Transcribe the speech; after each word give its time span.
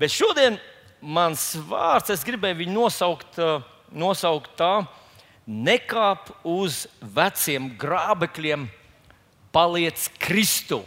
Bet 0.00 0.12
šodien 0.12 0.58
mans 1.00 1.54
vārds, 1.68 2.12
es 2.12 2.24
gribēju 2.26 2.60
viņu 2.62 2.74
nosaukt, 2.74 3.38
uh, 3.40 3.64
nosaukt 3.92 4.52
tā, 4.58 4.86
nekāp 5.46 6.32
uz 6.46 6.84
veciem 7.00 7.70
grābekļiem, 7.78 8.66
paliec 9.54 10.08
Kristu. 10.20 10.82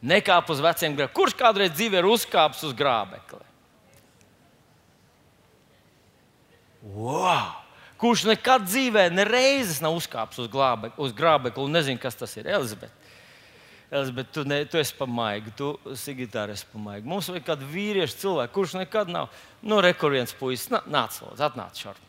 Nekāp 0.00 0.50
uz 0.52 0.60
veciem 0.64 0.96
grābekļiem. 0.96 1.16
Kurš 1.16 1.36
kādreiz 1.38 1.72
dzīvē 1.76 2.00
ir 2.00 2.10
uzkāpis 2.10 2.64
uz 2.68 2.76
grābekli? 2.76 3.44
Wow! 6.80 7.60
Kurš 8.00 8.24
nekad 8.30 8.64
dzīvē 8.64 9.10
nereizes 9.12 9.82
nav 9.84 9.92
uzkāpis 9.98 10.40
uz, 10.40 10.48
glābe, 10.48 10.88
uz 10.96 11.12
grābekli 11.12 11.66
un 11.66 11.74
nezina, 11.76 12.00
kas 12.00 12.16
tas 12.16 12.32
ir? 12.40 12.48
Elizabete. 12.48 12.99
Elizabete, 13.90 14.30
tu, 14.32 14.44
ne, 14.46 14.60
tu 14.70 14.78
esi 14.78 14.94
pamaigi, 14.94 15.50
tu 15.58 15.72
Sigitāri 15.98 16.54
esi 16.54 16.68
pamaigi. 16.70 17.08
Mums 17.10 17.26
vajag 17.32 17.48
kādu 17.48 17.66
vīriešu 17.72 18.20
cilvēku, 18.20 18.54
kurš 18.54 18.76
nekad 18.78 19.10
nav. 19.10 19.32
Nu, 19.66 19.80
rekur 19.82 20.14
viens 20.14 20.34
puisis, 20.38 20.70
nāc, 20.70 21.16
lūdzu, 21.24 21.42
atnāc 21.48 21.80
šurp. 21.82 22.06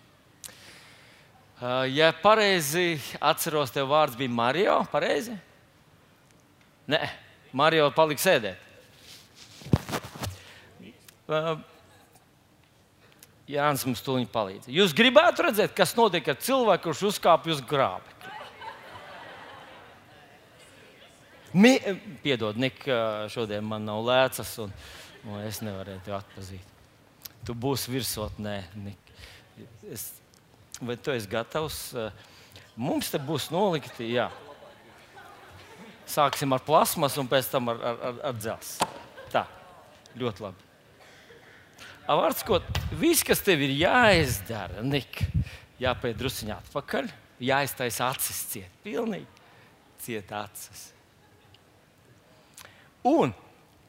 Uh, 1.62 1.86
ja 1.90 2.12
pareizi 2.22 3.00
atceros, 3.18 3.74
tev 3.74 3.90
vārds 3.90 4.18
bija 4.18 4.34
Mario. 4.34 4.78
Pareizi? 4.94 5.34
Nē, 6.90 7.02
Mario 7.54 7.90
palika 7.94 8.22
sēdēt. 8.24 8.70
Uh, 11.32 11.54
Jānis 13.50 13.86
mums 13.88 14.02
tūlīt 14.06 14.30
palīdz. 14.32 14.70
Jūs 14.70 14.94
gribētu 14.96 15.48
redzēt, 15.48 15.74
kas 15.76 15.96
notiek 15.98 16.30
ar 16.30 16.38
cilvēku, 16.38 16.90
kurš 16.90 17.08
uzkāpj 17.12 17.56
uz 17.56 17.62
grābekļa. 17.66 18.21
Mi, 21.54 21.74
piedod, 22.24 22.56
Nik, 22.56 22.86
šodien 23.32 23.66
man 23.68 23.84
nav 23.84 24.06
lēcas, 24.08 24.54
un, 24.64 24.72
un 25.28 25.42
es 25.44 25.60
nevarēju 25.60 26.04
tevi 26.06 26.16
atpazīt. 26.16 26.70
Tu 27.44 27.56
būsi 27.58 27.92
virsotnē, 27.92 28.56
Nik. 28.80 29.12
Es, 29.92 30.08
vai 30.80 30.96
tu 30.96 31.12
esi 31.12 31.28
gatavs? 31.28 31.82
Mums 32.80 33.12
te 33.12 33.20
būs 33.20 33.50
nolikti, 33.52 34.14
jā. 34.14 34.30
Sāksim 36.08 36.56
ar 36.56 36.64
plasmas 36.64 37.18
un 37.20 37.28
pēc 37.32 37.52
tam 37.52 37.68
ar, 37.74 37.84
ar, 37.84 38.00
ar, 38.10 38.22
ar 38.32 38.40
dzelzi. 38.40 38.88
Tā, 39.34 39.44
ļoti 40.20 40.46
labi. 40.46 40.70
Vārds, 42.08 42.46
ko 42.48 42.62
viss, 43.00 43.28
kas 43.28 43.44
tev 43.44 43.62
ir 43.68 43.76
jāizdara, 43.76 44.86
Nik, 44.88 45.20
jāpēc 45.84 46.16
druskuļi 46.20 46.56
atpakaļ, 46.56 47.12
jāiztaisa 47.44 48.08
acis 48.12 48.42
ciet, 48.54 48.82
pilnīgi 48.88 49.28
ciet 50.02 50.32
acis. 50.32 50.90
Un 53.08 53.34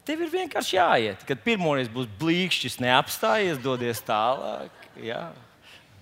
tev 0.07 0.23
ir 0.25 0.31
vienkārši 0.33 0.77
jāiet, 0.77 1.25
kad 1.27 1.43
pirmoreiz 1.45 1.89
būs 1.91 2.09
blīkšķis, 2.19 2.79
neapstājies, 2.83 3.61
dodies 3.63 4.01
tālāk. 4.07 4.73
Jā. 5.01 5.27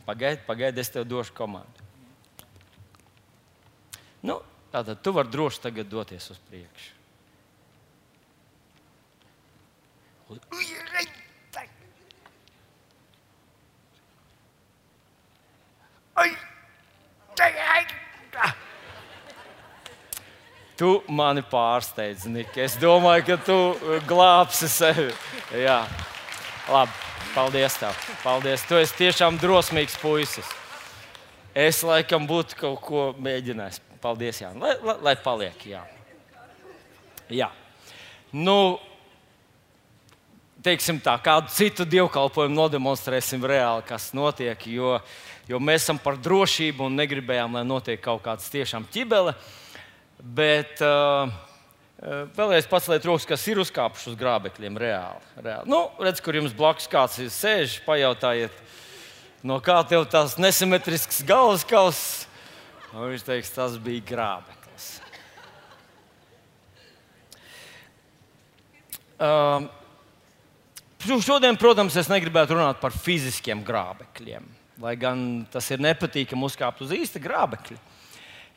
Pagaidi, 0.08 0.42
pagaidi, 0.48 0.81
es 0.81 0.90
tev 0.92 1.06
došu 1.08 1.36
komandu. 1.38 1.86
Nu, 4.26 4.40
tātad 4.73 5.02
tu 5.03 5.14
vari 5.16 5.31
droši 5.34 5.64
tagad 5.68 5.90
doties 5.92 6.31
uz 6.34 6.42
priekšu. 6.50 6.98
Tu 20.82 20.96
mani 21.14 21.44
pārsteidz, 21.46 22.24
Nika. 22.26 22.58
Es 22.64 22.74
domāju, 22.82 23.22
ka 23.28 23.36
tu 23.46 23.54
uh, 23.54 24.00
glābsi 24.10 24.66
sevi. 24.66 25.12
Jā, 25.54 25.84
labi. 26.66 26.96
Paldies, 27.36 27.76
tev. 27.78 28.00
Paldies. 28.24 28.64
Tu 28.66 28.80
esi 28.82 28.98
tiešām 28.98 29.38
drosmīgs 29.38 30.00
puisis. 30.02 30.50
Es 31.54 31.84
laikam 31.86 32.26
būtu 32.26 32.58
kaut 32.64 32.82
ko 32.82 33.04
mēģinājis. 33.22 33.78
Paldies, 34.02 34.41
Jā. 34.41 34.50
Lai, 34.58 34.74
lai, 34.81 34.97
lai 35.06 35.16
paliek. 35.22 35.62
Jā. 35.70 35.84
jā. 37.30 37.52
Nu, 38.34 38.81
teiksim 40.66 40.97
tā, 40.97 41.14
kādu 41.22 41.53
citu 41.53 41.86
dievkalpojumu 41.86 42.58
nodemonstrēsim 42.58 43.46
reāli, 43.46 43.86
kas 43.86 44.16
notiek. 44.18 44.66
Jo, 44.66 44.97
jo 45.46 45.62
mēs 45.62 45.86
esam 45.86 46.02
par 46.02 46.18
drošību 46.18 46.90
un 46.90 46.97
negribējām, 47.06 47.62
lai 47.62 47.68
notiek 47.70 48.02
kaut 48.02 48.25
kāds 48.25 48.50
tiešām 48.50 48.90
ķibele. 48.90 49.38
Bet 50.22 50.78
uh, 50.86 51.26
uh, 51.26 52.26
vēlreiz 52.38 52.68
paceliet 52.70 53.06
rokas, 53.09 53.26
kas 53.26 53.46
ir 53.50 53.62
uzkāpuši 53.64 54.12
uz 54.12 54.18
grābekļiem 54.20 54.78
reāli. 54.78 55.32
reāli. 55.42 55.70
Nu, 55.72 55.88
redz, 55.98 56.22
kur 56.22 56.38
jums 56.38 56.54
blakus 56.54 56.86
kāds 56.92 57.18
ir 57.24 57.32
sēž, 57.34 57.80
pajautājiet, 57.88 58.54
no 59.42 59.58
kā 59.66 59.80
tev 59.90 60.06
tās 60.14 60.38
nesimetrisks 60.38 61.24
galvas 61.26 61.66
kauss. 61.66 62.28
Viņš 62.94 63.26
teiks, 63.26 63.54
tas 63.56 63.78
bija 63.82 64.04
grābeklis. 64.06 64.90
Uh, 69.22 69.70
šodien, 71.22 71.58
protams, 71.58 71.98
es 71.98 72.09
negribētu 72.12 72.58
runāt 72.58 72.82
par 72.82 72.94
fiziskiem 72.94 73.62
grābekļiem, 73.66 74.46
lai 74.82 74.94
gan 75.02 75.48
tas 75.50 75.66
ir 75.74 75.82
nepatīkami 75.82 76.46
uzkāpt 76.46 76.86
uz 76.86 76.94
īsta 76.94 77.22
grābekļa. 77.22 77.78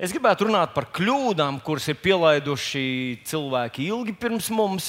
Es 0.04 0.12
gribētu 0.12 0.44
runāt 0.44 0.74
par 0.74 0.84
kļūdām, 0.92 1.62
kuras 1.64 1.86
ir 1.88 1.96
pielaiduši 1.96 2.80
cilvēki 3.24 3.86
ilgi 3.88 4.12
pirms 4.20 4.50
mums, 4.52 4.88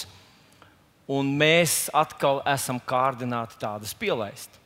un 1.08 1.30
mēs 1.40 1.86
atkal 1.96 2.42
esam 2.52 2.82
kārdināti 2.84 3.56
tādas 3.62 3.94
pielaist. 3.96 4.58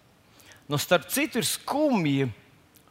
Nu, 0.66 0.80
starp 0.82 1.06
citu, 1.14 1.38
ir 1.38 1.46
skumji, 1.46 2.32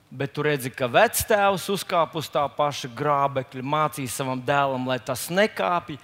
bet 0.07 0.37
tu 0.37 0.45
redzi, 0.47 0.71
ka 0.71 0.87
vectēvs 0.87 1.65
uzkāpa 1.75 2.21
uz 2.21 2.29
tā 2.31 2.45
paša 2.47 2.93
grābekļa, 2.95 3.65
mācīja 3.75 4.13
savam 4.21 4.39
dēlam, 4.39 4.87
lai 4.87 5.01
tas 5.03 5.25
nekāpj. 5.27 5.97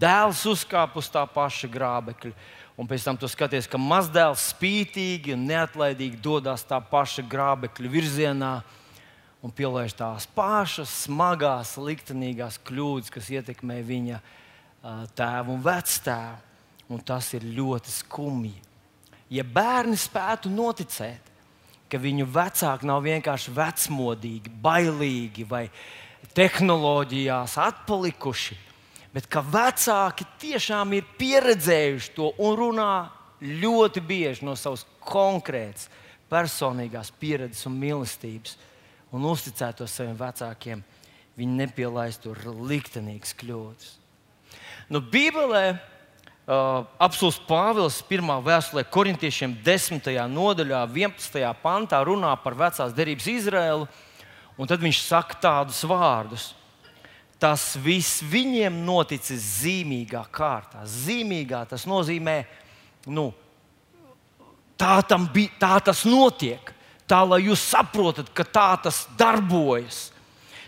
Dēls 0.00 0.40
uzkāpa 0.50 0.98
uz 0.98 1.10
tā 1.12 1.22
paša 1.30 1.70
grābekļa, 1.70 2.32
un 2.74 2.90
pēc 2.90 3.06
tam 3.06 3.20
tu 3.20 3.30
skaties, 3.30 3.70
ka 3.70 3.78
mazdēls 3.78 4.48
spītīgi 4.56 5.36
un 5.36 5.46
neatlaidīgi 5.52 6.18
dodas 6.24 6.66
tā 6.66 6.82
paša 6.82 7.22
grābekļa 7.30 7.92
virzienā 7.94 8.56
un 9.46 9.52
pieliež 9.54 9.94
tās 9.94 10.26
pašas 10.34 10.90
smagās, 11.04 11.76
liktenīgās 11.78 12.58
kļūdas, 12.66 13.12
kas 13.14 13.30
ietekmē 13.30 13.78
viņa 13.86 14.18
tēvu 15.14 15.54
un 15.54 15.62
vectēvu. 15.62 16.42
Un 16.86 17.00
tas 17.02 17.32
ir 17.34 17.42
ļoti 17.42 17.90
skumji. 17.90 18.54
Ja 19.34 19.42
bērni 19.42 19.96
spētu 19.98 20.50
noticēt, 20.54 21.32
ka 21.90 21.98
viņu 21.98 22.28
vecāki 22.30 22.86
nav 22.86 23.00
vienkārši 23.02 23.54
vecmodīgi, 23.54 24.52
bailīgi 24.62 25.46
vai 25.50 25.64
tehnoloģijās 26.34 27.56
atpalikuši, 27.64 28.58
bet 29.10 29.26
ka 29.26 29.42
vecāki 29.42 30.28
tiešām 30.42 30.94
ir 30.94 31.10
pieredzējuši 31.18 32.14
to 32.14 32.30
un 32.38 32.54
runā 32.58 32.92
ļoti 33.42 34.02
bieži 34.06 34.46
no 34.46 34.54
savas 34.58 34.86
konkrētas, 35.02 35.90
personīgās 36.30 37.10
pieredzes 37.18 37.66
un 37.66 37.78
mīlestības 37.82 38.54
un 39.14 39.26
uzticētos 39.30 39.92
saviem 39.92 40.16
vecākiem, 40.18 40.82
viņi 41.36 41.60
nepielaistu 41.60 42.34
liktenīgas 42.66 43.34
kļūdas. 43.38 43.92
Nu, 44.90 45.02
Bībelē 45.02 45.64
uh, 45.74 46.84
apelsīns 47.02 47.38
Pāvils 47.48 48.00
1. 48.06 48.30
vēstulē 48.46 48.86
korintiešiem 48.90 49.56
10. 49.66 50.10
nodaļā, 50.32 50.84
11. 50.94 51.40
pantā 51.62 52.02
runā 52.06 52.32
par 52.42 52.56
vecās 52.58 52.94
derības 52.96 53.26
Izraēlu, 53.32 53.88
un 54.56 54.70
tad 54.70 54.82
viņš 54.82 55.02
saka 55.04 55.40
tādus 55.42 55.82
vārdus. 55.86 56.52
Tas 57.36 57.74
viss 57.84 58.22
viņiem 58.24 58.78
noticis 58.86 59.42
zīmīgā 59.60 60.22
kārtā. 60.32 60.86
Zīmīgā 60.88 61.66
tas 61.68 61.84
nozīmē, 61.84 62.38
nu, 63.12 63.26
tā, 64.80 65.02
bija, 65.34 65.52
tā 65.60 65.74
tas 65.90 66.06
notiek 66.08 66.72
tā 67.08 67.22
lai 67.26 67.42
jūs 67.46 67.62
saprotat, 67.70 68.30
ka 68.34 68.44
tā 68.44 68.68
tas 68.86 69.04
darbojas 69.18 70.10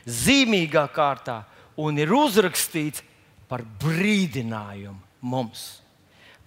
zīmīgā 0.08 0.87
kārtā 0.94 1.43
un 1.79 1.99
ir 2.00 2.12
uzrakstīts 2.14 3.05
par 3.49 3.64
brīdinājumu 3.82 4.99
mums. 5.20 5.67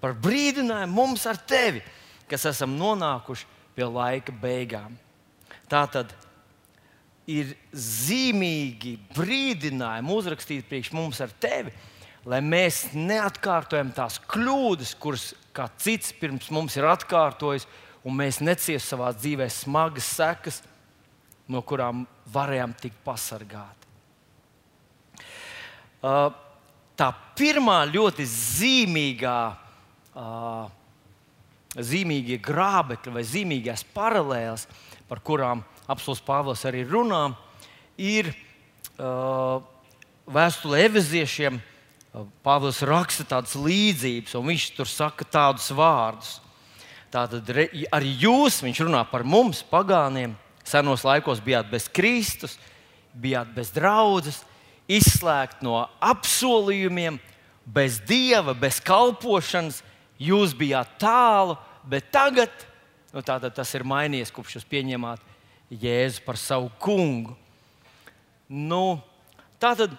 Par 0.01 0.15
brīdinājumu 0.17 0.95
mums 0.95 1.25
ar 1.29 1.37
tevi, 1.37 1.81
kas 2.29 2.47
esam 2.49 2.73
nonākuši 2.79 3.47
pie 3.75 3.87
laika 3.87 4.33
beigām. 4.41 4.95
Tā 5.69 5.85
tad 5.91 6.11
ir 7.29 7.53
zīmīgi 7.71 8.97
brīdinājumi 9.15 10.15
uzrakstīti 10.15 10.67
priekš 10.67 10.91
mums 10.97 11.21
ar 11.23 11.31
tevi, 11.41 11.71
lai 12.25 12.41
mēs 12.43 12.91
neatkārtojam 12.95 13.93
tās 13.95 14.19
kļūdas, 14.29 14.95
kuras 15.01 15.31
kāds 15.55 15.85
cits 15.85 16.11
pirms 16.17 16.49
mums 16.53 16.75
ir 16.77 16.87
atkārtojis 16.89 17.67
un 18.05 18.17
mēs 18.17 18.41
neciešam 18.41 18.87
savā 18.87 19.11
dzīvē 19.15 19.47
smagas 19.51 20.09
sekas, 20.17 20.61
no 21.51 21.61
kurām 21.65 22.05
varējām 22.33 22.73
tikt 22.79 22.99
pasargāti. 23.05 23.89
Uh, 26.01 26.31
tā 26.97 27.11
pirmā 27.37 27.83
ļoti 27.91 28.25
zīmīgā 28.25 29.39
uh, 30.17 30.69
zīmīgie 31.79 32.39
grābekļi 32.43 33.13
vai 33.15 33.23
zīmīgās 33.27 33.83
paralēles, 33.95 34.65
par 35.07 35.21
kurām 35.23 35.63
apelsīns 35.87 36.23
Pāvils 36.25 36.63
arī 36.67 36.83
runā, 36.87 37.29
ir 37.99 38.31
uh, 38.31 39.61
vēstule 40.27 40.81
Eveziešiem. 40.87 41.61
Pāvils 42.43 42.81
raksta 42.83 43.23
tādas 43.23 43.53
līdzības, 43.55 44.33
un 44.35 44.49
viņš 44.49 44.65
tur 44.75 44.89
saka 44.91 45.23
tādus 45.23 45.69
vārdus. 45.71 46.41
Tātad 47.11 47.49
arī 47.91 48.11
jūs, 48.21 48.61
viņš 48.63 48.85
runā 48.85 49.01
par 49.11 49.25
mums, 49.27 49.59
pagāniem, 49.67 50.37
senos 50.63 51.03
laikos 51.03 51.41
bijāt 51.43 51.67
bez 51.71 51.89
Kristus, 51.91 52.55
bijāt 53.11 53.51
bez 53.51 53.73
draudzes, 53.75 54.39
izslēgti 54.87 55.65
no 55.67 55.81
apsolījumiem, 55.99 57.19
bez 57.67 57.99
dieva, 58.07 58.55
bez 58.55 58.79
kalpošanas, 58.83 59.81
jūs 60.21 60.55
bijāt 60.55 60.95
tālu, 61.01 61.57
bet 61.83 62.07
tagad 62.13 62.51
nu, 63.11 63.23
tas 63.23 63.75
ir 63.75 63.83
mainījies, 63.87 64.31
kopš 64.31 64.59
jūs 64.59 64.69
pieņemāt 64.71 65.27
Jēzu 65.71 66.23
par 66.25 66.35
savu 66.39 66.67
kungu. 66.83 67.35
Nu, 68.51 68.99
tātad 69.59 69.93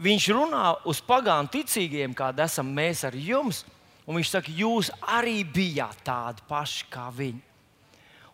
viņš 0.00 0.26
runā 0.36 0.74
uz 0.88 1.00
pagānu 1.04 1.48
ticīgiem, 1.52 2.12
kāda 2.16 2.44
esam 2.44 2.68
mēs 2.76 3.00
ar 3.08 3.16
jums, 3.16 3.62
un 4.06 4.18
viņš 4.18 4.30
saka, 4.30 4.54
jūs 4.54 4.90
arī 5.02 5.42
bijāt 5.44 6.00
tādi 6.06 6.44
paši 6.48 6.86
kā 6.90 7.10
viņi. 7.14 7.42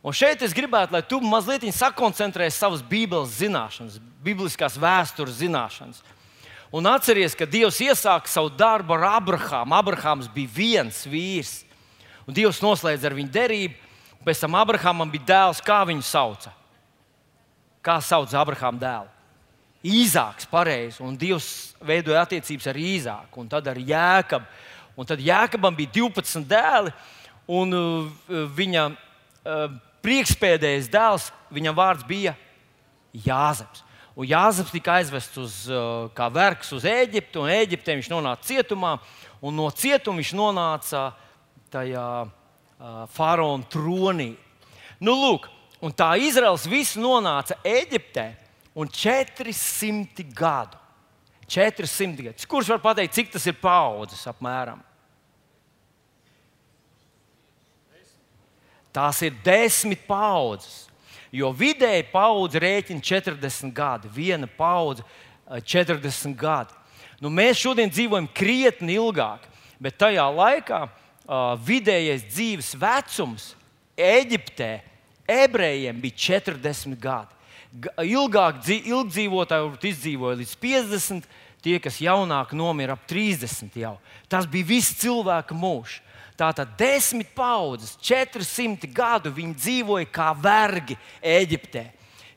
Un 0.02 0.14
šeit 0.16 0.42
es 0.42 0.54
gribētu, 0.54 0.96
lai 0.96 1.02
tu 1.06 1.20
mazliet 1.22 1.62
sakoncentrējies 1.74 2.58
savas 2.58 2.82
Bībeles 2.82 3.36
zināšanas, 3.38 4.00
bibliskās 4.24 4.74
vēstures 4.80 5.38
zināšanas. 5.38 6.02
Un 6.72 6.88
atcerieties, 6.88 7.36
ka 7.36 7.46
Dievs 7.46 7.78
iesāka 7.84 8.30
savu 8.32 8.50
darbu 8.50 8.96
ar 8.96 9.20
Abrahāmu. 9.20 9.76
Abrahāms 9.76 10.30
bija 10.32 10.50
viens 10.56 11.02
vīrs, 11.06 11.60
un 12.26 12.34
Dievs 12.34 12.62
noslēdza 12.64 13.10
ar 13.10 13.16
viņu 13.19 13.30
derību. 13.30 13.78
Pēc 14.24 14.40
tam 14.42 14.56
Abrahamam 14.56 15.10
bija 15.10 15.28
dēls, 15.28 15.60
kā 15.62 15.82
viņu 15.86 16.04
sauca. 16.06 16.52
Kā 17.84 17.98
sauc 18.02 18.32
Abrahāma 18.38 18.80
dēlu? 18.80 19.10
Īzāks, 19.82 20.46
pareizi. 20.46 21.02
Un 21.02 21.16
Dievs 21.19 21.74
veidoja 21.82 22.22
attiecības 22.22 22.70
ar 22.70 22.78
Īzāku, 22.78 23.42
un 23.42 23.50
tad 23.50 23.69
ar 23.69 23.78
Jēkabu. 23.78 24.46
Un 24.97 25.09
tad 25.09 25.23
Jēkabam 25.25 25.77
bija 25.77 25.91
12 25.94 26.44
dēli, 26.49 26.93
un 27.49 27.77
uh, 27.77 28.27
viņa 28.56 28.85
uh, 28.91 29.62
priekšpēdējais 30.05 30.91
dēls, 30.93 31.31
viņam 31.55 31.79
vārds 31.79 32.05
bija 32.09 32.35
Jāzeps. 33.12 33.85
Un 34.12 34.29
Jāzeps 34.29 34.75
tika 34.75 34.99
aizvests 34.99 35.41
uz, 35.41 35.56
uh, 35.73 36.11
kā 36.17 36.29
vergs 36.33 36.75
uz 36.77 36.85
Eģiptu, 36.89 37.47
un 37.47 37.55
Eģiptē 37.55 37.97
viņš 37.97 38.12
nonāca 38.12 38.50
cietumā, 38.50 38.99
un 39.41 39.56
no 39.56 39.71
cietuma 39.73 40.21
viņš 40.21 40.35
nonāca 40.37 41.09
tajā 41.73 42.06
faraona 43.15 43.65
tronī. 43.71 44.33
Nu, 45.00 45.15
lūk, 45.15 45.47
tā 45.97 46.11
Izraels 46.21 46.67
viss 46.69 46.99
nonāca 47.00 47.56
Eģiptē 47.65 48.27
un 48.75 48.91
400 48.91 50.27
gadu. 50.35 50.81
400 51.49 52.29
gadus. 52.29 52.49
Kurš 52.49 52.73
var 52.75 52.83
pateikt, 52.83 53.15
cik 53.17 53.33
tas 53.35 53.47
ir 53.49 53.56
paudzes 53.59 54.23
apmēram? 54.31 54.81
Tās 58.93 59.23
ir 59.25 59.33
desmit 59.44 60.05
paudzes. 60.06 60.87
Jo 61.33 61.49
vidēji 61.56 62.05
paudze 62.12 62.61
rēķina 62.61 63.00
40 63.00 63.73
gadi, 63.73 64.11
viena 64.12 64.47
paudze 64.47 65.05
40 65.49 66.37
gadi. 66.37 66.77
Nu, 67.23 67.31
mēs 67.33 67.61
šodien 67.62 67.89
dzīvojam 67.89 68.29
krietni 68.35 68.99
ilgāk, 68.99 69.47
bet 69.81 69.97
tajā 69.97 70.27
laikā 70.29 70.83
uh, 70.85 71.55
vidējais 71.65 72.27
dzīves 72.29 72.73
vecums 72.77 73.53
Eģiptē 73.97 74.81
ebrejiem 75.29 75.99
bija 76.00 76.43
40 76.43 76.97
gadi. 77.00 77.41
Ilgāk 77.72 78.58
ilgdzīvotāji 78.69 79.92
izdzīvoja 79.92 80.36
līdz 80.42 80.56
50, 80.60 81.28
tie, 81.64 81.78
kas 81.80 82.00
jaunāk 82.04 82.52
nomira 82.52 82.98
ap 82.98 83.06
30 83.08 83.78
jau. 83.80 83.94
Tas 84.28 84.48
bija 84.50 84.69
viss 84.74 84.98
cilvēka 85.00 85.56
mūžs. 85.56 86.00
Tātad 86.36 86.72
desmit 86.80 87.30
paudzes, 87.36 87.94
400 88.02 88.88
gadu 88.92 89.30
viņi 89.32 89.54
dzīvoja 89.56 90.08
kā 90.10 90.30
vergi 90.36 90.96
Eģiptē. 91.20 91.84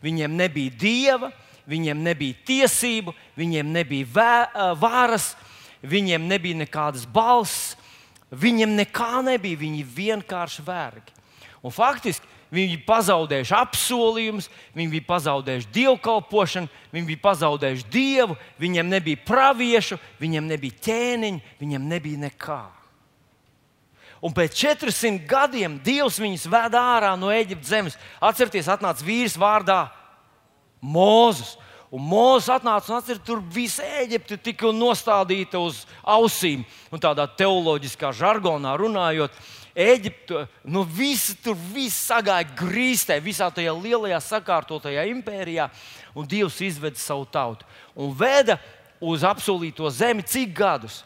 Viņiem 0.03 0.35
nebija 0.35 0.73
dieva, 0.77 1.31
viņiem 1.65 2.03
nebija 2.05 2.37
tiesību, 2.45 3.15
viņiem 3.39 3.71
nebija 3.73 4.07
vē, 4.15 4.35
varas, 4.79 5.31
viņiem 5.81 6.27
nebija 6.29 6.59
nekādas 6.59 7.07
balss, 7.07 7.73
viņiem 8.31 8.75
nekā 8.77 9.23
nebija. 9.25 9.63
Viņi 9.63 9.83
vienkārši 9.95 10.65
vergi. 10.67 11.15
Un 11.65 11.73
faktiski 11.73 12.34
viņi 12.55 12.77
bija 12.77 12.87
pazaudējuši 12.87 13.53
apsolījumus, 13.57 14.47
viņi 14.77 14.93
bija 14.93 15.07
pazaudējuši 15.09 15.69
dievkalpošanu, 15.75 16.71
viņi 16.95 17.09
bija 17.11 17.23
pazaudējuši 17.27 17.91
dievu, 17.91 18.39
viņiem 18.63 18.89
nebija 18.95 19.21
praviešu, 19.27 19.99
viņiem 20.23 20.49
nebija 20.53 20.79
ķēniņu, 20.87 21.43
viņiem 21.59 21.91
nebija 21.91 22.23
nekā. 22.25 22.63
Un 24.25 24.33
pēc 24.33 24.55
400 24.57 25.27
gadiem 25.29 25.75
Dievs 25.85 26.17
viņus 26.21 26.47
ved 26.49 26.75
ārā 26.79 27.11
no 27.19 27.29
Eģiptes 27.29 27.69
zemes. 27.69 27.97
Atcerieties, 28.23 28.71
atnāca 28.71 29.05
vīrs 29.05 29.35
vārdā 29.37 29.83
Mozus. 30.81 31.55
Un 31.93 32.01
Mozus 32.01 32.49
atnāca 32.49 32.89
un 32.89 32.97
atcer, 32.97 33.19
tur 33.21 33.43
visa 33.53 33.85
Eģipte 34.01 34.39
tika 34.41 34.71
nostādīta 34.73 35.61
uz 35.61 35.83
ausīm. 36.01 36.65
Un 36.89 37.03
tādā 37.03 37.27
teoloģiskā 37.37 38.09
žargonā 38.17 38.73
runājot, 38.81 39.35
Eģipte, 39.75 40.45
nu 40.63 40.85
visi 40.87 41.33
tur 41.43 41.57
viss 41.73 42.05
sagāja 42.07 42.47
grīstē, 42.55 43.17
visā 43.19 43.49
tajā 43.51 43.73
lielajā 43.75 44.21
sakārtotajā 44.23 45.03
impērijā, 45.11 45.67
un 46.15 46.27
Dievs 46.31 46.61
izveda 46.63 46.99
savu 47.01 47.25
tautu 47.27 47.67
un 47.95 48.13
veda 48.15 48.55
uz 49.03 49.25
apsolīto 49.27 49.89
zemi 49.91 50.23
cik 50.23 50.55
gadus? 50.55 51.03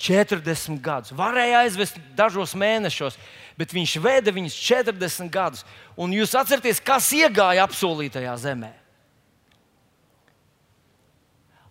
40 0.00 0.80
gadus. 0.80 1.12
Varēja 1.12 1.60
aizvest 1.66 1.98
dažos 2.16 2.54
mēnešos, 2.56 3.18
bet 3.60 3.74
viņš 3.76 3.98
veda 4.00 4.32
viņus 4.32 4.56
40 4.56 5.28
gadus. 5.32 5.66
Un 5.92 6.14
jūs 6.16 6.32
atcerieties, 6.38 6.80
kas 6.80 7.10
iegāja 7.12 7.66
apsolītajā 7.66 8.36
zemē? 8.40 8.72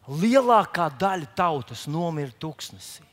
Lielākā 0.10 0.92
daļa 1.02 1.30
tautas 1.38 1.88
nomira 1.90 2.34
tuksnesī. 2.38 3.09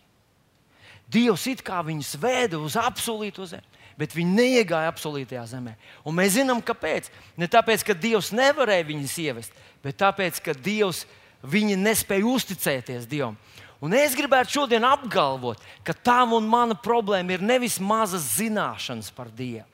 Dievs 1.12 1.47
it 1.50 1.62
kā 1.67 1.81
viņus 1.87 2.17
vēda 2.19 2.58
uz 2.58 2.75
apsolīto 2.81 3.47
zemi, 3.47 3.67
bet 3.99 4.14
viņi 4.17 4.35
neiegāja 4.37 4.90
apsolītajā 4.90 5.45
zemē. 5.52 5.76
Un 6.04 6.16
mēs 6.19 6.35
zinām, 6.38 6.62
kāpēc. 6.64 7.11
Ne 7.38 7.47
tāpēc, 7.50 7.85
ka 7.87 7.95
Dievs 7.95 8.33
nevarēja 8.35 8.88
viņus 8.88 9.14
ievest, 9.23 9.61
bet 9.85 9.99
tāpēc, 10.02 10.40
ka 10.42 10.57
Dievs 10.57 11.04
viņi 11.47 11.78
nespēja 11.78 12.26
uzticēties 12.26 13.07
Dievam. 13.11 13.38
Un 13.85 13.92
es 13.92 14.16
gribētu 14.16 14.57
šodien 14.57 14.85
apgalvot, 14.88 15.61
ka 15.85 15.92
tā 15.92 16.23
un 16.25 16.47
mana 16.49 16.75
problēma 16.75 17.37
ir 17.37 17.45
nevis 17.45 17.76
mazas 17.78 18.25
zināšanas 18.38 19.12
par 19.14 19.28
Dievu, 19.28 19.66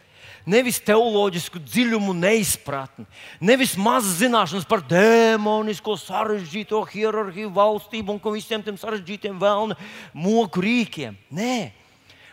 nevis 0.49 0.81
teoloģisku 0.83 1.61
dziļumu 1.63 2.15
neizpratni, 2.17 3.07
nevis 3.41 3.75
mazas 3.79 4.19
zināšanas 4.21 4.67
par 4.69 4.83
demonisko 4.89 5.97
sarežģīto 6.01 6.81
hierarhiju, 6.93 7.53
valstību 7.55 8.17
un 8.17 8.35
visiem 8.35 8.65
tiem 8.65 8.79
sarežģītiem 8.81 9.39
vēlnu 9.43 9.79
moku 10.15 10.65
rīkiem. 10.65 11.19
Nē, 11.31 11.73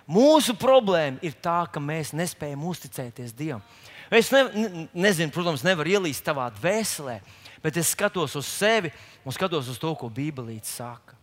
mūsu 0.09 0.55
problēma 0.57 1.21
ir 1.25 1.37
tā, 1.37 1.61
ka 1.71 1.83
mēs 1.83 2.15
nespējam 2.17 2.65
uzticēties 2.71 3.35
Dievam. 3.37 3.63
Es 4.09 4.31
ne, 4.33 4.43
ne, 4.55 4.87
nezinu, 4.97 5.29
protams, 5.33 5.61
nevaru 5.65 5.93
ielīst 5.99 6.25
tavā 6.25 6.47
dvēselē, 6.57 7.19
bet 7.61 7.77
es 7.77 7.91
skatos 7.93 8.33
uz 8.39 8.47
sevi 8.49 8.89
un 9.21 9.35
skatos 9.35 9.69
uz 9.69 9.77
to, 9.77 9.93
ko 9.93 10.09
Bībelīte 10.09 10.65
saka. 10.65 11.13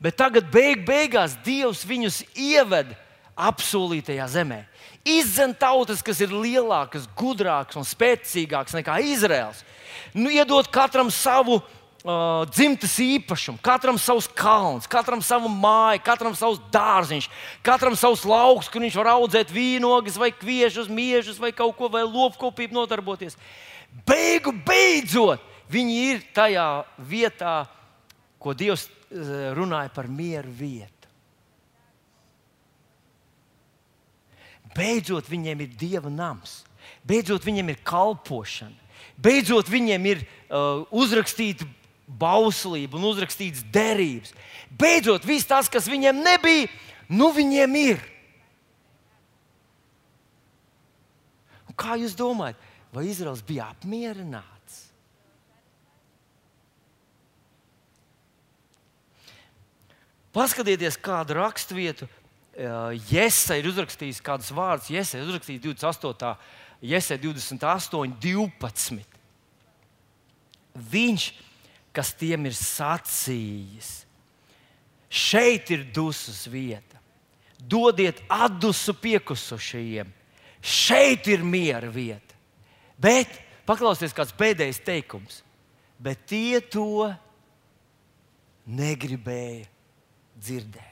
Bet 0.00 0.16
tagad 0.18 0.48
beig 0.50 0.82
beigās 0.88 1.36
Dievs 1.44 1.84
viņus 1.86 2.22
ieved 2.34 2.94
apsolītajā 3.40 4.26
zemē. 4.32 4.64
Izdzen 5.06 5.54
tautas, 5.56 6.02
kas 6.04 6.20
ir 6.20 6.32
lielākas, 6.34 7.08
gudrākas 7.16 7.78
un 7.80 7.86
spēcīgākas 7.88 8.76
nekā 8.76 8.98
Izraels. 9.08 9.62
Nu, 10.12 10.28
iedot 10.28 10.68
katram 10.72 11.08
savu 11.14 11.56
uh, 11.60 12.44
dzimtas 12.52 12.98
īpašumu, 13.00 13.62
katram 13.64 13.96
savs 14.00 14.28
kalns, 14.36 14.88
katram 14.90 15.24
savu 15.24 15.48
māju, 15.48 16.02
katram 16.04 16.36
savs 16.36 16.60
dārziņš, 16.74 17.30
katram 17.66 17.96
savs 17.98 18.26
lauks, 18.28 18.68
kur 18.68 18.84
viņš 18.84 19.00
var 19.00 19.14
audzēt 19.16 19.52
vīnogas, 19.54 20.20
vai 20.20 20.30
kviešus, 20.36 20.92
miežus, 20.92 21.40
vai 21.40 21.54
kaut 21.56 21.78
ko, 21.80 21.88
vai 21.88 22.04
lopkopību 22.04 22.76
nodarboties. 22.76 23.40
Beigu 24.06 24.52
beidzot, 24.66 25.42
viņi 25.72 26.00
ir 26.12 26.24
tajā 26.36 26.70
vietā, 27.08 27.62
ko 28.40 28.52
Dievs 28.56 28.90
Eh, 29.10 29.50
runāja 29.58 29.90
par 29.90 30.06
mieru 30.06 30.52
vietu. 30.54 30.99
Beidzot, 34.76 35.26
viņiem 35.30 35.64
ir 35.64 35.72
dieva 35.78 36.12
nams, 36.12 36.60
beidzot, 37.06 37.44
viņiem 37.44 37.72
ir 37.72 37.80
kalpošana, 37.86 38.76
beidzot, 39.18 39.68
viņiem 39.70 40.06
ir 40.12 40.22
uh, 40.22 40.86
uzrakstīta 40.94 41.66
bauslība 42.06 42.98
un 42.98 43.08
uzrakstīts 43.10 43.64
derības. 43.74 44.32
Beidzot, 44.70 45.26
viss 45.26 45.48
tas, 45.48 45.68
kas 45.70 45.90
viņiem 45.90 46.22
nebija, 46.22 46.70
nu 47.10 47.32
viņiem 47.34 47.76
ir. 47.82 48.00
kā 51.80 51.96
jūs 52.00 52.16
domājat, 52.18 52.60
vai 52.92 53.06
Izraels 53.08 53.42
bija 53.46 53.70
apmierināts? 53.72 54.86
Paskatieties, 60.30 60.98
kādu 61.00 61.34
raksturvietu 61.40 62.06
Jēzus 62.58 63.52
ir 63.54 63.68
uzrakstījis, 63.70 64.22
kādas 64.24 64.50
vārdas 64.52 64.90
Jēzus 64.90 65.16
ir 65.16 65.28
uzrakstījis 65.28 65.62
28. 65.68 66.34
Jēzus 66.82 67.20
28, 67.22 68.16
12. 68.20 69.18
Viņš, 70.90 71.26
kas 71.94 72.12
tiem 72.18 72.48
ir 72.50 72.56
sacījis, 72.56 73.90
šeit 75.10 75.70
ir 75.74 75.86
dusmas 75.94 76.44
vieta. 76.50 76.98
Dodiet 77.60 78.22
atdusu 78.32 78.94
piekusušajiem, 78.96 80.08
šeit 80.64 81.28
ir 81.28 81.44
miera 81.44 81.90
vieta. 81.92 82.38
Bet 83.00 83.32
paklausieties, 83.68 84.16
kāds 84.16 84.36
pēdējais 84.36 84.80
teikums. 84.84 85.42
Bet 86.00 86.24
tie 86.30 86.62
to 86.64 87.10
negribēja 88.64 89.66
dzirdēt. 90.40 90.89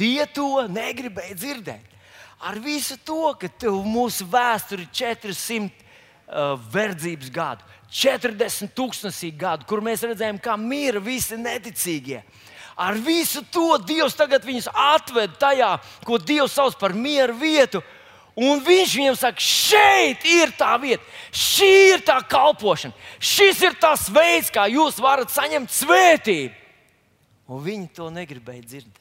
Tie 0.00 0.24
to 0.32 0.64
negribēja 0.72 1.36
dzirdēt. 1.36 1.86
Ar 2.40 2.56
visu 2.64 2.96
to, 3.04 3.34
ka 3.36 3.50
mūsu 3.84 4.24
vēsture 4.32 4.86
ir 4.86 4.92
400 4.96 5.68
uh, 5.68 6.54
verdzības 6.72 7.28
gadu, 7.34 7.66
40 7.92 8.72
tūkstoši 8.72 9.34
gadu, 9.36 9.66
kur 9.68 9.82
mēs 9.84 10.06
redzējām, 10.06 10.38
kā 10.40 10.54
mīra 10.56 11.02
visi 11.04 11.36
neticīgie. 11.36 12.22
Ar 12.80 12.96
visu 12.96 13.42
to 13.52 13.74
Dievs 13.84 14.16
tagad 14.16 14.46
viņus 14.46 14.70
atved 14.72 15.34
tajā, 15.42 15.74
ko 16.06 16.16
Dievs 16.16 16.54
sauc 16.56 16.78
par 16.80 16.94
mieru 16.96 17.36
vietu. 17.36 17.82
Un 18.40 18.62
viņš 18.64 18.94
viņiem 18.96 19.18
saka, 19.20 19.42
šeit 19.42 20.24
ir 20.24 20.54
tā 20.56 20.70
vieta, 20.80 21.04
šī 21.34 21.70
ir 21.90 22.04
tā 22.06 22.16
kalpošana, 22.30 22.94
šis 23.18 23.60
ir 23.66 23.76
tas 23.82 24.06
veids, 24.08 24.48
kā 24.54 24.64
jūs 24.70 25.02
varat 25.02 25.28
saņemt 25.34 25.74
svētību. 25.74 26.54
Un 27.50 27.64
viņi 27.66 27.90
to 27.98 28.08
negribēja 28.14 28.64
dzirdēt. 28.64 28.99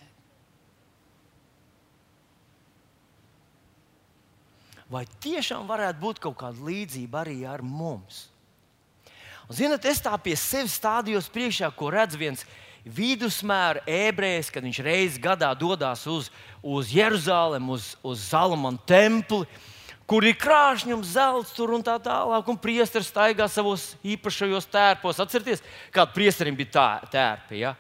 Vai 4.90 5.06
tiešām 5.22 5.68
varētu 5.70 6.02
būt 6.02 6.22
kaut 6.24 6.38
kāda 6.42 6.66
līdzība 6.66 7.22
arī 7.22 7.44
ar 7.48 7.62
mums. 7.62 8.28
Un, 9.50 9.56
zinat, 9.58 9.86
es 9.90 10.02
tā 10.02 10.14
pie 10.22 10.36
sevis 10.38 10.78
stādījos 10.78 11.30
priekšā, 11.34 11.72
ko 11.78 11.90
redz 11.94 12.18
viens 12.18 12.46
vidusmēra 12.86 13.84
ebrejs, 13.90 14.50
kad 14.54 14.66
viņš 14.66 14.80
reizes 14.86 15.22
gadā 15.22 15.52
dodas 15.58 16.06
uz, 16.10 16.30
uz 16.62 16.94
Jeruzalem, 16.94 17.70
uz, 17.70 17.96
uz 18.06 18.30
Zalamana 18.30 18.80
templi. 18.90 19.46
Kur 20.10 20.26
ir 20.26 20.38
krāšņums, 20.42 21.12
zelts, 21.14 21.52
tur 21.54 21.76
un 21.76 21.84
tā 21.86 21.94
tālāk, 22.02 22.48
un 22.50 22.58
priesteris 22.58 23.12
staigā 23.12 23.46
savos 23.46 23.92
īpašajos 24.02 24.66
tērpos. 24.74 25.20
Atcerieties, 25.22 25.62
kāda 25.94 26.16
priesterim 26.16 26.58
bija 26.58 26.72
tā 26.74 26.88
tērpa. 27.14 27.54
Ja? 27.54 27.76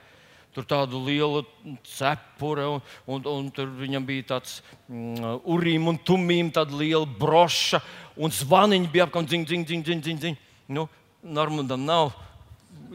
Tur 0.56 0.66
tādu 0.68 1.02
lielu 1.06 1.44
cepuri, 1.86 2.66
un, 2.66 2.82
un, 3.06 3.28
un 3.30 3.50
tur 3.54 3.70
viņam 3.80 4.06
bija 4.08 4.28
tāds 4.34 4.60
mm, 4.88 5.44
urīm 5.50 5.90
un 5.92 6.00
tumīm, 6.02 6.50
tāda 6.56 6.78
liela 6.80 7.06
broša, 7.20 7.82
un 8.18 8.34
zvaniņi 8.34 8.90
bija 8.94 9.06
apkārt, 9.08 9.30
dziņ, 9.30 9.46
dziņ, 9.50 9.68
dziņ, 9.70 9.86
dziņ, 9.86 10.02
dziņ, 10.08 10.20
dziņ. 10.26 10.42
Nu, 10.76 10.88
Normandam 11.24 11.86
nav, 11.86 12.12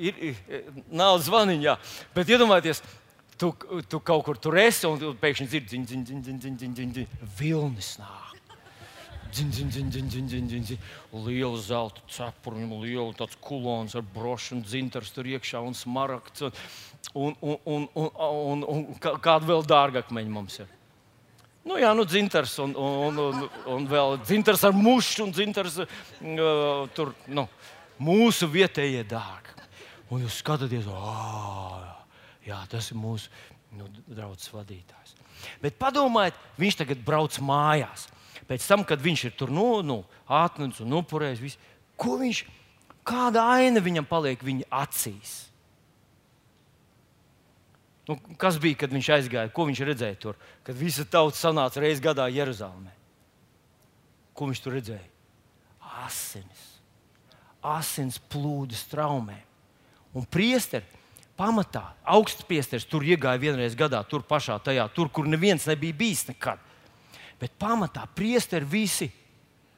ir, 0.00 0.18
ir, 0.32 0.68
nav 0.90 1.18
zvaniņa, 1.22 1.64
jā. 1.66 1.78
bet 2.16 2.34
iedomājieties, 2.34 2.82
tu, 3.38 3.52
tu 3.90 4.00
kaut 4.00 4.24
kur 4.26 4.38
tur 4.40 4.58
esi, 4.62 4.88
un 4.88 5.18
pēkšņi 5.20 5.50
dzirdi, 5.50 5.70
dziņ, 5.72 5.88
dziņ, 5.90 6.04
dziņ, 6.10 6.22
dziņ, 6.26 6.38
dziņ, 6.44 6.60
dziņ, 6.60 6.76
dziņ, 6.78 6.94
dziņ, 6.98 7.26
vilnis 7.38 7.96
nāk. 8.02 8.33
Dzin, 9.34 9.50
dzin, 9.50 9.70
dzin, 9.72 9.88
dzin, 9.90 10.08
dzin, 10.08 10.26
dzin, 10.30 10.46
dzin, 10.46 10.62
dzin. 10.62 10.78
Liela 11.26 11.58
zelta 11.58 12.04
cepura, 12.06 12.60
liela 12.84 13.10
tāds 13.18 13.34
kulons 13.42 13.96
ar 13.98 14.04
brošu 14.14 14.54
un 14.54 14.62
dzintars 14.62 15.10
tur 15.10 15.26
iekšā 15.26 15.58
un 15.58 15.74
smaragds. 15.74 16.44
Un, 17.14 17.34
un, 17.42 17.58
un, 17.64 17.88
un, 17.98 18.08
un, 18.14 18.62
un, 18.62 18.64
un 18.70 18.86
kādu 19.02 19.50
vēl 19.50 19.66
dārgakmeņu 19.66 20.30
mums 20.30 20.60
ir. 20.62 20.70
Nu, 21.64 21.80
jā, 21.80 21.90
nu, 21.96 22.04
dzintars 22.06 22.54
un, 22.62 22.76
un, 22.78 23.18
un, 23.24 23.44
un 23.74 23.90
vēl 23.90 24.18
dzintars 24.22 24.62
ar 24.68 24.76
mušu 24.76 25.24
un 25.24 25.34
dzintars 25.34 25.80
uh, 25.82 25.88
tur, 26.94 27.14
nu, 27.26 27.48
mūsu 27.98 28.46
vietējie 28.52 29.02
dārgi. 29.08 29.66
Un 30.12 30.22
jūs 30.22 30.38
skatāties, 30.44 30.86
oh, 30.86 31.80
jā, 32.46 32.60
tas 32.70 32.92
ir 32.92 33.00
mūsu 33.00 33.32
nu, 33.74 33.88
draugs 34.06 34.52
vadītājs. 34.52 35.16
Bet 35.64 35.80
padomājiet, 35.80 36.36
viņš 36.60 36.82
tagad 36.84 37.00
brauc 37.06 37.40
mājās. 37.42 38.06
Pēc 38.48 38.66
tam, 38.68 38.84
kad 38.84 39.00
viņš 39.00 39.24
ir 39.28 39.34
tur 39.38 39.52
nu, 39.54 39.80
nu, 39.86 40.02
atnācis 40.28 40.84
un 40.84 40.98
upurējis, 41.00 41.56
ko 42.00 42.18
viņš, 42.20 42.44
kāda 43.06 43.46
aina 43.56 43.80
viņam 43.84 44.06
paliek 44.08 44.42
viņa 44.44 44.68
acīs? 44.82 45.34
Nu, 48.08 48.18
kas 48.36 48.58
bija, 48.60 48.82
kad 48.82 48.92
viņš 48.92 49.08
aizgāja? 49.16 49.52
Ko 49.54 49.64
viņš 49.64 49.80
redzēja 49.88 50.18
tur? 50.20 50.36
Kad 50.64 50.76
visa 50.76 51.06
tauta 51.08 51.38
sanāca 51.38 51.80
reizes 51.80 52.04
gadā 52.04 52.26
Jeruzalemē. 52.28 52.92
Ko 54.36 54.50
viņš 54.50 54.60
tur 54.60 54.76
redzēja? 54.76 55.06
Asinis. 56.04 56.66
Asins 57.64 58.18
plūdi 58.28 58.76
straumē. 58.76 59.38
Un 60.12 60.26
priesteri 60.28 60.84
pamatā, 61.38 61.94
augsts 62.04 62.44
priesteris 62.46 62.84
tur 62.86 63.06
iegāja 63.06 63.40
vienreiz 63.40 63.74
gadā, 63.78 64.02
tur 64.06 64.22
pašā 64.26 64.58
tajā, 64.62 64.84
tur, 64.94 65.08
kur 65.08 65.26
neviens 65.26 65.64
nebija 65.66 65.96
bijis 65.96 66.26
nekad. 66.28 66.60
Bet 67.40 67.54
pamatā 67.60 68.06
priesteri 68.14 68.68
visi 68.68 69.10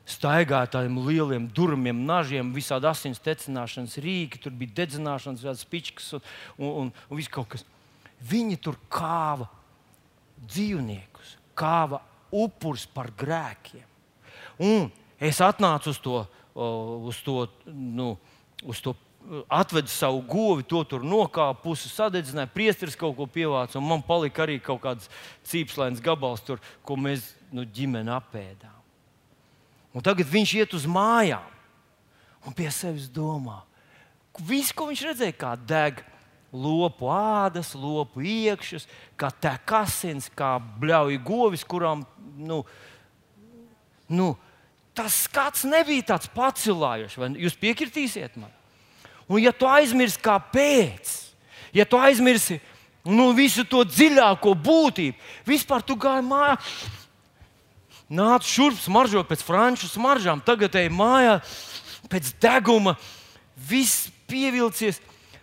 staigāja 0.07 0.71
tādiem 0.77 1.01
lieliem 1.03 1.49
durvīm, 1.51 2.05
nažiem, 2.07 2.53
visādi 2.55 2.87
asins 2.87 3.23
tecināšanas 3.23 3.97
rīki, 4.03 4.41
tur 4.43 4.55
bija 4.55 4.83
dedzināšanas, 4.83 5.65
pičkas 5.71 6.13
un, 6.19 6.27
un, 6.59 6.69
un, 6.83 6.93
un 7.11 7.19
viss 7.19 7.33
kaut 7.33 7.51
kas. 7.55 7.67
Viņi 8.27 8.61
tur 8.63 8.79
kāva 8.93 9.49
dzīvniekus, 10.47 11.35
kāva 11.59 12.01
upurus 12.33 12.87
par 12.87 13.11
grēkiem. 13.19 13.85
Un 14.63 14.89
es 15.21 15.41
atnācu 15.45 15.93
uz 15.93 16.01
to, 16.05 16.23
uz 17.11 17.19
to, 17.27 17.43
nu, 17.67 18.15
uz 18.65 18.81
to 18.85 18.95
atvedu 19.49 19.91
savu 19.91 20.21
govi, 20.27 20.65
to 20.67 20.83
tur 20.87 21.05
nokāpu, 21.07 21.63
pusi 21.65 21.91
sadedzināju, 21.91 22.53
priesteris 22.55 22.99
kaut 22.99 23.17
ko 23.19 23.27
pievāca, 23.31 23.79
un 23.81 23.87
man 23.89 24.05
palika 24.07 24.45
arī 24.45 24.59
kaut 24.63 24.83
kāds 24.85 25.11
cīpslēns 25.51 26.03
gabals, 26.05 26.45
tur, 26.47 26.63
ko 26.87 26.99
mēs 27.01 27.33
nu, 27.55 27.67
ģimene 27.67 28.13
apēdām. 28.17 28.75
Un 29.97 30.05
tagad 30.05 30.29
viņš 30.31 30.53
iet 30.61 30.75
uz 30.77 30.85
mājām 30.91 31.55
un 32.47 32.55
pie 32.55 32.69
sevis 32.71 33.09
domā, 33.11 33.63
viss, 34.47 34.75
ko 34.77 34.91
viņš 34.91 35.07
redzēja, 35.09 35.39
kā 35.41 35.55
deg 35.57 36.03
lopu 36.53 37.09
ādas, 37.11 37.73
lopu 37.75 38.23
iekšas, 38.23 38.87
kā 39.19 39.31
tek 39.33 39.73
asins, 39.81 40.29
kā 40.31 40.57
bļauj 40.81 41.19
govis, 41.27 41.65
kurām 41.67 42.05
nu, 42.39 42.61
nu, 44.09 44.35
tas 44.97 45.25
skats 45.27 45.67
nebija 45.69 46.13
tāds 46.13 46.31
pacilājošs. 46.33 47.19
Jūs 47.43 47.59
piekritīsiet 47.61 48.39
man? 48.41 48.53
Un, 49.27 49.41
ja 49.43 49.53
tu 49.53 49.67
aizmirsti, 49.67 50.23
kāpēc, 50.23 51.15
ja 51.75 51.87
tu 51.89 51.99
aizmirsti 51.99 52.61
nu, 53.07 53.31
visu 53.35 53.65
to 53.67 53.83
dziļāko 53.87 54.55
būtību, 54.55 55.19
vispār 55.47 55.83
tu 55.87 55.97
gāji 55.99 56.27
mājā. 56.27 56.57
Nāc 58.07 58.47
šurp, 58.47 58.79
smaržo 58.79 59.25
pēc 59.27 59.43
franču 59.43 59.91
smaržām, 59.91 60.43
tagad 60.47 60.77
ej 60.79 60.93
mājā 60.95 61.41
pēc 62.11 62.31
deguma, 62.43 62.95
viss 63.57 64.07
pievilcies 64.31 65.01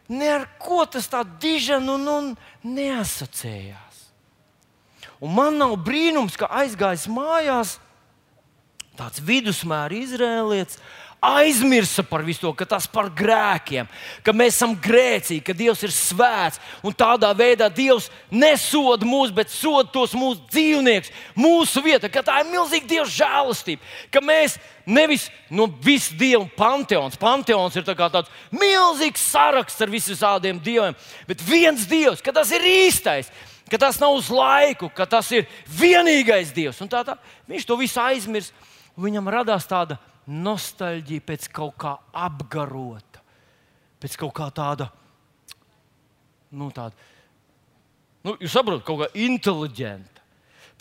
neko 0.08 0.86
tas 0.92 1.10
tā 1.12 1.24
dižan 1.44 1.88
un, 1.92 2.08
un 2.08 2.30
neasociējās. 2.64 3.82
Un 5.24 5.32
man 5.36 5.60
nav 5.60 5.76
brīnums, 5.84 6.36
ka 6.40 6.52
aizgājis 6.52 7.08
mājās 7.12 7.78
tāds 9.00 9.24
vidusmēra 9.24 9.96
izrēlietis 9.96 10.80
aizmirsa 11.24 12.04
par 12.04 12.24
visu 12.26 12.44
to, 12.44 12.52
ka 12.58 12.66
tas 12.68 12.86
par 12.92 13.08
grēkiem, 13.16 13.88
ka 14.26 14.34
mēs 14.36 14.58
esam 14.58 14.74
grēcīgi, 14.76 15.44
ka 15.46 15.56
Dievs 15.56 15.84
ir 15.86 15.94
svēts. 15.96 16.60
Un 16.84 16.96
tādā 16.98 17.30
veidā 17.38 17.70
Dievs 17.72 18.10
nesoda 18.32 19.08
mūs, 19.08 19.32
bet 19.36 19.52
soda 19.54 19.88
tos 19.94 20.16
mūsu 20.18 20.44
dzīvniekus, 20.52 21.14
mūsu 21.40 21.84
vietā, 21.86 22.12
ka 22.12 22.26
tā 22.28 22.42
ir 22.44 22.52
milzīga 22.52 22.90
Dieva 22.90 23.08
žēlastība. 23.08 23.94
Ka 24.12 24.24
mēs 24.24 24.60
nevis 24.86 25.30
no 25.48 25.70
visu 25.86 26.18
dievu 26.20 26.50
panteons, 26.58 27.16
panteons 27.20 27.80
ir 27.80 27.88
tā 27.88 27.96
tāds 27.96 28.32
milzīgs 28.52 29.24
saraksts 29.32 29.82
ar 29.82 29.92
visiem 29.94 30.60
dieviem, 30.60 30.96
bet 31.28 31.42
viens 31.42 31.88
dievs, 31.88 32.22
ka 32.22 32.36
tas 32.36 32.52
ir 32.52 32.68
īstais. 32.68 33.32
Ka 33.72 33.80
tas 33.80 33.96
nav 33.98 34.12
uz 34.14 34.28
laiku, 34.30 34.90
ka 34.92 35.08
tas 35.10 35.32
ir 35.32 35.48
vienīgais 35.72 36.52
dievs. 36.54 36.82
Tā, 36.92 37.00
tā, 37.08 37.16
viņš 37.50 37.66
to 37.66 37.78
visu 37.80 38.02
aizmirst. 38.04 38.52
Viņam 39.00 39.32
radās 39.32 39.66
tāda 39.66 39.96
nostalģija 40.28 41.26
pēc 41.28 41.50
kaut 41.54 41.76
kā 41.84 41.96
apgarota, 42.14 43.24
pēc 44.04 44.18
kaut 44.22 44.34
kā 44.38 44.50
tāda, 44.56 44.90
nu, 46.54 46.70
tāda, 46.76 46.96
nu, 48.24 48.38
jūs 48.40 48.56
saprotat, 48.56 48.86
kaut 48.88 49.04
kā 49.04 49.12
inteliģenta, 49.26 50.14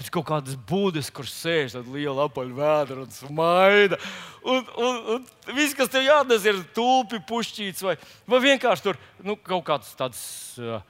Pēc 0.03 0.09
kaut 0.17 0.25
kādas 0.27 0.57
būdas, 0.67 1.13
kur 1.15 1.29
sēž 1.29 1.77
tāda 1.77 1.93
liela 1.95 2.25
apaļa 2.27 2.57
vēdra 2.57 3.03
un 3.05 3.11
smaida. 3.13 3.99
Un, 4.43 4.65
un, 4.81 4.97
un 5.15 5.55
viss, 5.55 5.77
kas 5.79 5.93
tev 5.93 6.03
jādara, 6.07 6.41
ir 6.49 6.63
tulpi, 6.75 7.21
pušķīts 7.29 7.85
vai, 7.87 7.95
vai 8.27 8.41
vienkārši 8.43 8.87
tur 8.87 8.99
nu, 9.23 9.37
kaut 9.37 9.63
kādas 9.69 9.93
tādas 9.99 10.25
uh, 10.59 10.81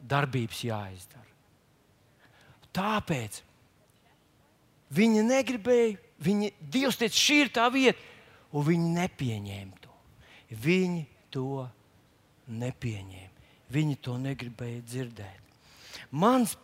darbības 0.00 0.62
jāizdara. 0.68 1.26
Tāpēc 2.76 3.42
viņi 4.96 5.26
negribēja, 5.26 5.98
viņi, 6.22 6.52
Dievs 6.60 6.98
teica, 7.00 7.16
šī 7.16 7.40
ir 7.44 7.52
tā 7.54 7.66
vieta, 7.72 8.00
un 8.52 8.66
viņi 8.66 8.92
nepieņēma 8.96 9.80
to. 9.82 9.94
Viņi 10.62 11.02
to 11.34 11.66
nepieņēma. 12.46 13.32
Viņi 13.74 13.96
to 13.98 14.14
negribēja 14.22 14.82
dzirdēt. 14.86 15.42
Mans 16.14 16.54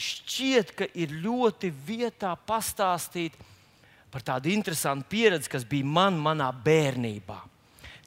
šķiet, 0.00 0.72
ka 0.74 0.88
ir 0.96 1.12
ļoti 1.22 1.70
vietā 1.86 2.32
pastāstīt 2.48 3.36
par 4.10 4.24
tādu 4.24 4.50
interesantu 4.50 5.06
pieredzi, 5.10 5.50
kas 5.50 5.66
bija 5.68 5.86
man 5.86 6.16
manā 6.22 6.48
bērnībā. 6.64 7.40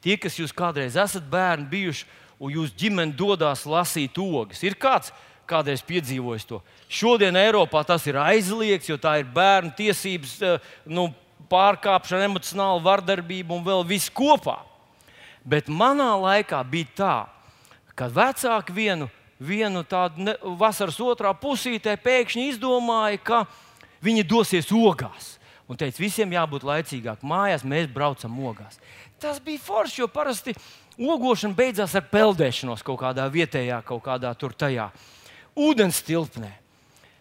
Tie, 0.02 0.16
kas 0.20 0.38
jūs 0.38 0.54
kādreiz 0.56 0.96
esat 0.98 1.26
bērni 1.30 1.68
bijuši, 1.70 2.06
un 2.38 2.54
jūsu 2.54 2.76
ģimene 2.78 3.16
dodas 3.18 3.64
lasīt 3.66 4.18
ogas, 4.22 4.62
ir 4.62 4.78
kāds 4.78 5.10
kādreiz 5.48 5.82
piedzīvojis 5.86 6.46
to. 6.48 6.60
Šodien 6.88 7.36
Eiropā 7.36 7.84
tas 7.86 8.06
ir 8.06 8.20
aizliegts, 8.20 8.88
jo 8.90 8.98
tā 9.00 9.18
ir 9.22 9.28
bērnu 9.34 9.74
tiesības, 9.78 10.36
eh, 10.42 10.72
nu, 10.86 11.08
pārkāpšana, 11.48 12.28
emocionāla 12.28 12.82
vardarbība 12.84 13.56
un 13.56 13.64
vēl 13.64 13.86
viss 13.86 14.12
kopā. 14.12 14.58
Bet 15.48 15.68
manā 15.72 16.12
laikā 16.20 16.60
bija 16.68 16.94
tā, 16.96 17.14
ka 17.96 18.10
vecāki 18.12 18.74
vienu 18.74 19.08
vienu 19.38 19.84
tādu 19.86 20.26
ne, 20.26 20.34
vasaras 20.58 20.98
otrā 21.00 21.32
pusītē 21.38 21.94
pēkšņi 22.02 22.48
izdomāja, 22.52 23.20
ka 23.22 23.42
viņi 24.04 24.26
dosies 24.26 24.70
ogās. 24.74 25.36
Un 25.68 25.76
teica, 25.76 26.00
visiem 26.00 26.32
jābūt 26.32 26.64
laicīgāk 26.64 27.22
mājās, 27.26 27.66
mēs 27.66 27.90
braucam 27.92 28.38
ogās. 28.48 28.78
Tas 29.20 29.40
bija 29.42 29.60
forši, 29.60 30.00
jo 30.02 30.08
parasti 30.10 30.54
ogošana 30.98 31.54
beidzās 31.54 31.94
ar 31.98 32.06
peldēšanos 32.10 32.84
kaut 32.86 33.02
kādā 33.02 33.26
vietējā, 33.30 33.82
kaut 33.86 34.02
kādā 34.06 34.32
tur 34.38 34.54
tajā 34.56 34.88
ūdens 35.58 36.00
tilpnē. 36.06 36.52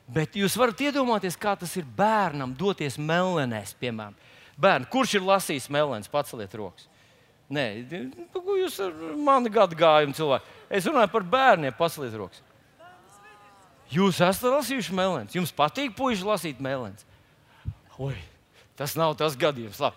Bet 0.08 0.38
jūs 0.40 0.56
varat 0.56 0.80
iedomāties, 0.86 1.36
kā 1.40 1.58
tas 1.60 1.74
ir 1.76 1.88
bērnam 1.98 2.54
doties 2.56 2.96
melnēs, 2.96 3.74
piemēram. 3.80 4.16
Bērni, 4.58 4.88
kurš 4.90 5.18
ir 5.18 5.26
lasījis 5.28 5.68
melnēs, 5.74 6.08
paceliet 6.10 6.54
rokas. 6.58 6.88
Nē, 7.52 7.66
jūs 8.60 8.80
ar 8.84 8.96
mani 9.24 9.52
gadu 9.52 9.78
gājumu 9.80 10.16
cilvēku. 10.16 10.56
Es 10.72 10.88
runāju 10.88 11.12
par 11.12 11.28
bērniem, 11.36 11.76
pasliet 11.76 12.16
rokas. 12.20 12.42
Jūs 13.92 14.20
esat 14.20 14.50
lasījuši 14.52 14.96
melnēs. 14.96 15.36
Jums 15.36 15.54
patīk 15.56 15.94
puiši 15.96 16.28
lasīt 16.28 16.64
melnēs. 16.64 17.06
Oi, 18.04 18.16
tas 18.80 18.96
nav 19.00 19.16
tas 19.20 19.38
gadījums. 19.40 19.80
Labi. 19.80 19.96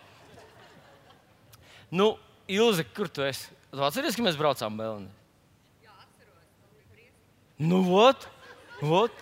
Nu, 1.90 2.12
Ilze, 2.50 2.86
kur 2.94 3.10
tu 3.10 3.22
esi? 3.26 3.50
Atceries, 3.74 4.16
ka 4.18 4.22
mēs 4.26 4.38
braucām 4.38 4.74
melnēs? 4.78 5.19
Nu, 7.60 7.82
ot, 7.92 8.24
ot. 8.80 9.12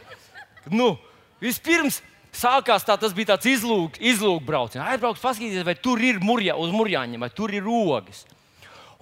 Nu, 0.71 0.93
vispirms 1.43 1.99
sākās 2.31 2.85
tā, 2.87 2.95
tas 3.01 3.15
bija 3.17 3.33
tāds 3.33 3.49
izlūks, 3.51 3.99
izlūk 3.99 4.45
brauciens. 4.47 4.85
Aizbraukt, 4.85 5.21
paskatīties, 5.23 5.65
vai 5.67 5.75
tur 5.75 6.03
ir 6.05 6.21
murja, 6.23 6.55
uz 6.55 6.71
murjāņiem, 6.75 7.25
vai 7.25 7.33
tur 7.35 7.51
ir 7.55 7.67
rogas. 7.67 8.23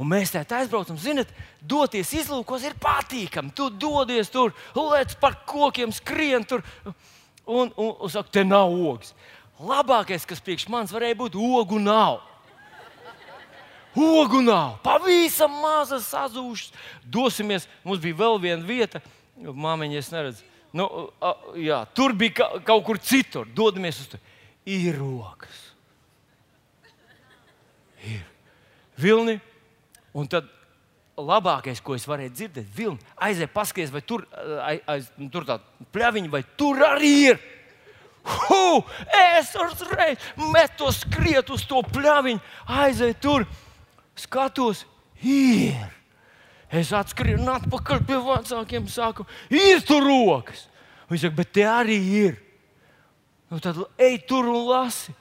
Un 0.01 0.09
mēs 0.09 0.33
tā 0.33 0.43
aizbraucam, 0.59 0.97
zinot, 1.01 1.29
doties 1.61 2.13
izlūkos 2.17 2.65
ir 2.69 2.77
patīkami. 2.81 3.53
Tu 3.57 3.69
dodies 3.81 4.33
tur, 4.33 4.53
lec 4.77 5.15
par 5.21 5.39
kokiem, 5.49 5.93
skrien 5.93 6.45
tur. 6.45 6.65
Un, 7.47 7.71
un, 7.77 7.93
un 7.93 8.13
saka, 8.13 8.33
te 8.33 8.45
nav 8.45 8.73
ogas. 8.73 9.13
Labākais, 9.61 10.25
kas 10.29 10.43
priekš 10.45 10.67
manis 10.73 10.93
varēja 10.93 11.17
būt, 11.17 11.37
ogu 11.37 11.81
nav. 11.81 12.21
Ogu 13.97 14.43
nav, 14.45 14.75
pavisam 14.85 15.55
maza 15.63 15.97
sazūšas. 16.05 16.75
Dosimies, 17.09 17.65
mums 17.85 18.03
bija 18.03 18.19
vēl 18.19 18.37
viena 18.43 18.69
vieta, 18.69 19.01
māmiņa, 19.37 19.99
es 20.01 20.13
neredzu. 20.15 20.47
Nu, 20.77 20.87
a, 21.25 21.33
jā, 21.61 21.83
tur 21.97 22.15
bija 22.19 22.39
ka, 22.41 22.49
kaut 22.67 22.85
kur 22.87 23.01
citur. 23.01 23.49
Dodamies 23.57 24.01
uz 24.03 24.13
to. 24.13 24.21
Ir 24.67 24.97
rokas. 24.99 25.61
Ir. 28.07 28.25
Vilni 29.01 29.37
Un 30.17 30.29
tad 30.33 30.49
labākais, 31.17 31.83
ko 31.85 31.97
es 31.97 32.07
varēju 32.09 32.33
dzirdēt, 32.33 32.79
ir 32.81 32.95
aiziet, 33.21 33.53
paskaties, 33.53 33.93
vai 33.93 34.01
tur, 34.05 34.25
aiz, 34.65 34.81
aiz, 34.89 35.11
nu, 35.21 35.29
tur 35.33 35.45
tāda 35.49 35.89
pļaviņa, 35.93 36.31
vai 36.33 36.43
tur 36.57 36.81
arī 36.87 37.13
ir. 37.33 37.43
Hu, 38.27 38.81
es 39.13 39.53
uzreiz 39.61 40.25
metu 40.41 40.89
skriet 40.97 41.53
uz 41.53 41.67
to 41.69 41.83
pļaviņu, 41.93 42.41
aizēju 42.81 43.19
tur, 43.23 43.45
skatos, 44.19 44.83
ir. 45.21 45.85
Es 46.71 46.91
atskrienu 46.97 47.47
atpakaļ 47.53 48.03
pie 48.07 48.17
vecākiem, 48.23 48.89
saku, 48.91 49.27
ir 49.55 49.85
tur 49.87 50.03
rokas. 50.03 50.67
Viņi 51.07 51.23
saka, 51.23 51.39
bet 51.39 51.53
te 51.55 51.67
arī 51.69 51.99
ir. 52.25 52.41
Nu, 53.51 53.61
tad 53.63 53.79
ej 54.03 54.19
tur 54.27 54.49
un 54.51 54.65
lasi. 54.67 55.15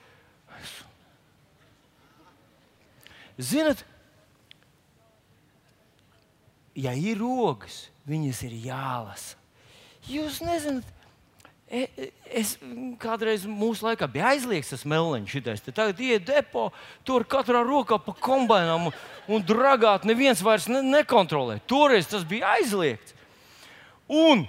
Ziniet, 3.38 3.84
ja 6.74 6.94
ir 6.96 7.20
rokas, 7.20 7.90
viņas 8.08 8.42
ir 8.48 8.56
jālasa. 8.66 9.36
Jūs 10.10 10.40
nezināt, 10.46 10.88
es 11.70 12.56
kādreiz 13.02 13.46
mūsu 13.50 13.88
laikā 13.88 14.08
biju 14.12 14.26
aizliegts 14.30 14.72
tas 14.74 14.86
melniņš, 14.88 15.32
šitais. 15.32 15.64
Tagad 15.66 16.02
iet 16.04 16.28
depo, 16.28 16.68
tur 17.08 17.26
katrā 17.26 17.64
rokā 17.66 17.98
pa 18.02 18.14
kombinām 18.14 18.90
un, 18.92 19.00
un 19.28 19.46
dragāt. 19.46 20.06
Neviens 20.06 20.44
vairs 20.46 20.70
ne, 20.70 20.84
nekontrolē. 20.86 21.58
Toreiz 21.66 22.10
tas 22.12 22.26
bija 22.28 22.54
aizliegts. 22.60 23.16
Un 24.06 24.46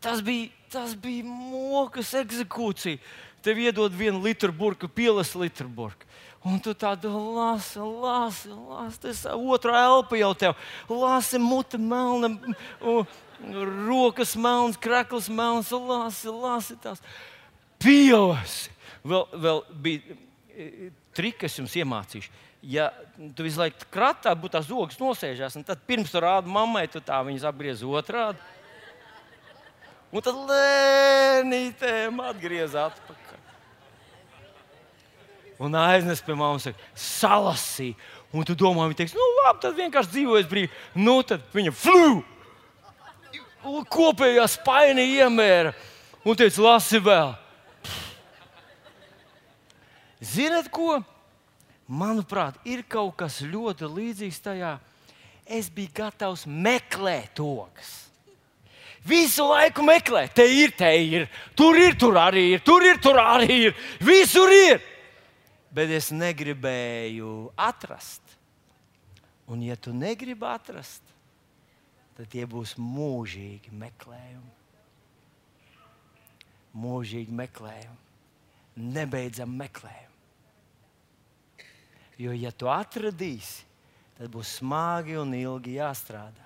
tas 0.00 0.22
bija, 0.22 0.52
tas 0.70 0.94
bija 0.94 1.26
mokas 1.26 2.14
eksekūcija. 2.22 3.02
Tev 3.42 3.58
iedod 3.58 3.94
vienu 3.96 4.20
litru 4.22 4.52
burbuļu, 4.52 4.92
pielas 4.94 5.34
litru 5.34 5.66
burbuļu. 5.66 6.06
Un 6.40 6.56
tu 6.62 6.72
tādu 6.72 7.10
lasi, 7.34 7.80
lasi, 7.80 8.48
lasi. 8.48 9.00
Tas 9.02 9.26
otrā 9.34 9.82
elpa 9.90 10.16
jau 10.16 10.30
tev. 10.32 10.54
Lasi, 10.88 11.36
mute 11.42 11.76
melna, 11.76 12.30
rokas 13.86 14.34
melnas, 14.36 14.78
krekls 14.80 15.28
melns, 15.32 15.72
lasi, 15.72 16.28
lasi 16.28 16.76
tās. 16.82 17.02
Pielas! 17.80 18.68
Vēl, 19.00 19.24
vēl 19.40 19.62
bija 19.80 20.16
e, 20.52 20.90
triki, 21.16 21.46
kas 21.46 21.56
jums 21.56 21.76
iemācīšu. 21.80 22.32
Ja 22.60 22.90
tu 23.36 23.46
visu 23.46 23.62
laiku 23.62 23.88
kratā 23.92 24.34
būtu 24.36 24.58
tās 24.58 24.68
ogas 24.68 25.00
nosēžās, 25.00 25.56
tad 25.64 25.86
pirms 25.88 26.12
tam 26.12 26.26
rāda 26.26 26.52
mammai, 26.52 26.84
tu 26.92 27.00
tā 27.00 27.22
viņas 27.24 27.46
apgriez 27.48 27.84
otrādi. 27.86 28.40
Un 30.10 30.26
tad 30.26 30.36
lēnītēm 30.50 32.20
atgriez 32.28 32.74
atpakaļ 32.76 33.30
un 35.60 35.76
aiznes 35.76 36.22
pie 36.24 36.34
mammas, 36.34 36.70
salasīja. 36.96 37.96
Un 38.32 38.46
tu 38.46 38.54
domā, 38.56 38.86
viņa 38.88 38.96
teiks, 39.00 39.14
nu, 39.18 39.24
labi, 39.40 39.60
tad 39.64 39.76
vienkārši 39.76 40.14
dzīvojas 40.14 40.48
brīvi. 40.48 40.70
Nu, 40.96 41.18
tad 41.26 41.44
viņa 41.52 41.72
flu! 41.76 42.22
Kopējā 43.62 44.46
spaini 44.48 45.04
iemēra 45.18 45.74
un 46.24 46.36
teica, 46.38 46.62
lasi 46.64 47.00
vēl. 47.04 47.34
Ziniet, 50.20 50.68
ko? 50.72 51.00
Manuprāt, 51.90 52.60
ir 52.64 52.84
kaut 52.88 53.16
kas 53.20 53.40
ļoti 53.42 53.88
līdzīgs 53.88 54.38
tajā. 54.44 54.76
Es 55.50 55.68
biju 55.72 55.90
gatavs 55.96 56.46
meklēt 56.46 57.40
ogas. 57.42 57.96
Visu 59.04 59.46
laiku 59.48 59.82
meklēt, 59.82 60.34
te 60.36 60.44
ir, 60.44 60.74
te 60.76 60.90
ir, 61.00 61.26
tur 61.56 61.78
ir, 61.80 61.96
tur 61.98 62.18
arī 62.20 62.50
ir, 62.54 62.62
tur 62.62 62.84
ir, 62.84 63.00
tur 63.00 63.16
arī 63.18 63.70
ir, 63.70 63.84
visur 64.04 64.52
ir 64.52 64.80
bet 65.74 65.90
es 65.94 66.10
negribēju 66.14 67.50
atrast. 67.58 68.22
Un, 69.50 69.62
ja 69.66 69.76
tu 69.78 69.94
negribi 69.94 70.46
atrast, 70.46 71.02
tad 72.20 72.28
tie 72.28 72.44
būs 72.44 72.74
mūžīgi 72.76 73.72
meklējumi. 73.80 74.50
Mūžīgi 76.76 77.32
meklējumi, 77.32 77.96
nebeidzami 78.92 79.56
meklējumi. 79.62 80.06
Jo, 82.20 82.36
ja 82.36 82.52
tu 82.52 82.68
atradīsi, 82.68 83.64
tad 84.18 84.28
būs 84.34 84.52
smagi 84.60 85.16
un 85.16 85.32
ilgi 85.38 85.78
jāstrādā. 85.78 86.44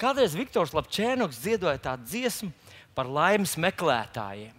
Kādreiz 0.00 0.32
Viktors 0.32 0.72
Lapčēnoks 0.72 1.44
dziedoja 1.44 1.76
tādu 1.90 2.08
dziesmu 2.08 2.48
par 2.96 3.12
laimes 3.12 3.58
meklētājiem. 3.60 4.56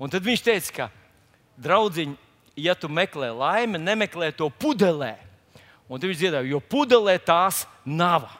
Un 0.00 0.08
tad 0.08 0.24
viņš 0.24 0.46
teica, 0.48 0.72
ka 0.72 0.88
draudziņi 1.60 2.16
ja 2.56 2.72
tu 2.72 2.88
meklē 2.88 3.28
laimi, 3.36 3.76
nemeklē 3.76 4.32
to 4.32 4.48
pudelē. 4.48 5.18
Un 5.84 6.00
viņš 6.00 6.16
dziedāja, 6.16 6.48
jo 6.48 6.64
pudelē 6.64 7.20
tās 7.20 7.66
nav. 7.84 8.30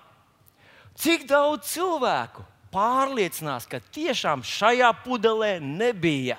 Cik 1.01 1.25
daudz 1.31 1.65
cilvēku 1.73 2.45
pārliecinās, 2.75 3.65
ka 3.65 3.81
tiešām 3.81 4.45
šajā 4.45 4.91
pudelē 5.05 5.55
nebija. 5.63 6.37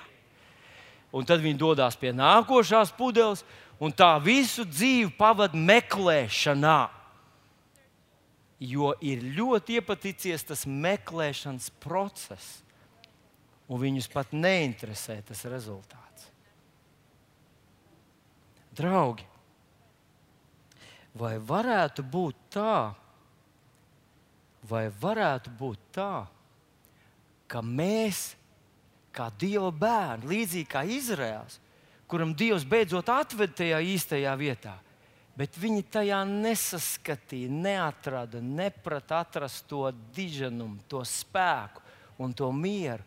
Un 1.12 1.26
tad 1.28 1.42
viņi 1.42 1.58
dodas 1.60 1.98
pie 1.98 2.12
nākošās 2.14 2.94
pudeles, 2.96 3.42
un 3.82 3.92
tā 3.92 4.14
visu 4.22 4.64
dzīvi 4.64 5.10
pavadīja 5.18 5.66
meklēšanā. 5.72 6.80
Jo 8.62 8.92
ir 9.02 9.24
ļoti 9.34 9.80
iepaticies 9.80 10.46
tas 10.46 10.62
meklēšanas 10.70 11.66
process, 11.82 12.62
un 13.66 13.82
viņus 13.82 14.06
pat 14.12 14.30
neinteresē 14.30 15.18
tas 15.26 15.42
rezultāts. 15.50 16.28
Draugi, 18.78 19.26
vai 21.18 21.34
varētu 21.42 22.06
būt 22.06 22.38
tā, 22.54 22.94
vai 24.68 24.86
varētu 25.02 25.52
būt 25.58 25.90
tā, 25.96 26.26
ka 27.50 27.62
mēs, 27.64 28.32
kā 29.12 29.28
Dieva 29.38 29.72
bērni, 29.74 30.30
līdzīgi 30.30 30.70
kā 30.70 30.84
Izraels, 30.88 31.58
kuram 32.08 32.34
Dievs 32.36 32.64
beidzot 32.68 33.10
atveda 33.12 33.58
tajā 33.62 33.80
īstajā 33.92 34.32
vietā, 34.40 34.76
bet 35.36 35.56
viņi 35.58 35.86
tajā 35.92 36.20
nesaskatīja, 36.28 37.50
neatrada, 37.52 38.40
neprata 38.40 39.22
atrast 39.24 39.66
to 39.68 39.86
diženumu, 40.14 40.84
to 40.88 41.02
spēku 41.08 41.82
un 42.22 42.34
to 42.36 42.50
mieru. 42.52 43.04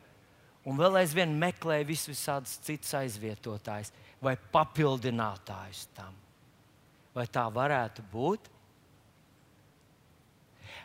Un 0.65 0.79
vēl 0.79 0.97
aizvien 1.03 1.29
meklēja 1.37 1.85
vis 1.85 2.07
visādus 2.09 2.55
citus 2.65 2.95
aizvietotājus 2.97 3.91
vai 4.25 4.33
papildinātājus 4.33 5.83
tam. 5.93 6.15
Vai 7.13 7.27
tā 7.29 7.45
varētu 7.53 8.01
būt? 8.11 8.49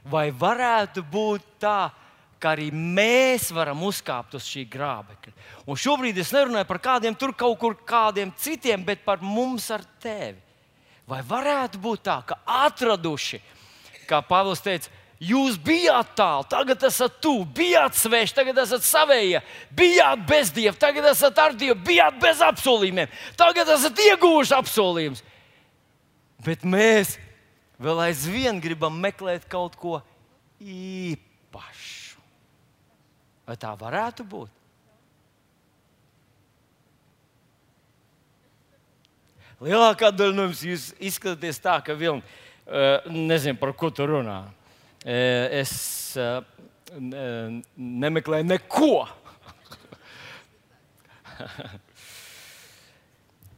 Vai 0.09 0.31
varētu 0.33 1.05
būt 1.05 1.45
tā, 1.61 1.91
ka 2.41 2.55
arī 2.55 2.71
mēs 2.73 3.51
varam 3.53 3.83
uzkāpt 3.85 4.39
uz 4.39 4.47
šī 4.49 4.65
grābekļa? 4.73 5.35
Un 5.69 5.77
šobrīd 5.77 6.21
es 6.23 6.33
nerunāju 6.33 6.69
par 6.69 6.81
kādiem 6.81 7.17
tur 7.19 7.35
kaut 7.37 7.59
kur 7.61 7.77
kādiem 7.85 8.33
citiem, 8.41 8.85
bet 8.85 9.05
par 9.05 9.21
mums 9.21 9.69
ar 9.75 9.85
tevi. 10.01 10.39
Vai 11.11 11.21
varētu 11.27 11.81
būt 11.83 12.07
tā, 12.07 12.21
ka 12.25 12.39
atraduši, 12.47 13.43
kā 14.09 14.23
Pāvils 14.25 14.63
teica, 14.65 14.93
Jūs 15.21 15.59
bijāt 15.61 16.15
tālu, 16.17 16.47
tagad 16.49 16.81
esat 16.89 17.19
tuvu, 17.21 17.43
bijāt 17.53 17.93
sveši, 18.01 18.33
tagad 18.39 18.57
esat 18.63 18.87
savējie, 18.89 19.43
bijāt 19.77 20.23
bez 20.25 20.49
dieva, 20.57 20.73
tagad 20.81 21.11
esat 21.11 21.37
ar 21.43 21.53
dievu, 21.61 21.77
bijāt 21.85 22.17
bez 22.23 22.41
apsolījumiem, 22.41 23.11
tagad 23.37 23.69
esat 23.75 24.01
ieguvuši 24.01 24.55
apsolījumus. 24.57 25.21
Bet 26.41 26.65
mēs 26.65 27.19
vēl 27.81 28.05
aizvien 28.07 28.61
gribam 28.61 28.97
meklēt 29.01 29.49
kaut 29.51 29.77
ko 29.81 30.01
īpašu. 30.61 32.21
Vai 33.49 33.57
tā 33.59 33.73
varētu 33.79 34.25
būt? 34.29 34.51
Lielākā 39.61 40.09
daļa 40.15 40.33
no 40.33 40.47
jums 40.49 40.95
izskatāties 40.97 41.59
tā, 41.61 41.75
ka 41.85 41.93
vilni 41.93 42.23
uh, 42.25 43.05
nezinu, 43.13 43.59
par 43.61 43.75
ko 43.77 43.91
tu 43.93 44.07
runā. 44.09 44.39
Uh, 45.05 45.53
es 45.61 45.73
uh, 46.17 46.41
nemeklēju 47.77 48.47
neko. 48.49 49.05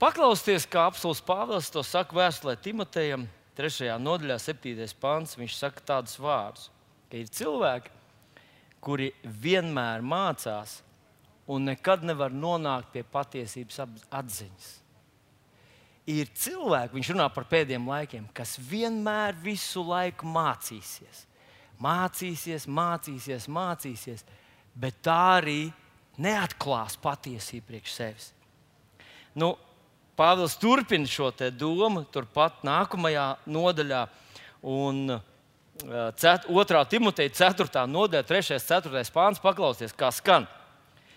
Paklausieties, 0.02 0.66
kā 0.66 0.88
apelsīns 0.90 1.22
Pāvils 1.22 1.70
to 1.70 1.82
saka 1.86 2.16
vēstulē 2.18 2.56
Timotejam, 2.58 3.28
3. 3.58 3.90
nodaļā, 4.00 4.38
7. 4.40 4.86
pāns. 5.00 5.36
Viņš 5.36 5.56
saka 5.58 5.84
tādus 5.92 6.16
vārdus, 6.20 6.70
ka 7.10 7.20
ir 7.20 7.28
cilvēki, 7.28 7.92
kuri 8.82 9.10
vienmēr 9.22 10.02
mācās 10.02 10.80
un 11.52 11.68
nekad 11.68 12.06
nevar 12.06 12.32
nonākt 12.32 12.92
pie 12.94 13.02
patiesības 13.04 13.82
atziņas. 14.10 14.70
Ir 16.10 16.30
cilvēki, 16.34 16.96
viņš 16.96 17.10
runā 17.12 17.28
par 17.30 17.46
pēdējiem 17.50 17.84
laikiem, 17.86 18.24
kas 18.34 18.56
vienmēr 18.58 19.36
visu 19.44 19.84
laiku 19.86 20.26
mācīsies. 20.26 21.26
Mācīsies, 21.82 22.66
mācīsies, 22.66 23.46
mācīsies, 23.50 24.24
bet 24.74 24.98
tā 25.04 25.18
arī 25.38 25.60
neatklās 26.22 26.96
patiesību 27.02 27.68
priekš 27.68 27.94
sevis. 27.94 28.32
Nu, 29.38 29.54
Pāvils 30.22 30.52
turpina 30.54 31.08
šo 31.10 31.32
domu, 31.58 32.04
turpat 32.14 32.60
nākamajā 32.62 33.24
nodaļā. 33.50 34.04
Un, 34.70 35.16
cet, 36.14 36.44
2. 36.46 36.82
Timoteja 36.86 37.32
4. 37.50 37.82
nodaļa, 37.90 38.28
3. 38.28 38.52
un 38.54 38.62
4. 38.62 39.02
pāns, 39.10 39.40
paklausieties, 39.42 39.96
kā 39.98 40.12
skan. 40.14 40.46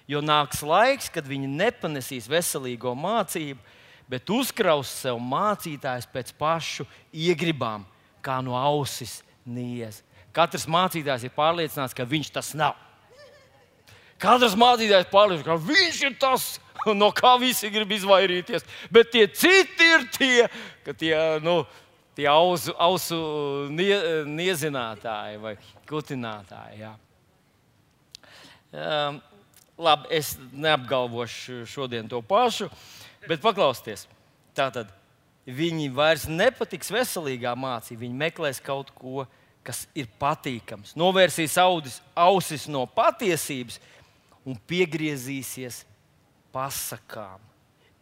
Jo 0.10 0.24
nāks 0.26 0.64
laiks, 0.66 1.12
kad 1.14 1.30
viņi 1.30 1.52
nepanesīs 1.54 2.26
veselīgo 2.26 2.96
mācību, 2.98 3.62
bet 4.10 4.34
uzkraus 4.34 4.90
sev 5.04 5.22
mācītājs 5.22 6.10
pēc 6.10 6.34
pašu 6.42 6.88
iegribām, 7.14 7.86
kā 8.26 8.40
no 8.42 8.58
ausis 8.58 9.20
niez. 9.46 10.02
Katrs 10.34 10.66
mācītājs 10.66 11.28
ir 11.30 11.38
pārliecināts, 11.38 11.94
ka 11.94 12.10
viņš 12.10 12.34
tas 12.40 12.56
nav. 12.58 12.74
Katrs 14.22 14.56
mācītājs 14.60 15.10
pārliecināts, 15.12 15.48
ka 15.48 15.58
viņš 15.60 16.02
ir 16.08 16.14
tas, 16.20 16.46
no 17.02 17.10
kā 17.16 17.36
visi 17.42 17.72
grib 17.74 17.92
izvairīties. 17.96 18.66
Bet 18.94 19.12
tie 19.14 19.26
citi 19.28 19.90
ir 19.98 20.06
tie, 20.16 20.48
tie, 20.94 21.16
nu, 21.44 21.64
tie 22.16 22.28
ausu, 22.32 22.76
ausu 22.80 23.20
nie, 23.76 23.96
niezinātāji 24.30 25.40
vai 25.44 25.56
kutinātāji. 25.90 26.84
Jā. 26.86 26.94
Um, 28.76 29.22
labi, 29.80 30.12
es 30.16 30.36
neapgalvošu 30.52 31.64
šodien 31.70 32.10
to 32.12 32.22
pašu, 32.26 32.70
bet 33.28 33.44
paklausieties. 33.44 34.08
Tātad 34.56 34.92
viņi 35.46 35.90
vairs 35.94 36.30
nepatiks 36.32 36.92
veselīgā 36.94 37.54
mācība, 37.60 38.06
viņi 38.06 38.22
meklēs 38.24 38.62
kaut 38.64 38.92
ko, 38.96 39.26
kas 39.66 39.86
ir 39.98 40.08
patīkams, 40.22 40.94
novērsīs 41.00 41.58
audis, 41.58 41.98
ausis 42.14 42.68
no 42.70 42.84
patiesības 42.86 43.80
un 44.46 44.58
piegriezīsies 44.70 45.82
pasakām. 46.54 47.42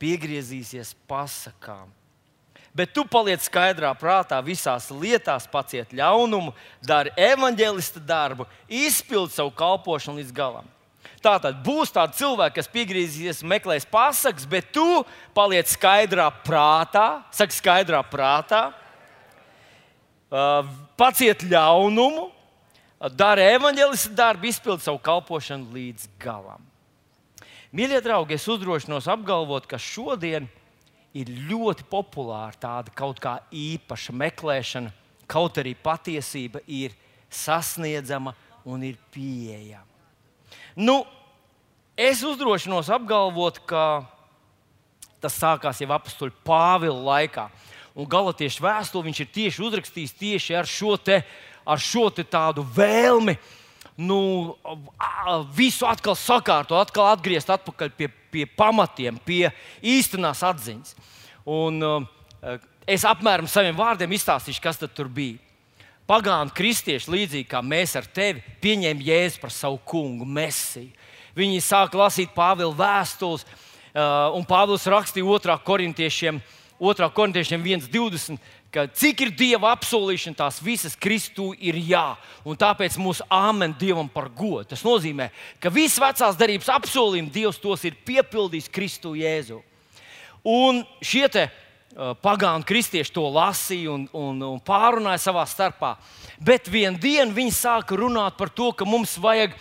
Piegriezīsies 0.02 0.94
pasakām. 1.08 1.88
Bet 2.74 2.90
tu 2.90 3.06
paliec 3.06 3.44
skaidrā 3.46 3.92
prātā 3.94 4.40
visās 4.42 4.90
lietās, 4.90 5.46
paciet 5.50 5.94
ļaunumu, 5.94 6.56
dari 6.82 7.14
evanģēlista 7.22 8.02
darbu, 8.02 8.48
izpild 8.66 9.30
savu 9.32 9.54
kalpošanu 9.54 10.18
līdz 10.20 10.34
galam. 10.34 10.70
Tātad 11.24 11.62
būs 11.64 11.94
tādi 11.94 12.18
cilvēki, 12.20 12.58
kas 12.58 12.72
piegriezīsies, 12.74 13.44
meklēs 13.48 13.86
pasakas, 13.88 14.48
bet 14.50 14.74
tu 14.76 14.84
paliec 15.38 15.70
skaidrā 15.72 16.26
prātā, 16.44 17.22
saki 17.32 17.56
skaidrā 17.56 18.02
prātā, 18.10 18.66
paciet 21.00 21.46
ļaunumu, 21.46 22.28
dari 23.12 23.44
evanģēlista 23.52 24.14
darbu, 24.16 24.48
izpild 24.48 24.84
savu 24.84 25.02
kalpošanu 25.04 25.74
līdz 25.76 26.08
galam. 26.22 26.64
Mīļie 27.74 28.00
draugi, 28.06 28.38
es 28.38 28.46
uzdrošinos 28.48 29.10
apgalvot, 29.10 29.66
ka 29.68 29.80
šodien 29.82 30.46
ir 31.18 31.30
ļoti 31.50 31.86
populāra 31.90 32.54
tāda 32.56 32.94
kaut 32.96 33.20
kā 33.22 33.40
īpaša 33.50 34.14
meklēšana, 34.16 34.94
kaut 35.28 35.58
arī 35.58 35.74
patiesība 35.76 36.62
ir 36.70 36.94
sasniedzama 37.34 38.36
un 38.70 38.86
ir 38.86 38.98
pieejama. 39.12 39.90
Nu, 40.76 41.02
es 41.98 42.24
uzdrošinos 42.26 42.90
apgalvot, 42.94 43.60
ka 43.68 44.06
tas 45.22 45.36
sākās 45.40 45.82
jau 45.82 45.92
apstuļu 45.96 46.36
Pāvila 46.46 47.00
laikā. 47.10 47.48
Un 47.94 48.08
galatiešu 48.10 48.64
vēstuli 48.64 49.10
viņš 49.10 49.20
ir 49.22 49.34
tieši 49.36 49.66
uzrakstījis 49.68 50.16
tieši 50.18 50.56
ar 50.58 50.70
šo, 50.70 50.96
te, 50.98 51.20
ar 51.66 51.80
šo 51.82 52.10
tādu 52.12 52.66
vēlmi 52.76 53.38
nu, 53.98 54.56
visu 55.54 55.86
atkal 55.86 56.16
sakārtot, 56.18 56.78
atkal 56.80 57.12
atgriezt 57.12 57.52
atpakaļ 57.54 57.94
pie, 57.98 58.10
pie 58.34 58.46
pamatiem, 58.50 59.20
pie 59.26 59.52
īstenās 59.82 60.44
atziņas. 60.44 60.96
Un, 61.46 61.80
es 62.90 63.06
apmēram 63.06 63.48
saviem 63.48 63.78
vārdiem 63.78 64.16
izstāstīšu, 64.18 64.64
kas 64.64 64.82
tur 64.90 65.12
bija. 65.12 65.38
Pagānu 66.10 66.52
kristieši, 66.52 67.12
līdzīgi 67.14 67.48
kā 67.48 67.62
mēs 67.64 67.94
ar 67.96 68.08
tevi, 68.12 68.42
pieņēma 68.64 69.06
Jēzu 69.08 69.40
par 69.40 69.54
savu 69.56 69.78
kungu, 69.88 70.26
mesiju. 70.28 70.92
Viņi 71.38 71.62
sāka 71.64 71.98
lasīt 71.98 72.34
Pāvila 72.36 72.76
vēstules, 72.76 73.46
un 74.36 74.44
Pāvils 74.50 74.84
rakstīja 74.90 75.24
2. 75.24 75.56
korintiešiem, 75.64 76.42
2. 76.82 77.10
korintiešiem 77.16 77.64
1,20 77.64 78.52
ka 78.74 78.88
cik 78.90 79.22
ir 79.22 79.32
Dieva 79.38 79.74
apsolīšana, 79.76 80.38
tās 80.40 80.58
visas 80.64 80.96
Kristū 80.98 81.52
ir 81.62 81.78
jā. 81.78 82.16
Un 82.48 82.58
tāpēc 82.60 82.98
mūsu 83.02 83.26
āmen 83.30 83.76
Dievam 83.78 84.10
par 84.10 84.32
godu. 84.34 84.72
Tas 84.74 84.82
nozīmē, 84.86 85.30
ka 85.62 85.72
visas 85.74 86.02
vecās 86.02 86.40
darbības 86.40 86.72
apsolījumi 86.74 87.34
Dievs 87.34 87.62
tos 87.62 87.86
ir 87.86 88.00
piepildījis 88.08 88.72
Kristu 88.74 89.14
Jēzu. 89.20 89.62
Un 90.50 90.82
šie 91.06 91.28
te, 91.32 91.46
pagānu 92.26 92.66
kristieši 92.68 93.14
to 93.14 93.28
lasīja 93.30 93.94
un, 93.94 94.08
un, 94.18 94.42
un 94.56 94.60
pārunāja 94.66 95.22
savā 95.28 95.46
starpā. 95.48 95.94
Bet 96.42 96.68
vienā 96.72 96.98
dienā 97.00 97.32
viņi 97.36 97.54
sāka 97.56 97.98
runāt 98.00 98.38
par 98.40 98.50
to, 98.50 98.72
ka 98.74 98.88
mums 98.90 99.16
vajag, 99.22 99.54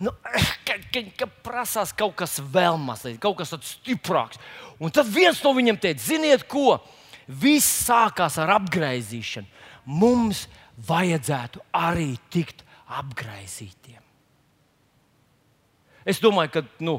nu, 0.00 0.14
ka, 0.66 0.80
ka, 0.88 1.04
ka 1.20 1.28
prasās 1.44 1.92
kaut 1.92 2.16
kas 2.18 2.40
vēl 2.40 2.80
mazliet, 2.80 3.20
kaut 3.22 3.36
kas 3.42 3.52
tāds 3.52 3.76
stiprāks. 3.76 4.40
Un 4.80 4.90
tad 4.90 5.06
viens 5.12 5.38
no 5.44 5.52
viņiem 5.54 5.78
teica, 5.80 6.02
ziniet, 6.02 6.48
ko? 6.48 6.80
Viss 7.28 7.86
sākās 7.86 8.38
ar 8.42 8.54
apgaizīšanu. 8.58 9.48
Mums 9.84 10.46
vajadzētu 10.88 11.62
arī 11.76 12.14
tikt 12.32 12.64
apgaizītiem. 12.90 14.00
Es 16.04 16.20
domāju, 16.20 16.52
ka 16.52 16.62
nu, 16.84 16.98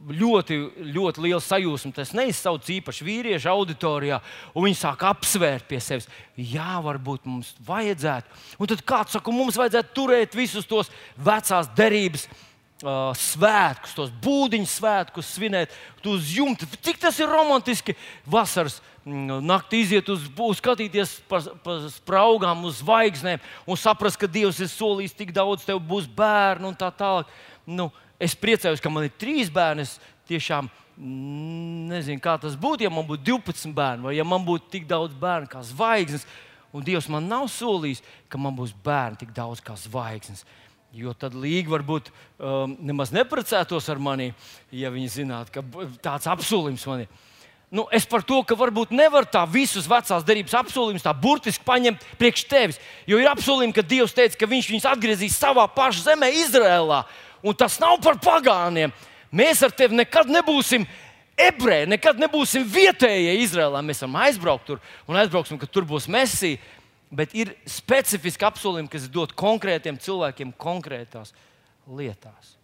ļoti, 0.00 0.56
ļoti 0.94 1.22
liela 1.22 1.40
sajūsma. 1.44 1.92
Tas 1.94 2.14
neizsauc 2.16 2.66
īpaši 2.72 3.06
vīriešu 3.06 3.50
auditorijā, 3.52 4.20
un 4.54 4.66
viņi 4.66 4.78
sāk 4.80 5.04
apsvērt 5.06 5.68
pie 5.70 5.80
sevis. 5.84 6.08
Jā, 6.34 6.80
varbūt 6.84 7.28
mums 7.28 7.52
vajadzētu. 7.66 8.40
Un 8.58 8.70
tad 8.70 8.84
kāds 8.88 9.16
saka, 9.16 9.34
mums 9.34 9.58
vajadzētu 9.60 9.94
turēt 9.96 10.38
visus 10.38 10.68
tos 10.68 10.90
vecās 11.16 11.70
derības. 11.76 12.26
Uh, 12.80 13.10
svētkus, 13.12 13.92
tos 13.92 14.12
būdiņu 14.24 14.64
svētkus 14.64 15.34
svinēt, 15.34 15.74
uz 16.08 16.30
jumta. 16.32 16.64
Cik 16.80 16.96
tas 17.02 17.18
ir 17.20 17.28
romantiski 17.28 17.92
vasaras 18.24 18.78
mm, 19.04 19.42
naktī 19.44 19.82
iziet 19.84 20.08
uz, 20.08 20.22
uz 20.32 20.62
skatīties 20.62 21.18
pa, 21.28 21.42
pa 21.60 21.74
spraugām, 21.92 22.62
uz 22.64 22.78
zvaigznēm 22.80 23.42
un 23.68 23.76
saprast, 23.76 24.16
ka 24.16 24.24
Dievs 24.24 24.62
ir 24.64 24.70
solījis 24.72 25.12
tik 25.18 25.34
daudz, 25.36 25.66
tev 25.68 25.82
būs 25.90 26.08
bērnu 26.08 26.70
un 26.70 26.78
tā 26.80 26.88
tālāk. 26.88 27.28
Nu, 27.68 27.90
es 28.16 28.32
priecājos, 28.32 28.80
ka 28.80 28.88
man 28.88 29.10
ir 29.10 29.12
trīs 29.12 29.52
bērni. 29.52 29.84
Es 29.84 29.98
tiešām 30.30 30.72
nezinu, 30.96 32.20
kā 32.24 32.38
tas 32.40 32.56
būtu, 32.56 32.88
ja 32.88 32.92
man 32.92 33.04
būtu 33.08 33.26
12 33.28 33.76
bērni, 33.76 34.08
vai 34.08 34.16
ja 34.16 34.24
man 34.24 34.40
būtu 34.46 34.72
tik 34.72 34.88
daudz 34.88 35.12
bērnu 35.20 35.52
kā 35.52 35.60
zvaigznes. 35.68 36.24
Un 36.72 36.84
Dievs 36.86 37.12
man 37.12 37.28
nav 37.28 37.44
solījis, 37.52 38.00
ka 38.30 38.38
man 38.38 38.54
būs 38.56 38.72
bērni 38.84 39.20
tik 39.20 39.36
daudz 39.36 39.60
kā 39.64 39.76
zvaigznes. 39.76 40.46
Jo 40.96 41.14
tad 41.14 41.36
Līga 41.38 41.76
varbūt 41.76 42.08
um, 42.10 42.72
nemaz 42.82 43.12
neprecētos 43.14 43.86
ar 43.92 44.00
mani, 44.02 44.32
ja 44.74 44.90
viņi 44.90 45.10
zinātu, 45.20 45.54
ka 45.54 45.88
tāds 46.02 46.26
apsolījums 46.30 46.86
man 46.90 47.04
ir. 47.04 47.26
Nu, 47.70 47.84
es 47.94 48.02
par 48.10 48.24
to, 48.26 48.40
ka 48.42 48.56
varbūt 48.58 48.90
nevar 48.90 49.22
tā 49.30 49.44
visus 49.46 49.86
vecās 49.86 50.24
derības 50.26 50.56
apsolījumus 50.58 51.04
tā 51.06 51.12
burtiski 51.14 51.62
paņemt 51.62 52.02
priekš 52.18 52.42
tevis. 52.50 52.80
Jo 53.06 53.20
ir 53.22 53.30
apsolījumi, 53.30 53.76
ka 53.76 53.86
Dievs 53.86 54.16
teica, 54.16 54.34
ka 54.40 54.48
Viņš 54.50 54.70
viņus 54.72 54.88
atgriezīs 54.90 55.38
savā 55.38 55.68
pašā 55.70 56.08
zemē, 56.08 56.32
Izrēlā 56.42 57.04
un 57.42 57.54
tas 57.54 57.78
nav 57.80 58.00
par 58.02 58.18
pagāniem. 58.20 58.92
Mēs 59.30 59.62
ar 59.62 59.70
tevi 59.70 59.94
nekad 60.00 60.30
nebūsim 60.30 60.86
ebreji, 61.38 61.88
nekad 61.94 62.18
nebūsim 62.20 62.66
vietējie 62.66 63.38
Izrēlā. 63.44 63.82
Mēs 63.86 64.02
varam 64.02 64.18
aizbraukt 64.24 64.66
tur 64.66 64.82
un 65.08 65.20
aizbrauksim, 65.20 65.60
ka 65.60 65.68
tur 65.70 65.86
būs 65.88 66.08
mesija. 66.10 66.58
Bet 67.10 67.34
ir 67.34 67.56
specifiski 67.66 68.46
apsolījumi, 68.46 68.90
kas 68.92 69.10
dod 69.10 69.34
konkrētiem 69.38 69.98
cilvēkiem 69.98 70.54
konkrētās 70.60 71.34
lietās. 71.90 72.54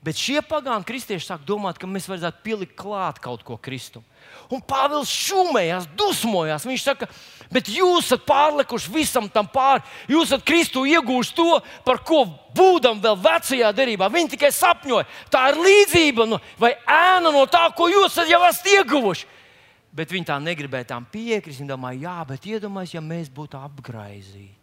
Bet 0.00 0.16
šie 0.16 0.40
pagānu 0.40 0.86
kristieši 0.88 1.26
sāk 1.26 1.42
domāt, 1.44 1.76
ka 1.76 1.88
mēs 1.88 2.06
vajadzētu 2.08 2.40
pielikt 2.44 2.72
klāt 2.78 3.18
kaut 3.20 3.42
ko 3.44 3.58
Kristum. 3.60 4.04
Un 4.48 4.62
Pāvils 4.64 5.10
šūmējās, 5.12 5.90
dusmojās. 5.96 6.64
Viņš 6.64 6.84
saka, 6.86 7.08
bet 7.52 7.68
jūs 7.68 8.06
esat 8.08 8.24
pārlikuši 8.28 8.94
visam 8.94 9.28
tam 9.32 9.48
pāri. 9.52 9.84
Jūs 10.08 10.30
esat 10.30 10.46
Kristu 10.48 10.86
iegūši 10.88 11.34
to, 11.36 11.58
par 11.84 12.00
ko 12.08 12.22
būdam 12.56 13.02
vēl 13.04 13.18
vecajā 13.20 13.74
derībā. 13.76 14.08
Viņi 14.12 14.32
tikai 14.38 14.52
sapņoja. 14.56 15.04
Tā 15.32 15.50
ir 15.52 15.60
līdzība 15.68 16.28
nu, 16.32 16.40
vai 16.60 16.72
ēna 16.80 17.28
no 17.36 17.44
tā, 17.44 17.66
ko 17.76 17.92
jūs 17.92 18.16
jau 18.24 18.40
esat 18.48 18.72
ieguvuši. 18.72 19.28
Bet 19.96 20.12
viņi 20.14 20.28
tā 20.28 20.36
negribēja 20.38 20.92
tam 20.92 21.06
piekrist. 21.10 21.60
Viņi 21.60 21.72
domāja, 21.72 22.02
jā, 22.06 22.16
bet 22.28 22.46
iedomājieties, 22.46 22.96
ja 22.96 23.04
mēs 23.04 23.30
būtu 23.34 23.58
apgraizīti 23.58 24.60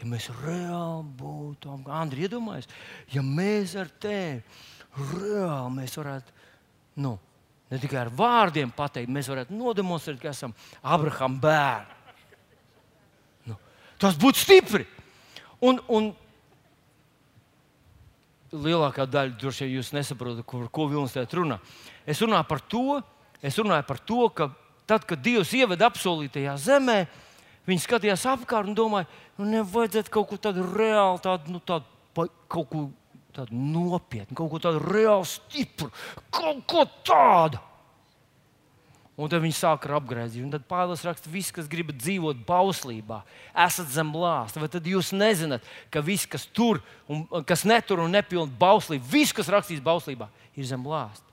ja 0.00 0.08
mēs 0.08 0.30
reāli 0.40 1.04
būtu, 1.20 1.74
Andri, 1.92 2.24
iedomājies, 2.24 2.68
ja 3.12 3.22
mēs 3.24 3.74
ar 3.76 3.90
tevi 4.00 4.40
reāli 4.96 5.74
mēs 5.76 5.96
varētu, 5.98 6.32
nu, 7.04 7.14
ne 7.70 7.80
tikai 7.82 8.00
ar 8.04 8.12
vārdiem 8.16 8.72
pateikt, 8.74 9.12
mēs 9.12 9.28
varētu 9.30 9.54
nodemonstrēt, 9.54 10.18
ka 10.22 10.32
esam 10.32 10.54
Abrahama 10.80 11.42
bērni. 11.44 11.98
Nu, 13.50 13.58
tas 14.00 14.18
būtu 14.18 14.40
stipri. 14.40 14.88
Un, 15.60 15.78
un 15.92 16.10
lielākā 18.50 19.04
daļa 19.06 19.36
droši 19.38 19.68
vien 19.68 19.76
jūs 19.76 19.92
nesaprotat, 19.94 20.42
kur, 20.48 20.66
ko 20.72 20.88
Vilnis 20.90 21.14
te 21.14 21.26
runā. 21.36 21.60
Es 22.08 22.22
runāju 22.24 22.48
par 22.48 22.64
to, 22.72 22.98
es 23.42 23.58
runāju 23.58 23.86
par 23.88 24.00
to, 24.04 24.28
ka 24.34 24.50
tad, 24.88 25.06
kad 25.08 25.22
Dievs 25.22 25.52
ieveda 25.56 25.88
apsolītajā 25.90 26.56
zemē, 26.60 26.98
viņi 27.68 27.84
skatījās 27.84 28.26
apkārt 28.32 28.70
un 28.70 28.76
domāja, 28.78 29.08
nu, 29.38 29.48
nevajadzētu 29.54 30.12
kaut 30.12 30.30
ko 30.30 30.40
tādu 30.40 30.66
reāli, 30.66 31.22
tādu, 31.24 31.54
nu, 31.54 31.62
tādu, 31.64 32.28
kaut 32.50 32.70
ko 32.72 32.84
tādu 33.34 33.54
nopietnu, 33.56 34.36
kaut 34.36 34.50
ko 34.52 34.60
tādu 34.62 34.82
reāli 34.82 35.28
stipru, 35.30 35.90
kaut 36.34 36.64
ko 36.68 36.86
tādu. 37.06 37.60
Un 39.20 39.28
tad 39.28 39.42
viņi 39.44 39.52
sāk 39.52 39.84
ar 39.84 39.98
apgriezību. 39.98 40.46
Tad 40.54 40.62
Pāvils 40.70 41.02
raksta, 41.04 41.28
ka 41.28 41.34
visi, 41.34 41.52
kas 41.52 41.66
grib 41.68 41.90
dzīvot 41.92 42.38
bauslībā, 42.46 43.18
esat 43.66 43.90
zem 43.92 44.14
lāsta. 44.16 44.62
Vai 44.62 44.70
tad 44.72 44.86
jūs 44.88 45.10
nezināt, 45.12 45.66
ka 45.92 46.00
viss, 46.04 46.28
kas 46.30 46.46
tur, 46.56 46.80
un, 47.04 47.26
kas 47.44 47.66
netur 47.68 48.00
un 48.00 48.16
nepilna 48.16 48.48
bauslību, 48.60 49.04
viss, 49.12 49.36
kas 49.36 49.50
rakstīts 49.52 49.84
bauslībā, 49.84 50.30
ir 50.56 50.68
zem 50.70 50.88
lāsta? 50.88 51.26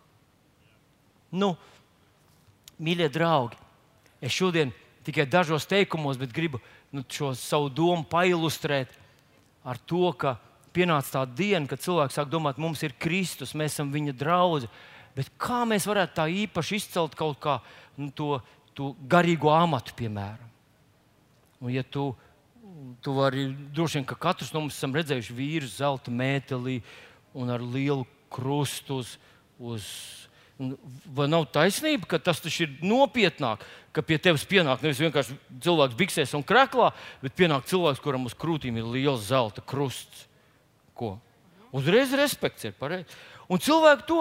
Nu, 1.31 1.53
mīļie 2.83 3.07
draugi, 3.13 3.57
es 4.21 4.33
šodien 4.33 4.73
tikai 5.07 5.27
dažos 5.29 5.67
teikumos, 5.69 6.19
bet 6.19 6.33
gribu 6.35 6.59
nu, 6.91 7.03
šo 7.07 7.33
savu 7.37 7.69
domu 7.69 8.05
pailustrēt 8.09 8.91
ar 9.67 9.79
to, 9.87 10.11
ka 10.19 10.35
pienāca 10.75 11.19
tā 11.19 11.23
diena, 11.37 11.67
kad 11.69 11.81
cilvēks 11.83 12.19
sāk 12.19 12.29
domāt, 12.31 12.59
mums 12.61 12.83
ir 12.85 12.95
Kristus, 12.99 13.55
mēs 13.57 13.75
esam 13.75 13.91
viņa 13.93 14.13
draugi. 14.17 14.69
Bet 15.17 15.31
kā 15.41 15.63
mēs 15.65 15.87
varētu 15.89 16.19
tā 16.19 16.27
īpaši 16.43 16.77
izcelt 16.77 17.17
kaut 17.17 17.39
kā 17.41 17.57
nu, 17.97 18.11
to, 18.13 18.37
to 18.77 18.91
garīgo 19.09 19.49
amatu, 19.55 19.95
piemēram? 19.97 20.45
Un, 21.63 21.71
ja 21.73 21.81
tu, 21.81 22.11
tu 23.01 23.15
vari, 23.17 23.47
droši 23.73 23.97
vien, 23.97 24.05
ka 24.05 24.19
katrs 24.27 24.53
no 24.53 24.61
mums 24.61 24.77
esam 24.77 24.93
redzējuši 24.93 25.37
vīru 25.39 25.69
zelta 25.71 26.13
mētelī 26.13 26.77
un 27.33 27.49
ar 27.49 27.63
lielu 27.63 28.05
krustu 28.33 29.01
uz, 29.01 29.15
uz 29.57 29.87
Vai 30.57 31.27
nav 31.29 31.45
taisnība, 31.53 32.07
ka 32.09 32.17
tas 32.17 32.39
ir 32.57 32.71
nopietnāk, 32.81 33.61
ka 33.93 34.01
pie 34.01 34.17
tevis 34.17 34.45
pienāk 34.49 34.81
nevis 34.81 35.01
vienkārši 35.03 35.35
cilvēks 35.61 35.97
biksēs 35.99 36.33
un 36.33 36.45
krāklā, 36.45 36.89
bet 37.21 37.35
pienāk 37.37 37.67
cilvēks, 37.69 38.01
kuram 38.01 38.25
uz 38.25 38.33
krūtīm 38.33 38.79
ir 38.81 38.89
liels 38.89 39.27
zelta 39.29 39.61
krusts? 39.61 40.25
Ko? 40.97 41.19
Uzreiz 41.77 42.15
respekts 42.17 42.65
ir 42.65 42.73
pareizi. 42.73 43.05
Un 43.53 43.61
cilvēki 43.61 44.07
to, 44.09 44.19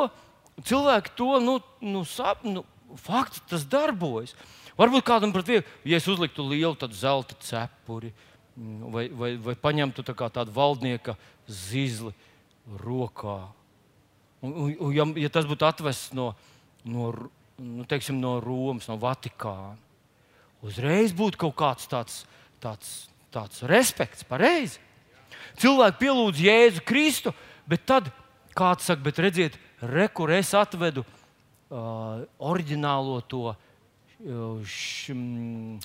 cilvēki 0.61 1.15
to 1.17 1.31
nu, 1.41 1.57
nu, 1.81 2.05
sap, 2.05 2.45
nu, 2.45 2.67
fakts, 3.01 3.41
tas 3.49 3.65
darbojas. 3.65 4.37
Varbūt 4.77 5.07
kādam 5.09 5.33
pat 5.33 5.49
viegli, 5.49 5.65
ja 5.89 5.97
es 5.97 6.09
uzliktu 6.09 6.45
lielu 6.45 6.77
zelta 6.93 7.37
cepuri 7.41 8.13
mm, 8.13 8.93
vai, 8.93 9.07
vai, 9.09 9.31
vai 9.41 9.55
paņemtu 9.57 10.05
tā 10.05 10.13
tādu 10.29 10.53
valdnieka 10.53 11.17
zizli 11.49 12.13
rokā 12.85 13.47
Un, 14.45 14.53
un, 14.77 14.93
ja, 14.93 15.07
ja 15.17 15.33
tas 15.33 15.47
būtu 15.49 15.65
atvests 15.67 16.13
no, 16.17 16.31
no, 16.85 17.11
nu, 17.59 17.87
teiksim, 17.89 18.19
no 18.21 18.37
Romas, 18.43 18.89
no 18.91 18.99
Vatikāna, 19.01 19.77
uzreiz 20.67 21.15
būtu 21.17 21.41
kaut 21.47 21.57
kāds 21.57 21.89
tāds, 21.91 22.21
tāds, 22.63 22.93
tāds 23.33 23.65
respekts, 23.69 24.27
pareizi. 24.29 24.83
Cilvēki 25.57 26.01
pielūdz 26.03 26.43
Jēzu 26.45 26.85
Kristu, 26.85 27.33
bet 27.69 27.87
tad 27.89 28.11
kāds 28.57 28.89
saka, 28.89 29.03
bet 29.05 29.21
redziet, 29.25 29.57
rekur 29.81 30.33
es 30.37 30.53
atvedu 30.57 31.05
uh, 31.05 32.25
oriģinālo 32.37 33.23
to 33.29 33.43
uh, 33.53 33.57
š, 34.65 35.17
mm, 35.17 35.81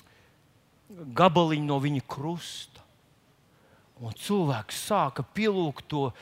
gabaliņu 1.16 1.68
no 1.68 1.80
viņa 1.82 2.04
krusta. 2.04 2.84
Un 4.02 4.14
cilvēks 4.18 4.80
sāka 4.88 5.24
pielūgt 5.24 5.86
to 5.88 6.08
uh, 6.10 6.14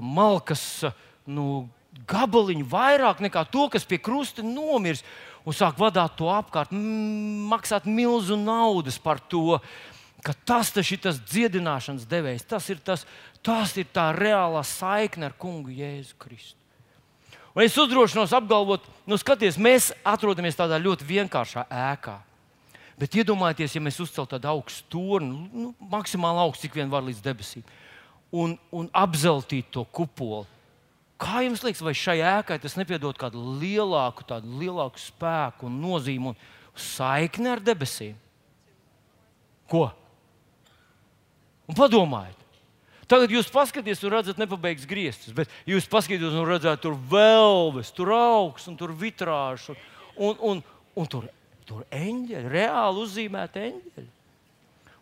malkas 0.00 0.86
nu, 1.26 1.66
gabaliņu 2.08 2.66
vairāk 2.68 3.22
nekā 3.24 3.46
to, 3.50 3.68
kas 3.72 3.86
pie 3.88 3.98
krusta 4.02 4.44
nomirs, 4.44 5.04
un 5.46 5.54
sāk 5.56 5.78
vadīt 5.80 6.16
to 6.18 6.28
apkārt, 6.32 6.74
maksāt 6.74 7.86
milzu 7.88 8.36
naudas 8.38 8.98
par 8.98 9.20
to. 9.20 9.60
Tas 10.44 10.72
ir 10.80 10.98
tas 10.98 11.20
dziedināšanas 11.22 12.06
devējs, 12.10 12.46
tas 12.50 12.64
ir, 12.72 12.80
tas, 12.82 13.04
tas 13.46 13.76
ir 13.78 13.86
tā 13.94 14.08
reālā 14.16 14.64
saikne 14.66 15.28
ar 15.28 15.36
kungu 15.38 15.70
Jēzu 15.70 16.16
Kristu. 16.18 16.58
Un 17.56 17.62
es 17.62 17.76
uzdrošinos 17.78 18.34
apgalvot, 18.36 18.84
nu, 19.08 19.16
skaties, 19.16 19.56
mēs 19.56 19.92
atrodamies 20.04 20.58
tādā 20.58 20.76
ļoti 20.82 21.06
vienkāršā 21.08 21.62
ēkā. 21.72 22.18
Bet 23.00 23.14
iedomājieties, 23.16 23.76
ja 23.76 23.84
mēs 23.84 24.00
uzceltu 24.02 24.34
tādu 24.34 24.50
augstu 24.50 24.90
torni, 24.96 25.46
nu, 25.52 25.70
maksimāli 25.92 26.42
augstu, 26.42 26.66
cik 26.66 26.76
vien 26.80 26.92
var 26.92 27.04
līdz 27.06 27.22
debesīm, 27.24 27.64
un, 28.34 28.58
un 28.76 28.90
apzeltītu 28.92 29.72
to 29.72 29.86
kupolu 29.88 30.44
Kā 31.20 31.40
jums 31.46 31.62
liekas, 31.64 31.80
vai 31.84 31.94
šai 31.96 32.18
ēkai 32.20 32.58
tas 32.60 32.76
nepiedod 32.76 33.16
kādu 33.16 33.40
lielāku, 33.60 34.26
tādu 34.28 34.58
lielāku 34.60 35.00
spēku 35.00 35.70
un 35.70 35.78
nozīmi 35.80 36.32
un, 36.32 36.40
saikni 36.76 37.48
ar 37.48 37.62
debesīm. 37.64 38.16
Ko? 39.70 39.88
Un 41.66 41.78
padomājiet, 41.78 42.46
Tagad 43.06 43.30
jūs 43.30 43.46
paskatieties, 43.54 44.00
tur 44.02 44.16
redzat, 44.16 44.38
nepabeigts 44.40 44.86
griestus, 44.90 45.30
bet 45.34 45.50
jūs 45.68 45.86
paskatieties, 45.86 46.34
un 46.34 46.48
redzat, 46.48 46.80
tur 46.82 46.96
vēlves, 47.10 47.92
tur 47.94 48.10
augs, 48.16 48.66
un 48.66 48.74
tur 48.78 48.90
vitrāžu, 48.98 49.76
un, 50.18 50.34
un, 50.42 50.62
un 50.98 51.10
tur, 51.10 51.28
tur 51.68 51.84
eņģeļi, 51.94 52.50
reāli 52.50 53.04
uzzīmēti 53.04 53.62
eņģeļi. 53.68 54.08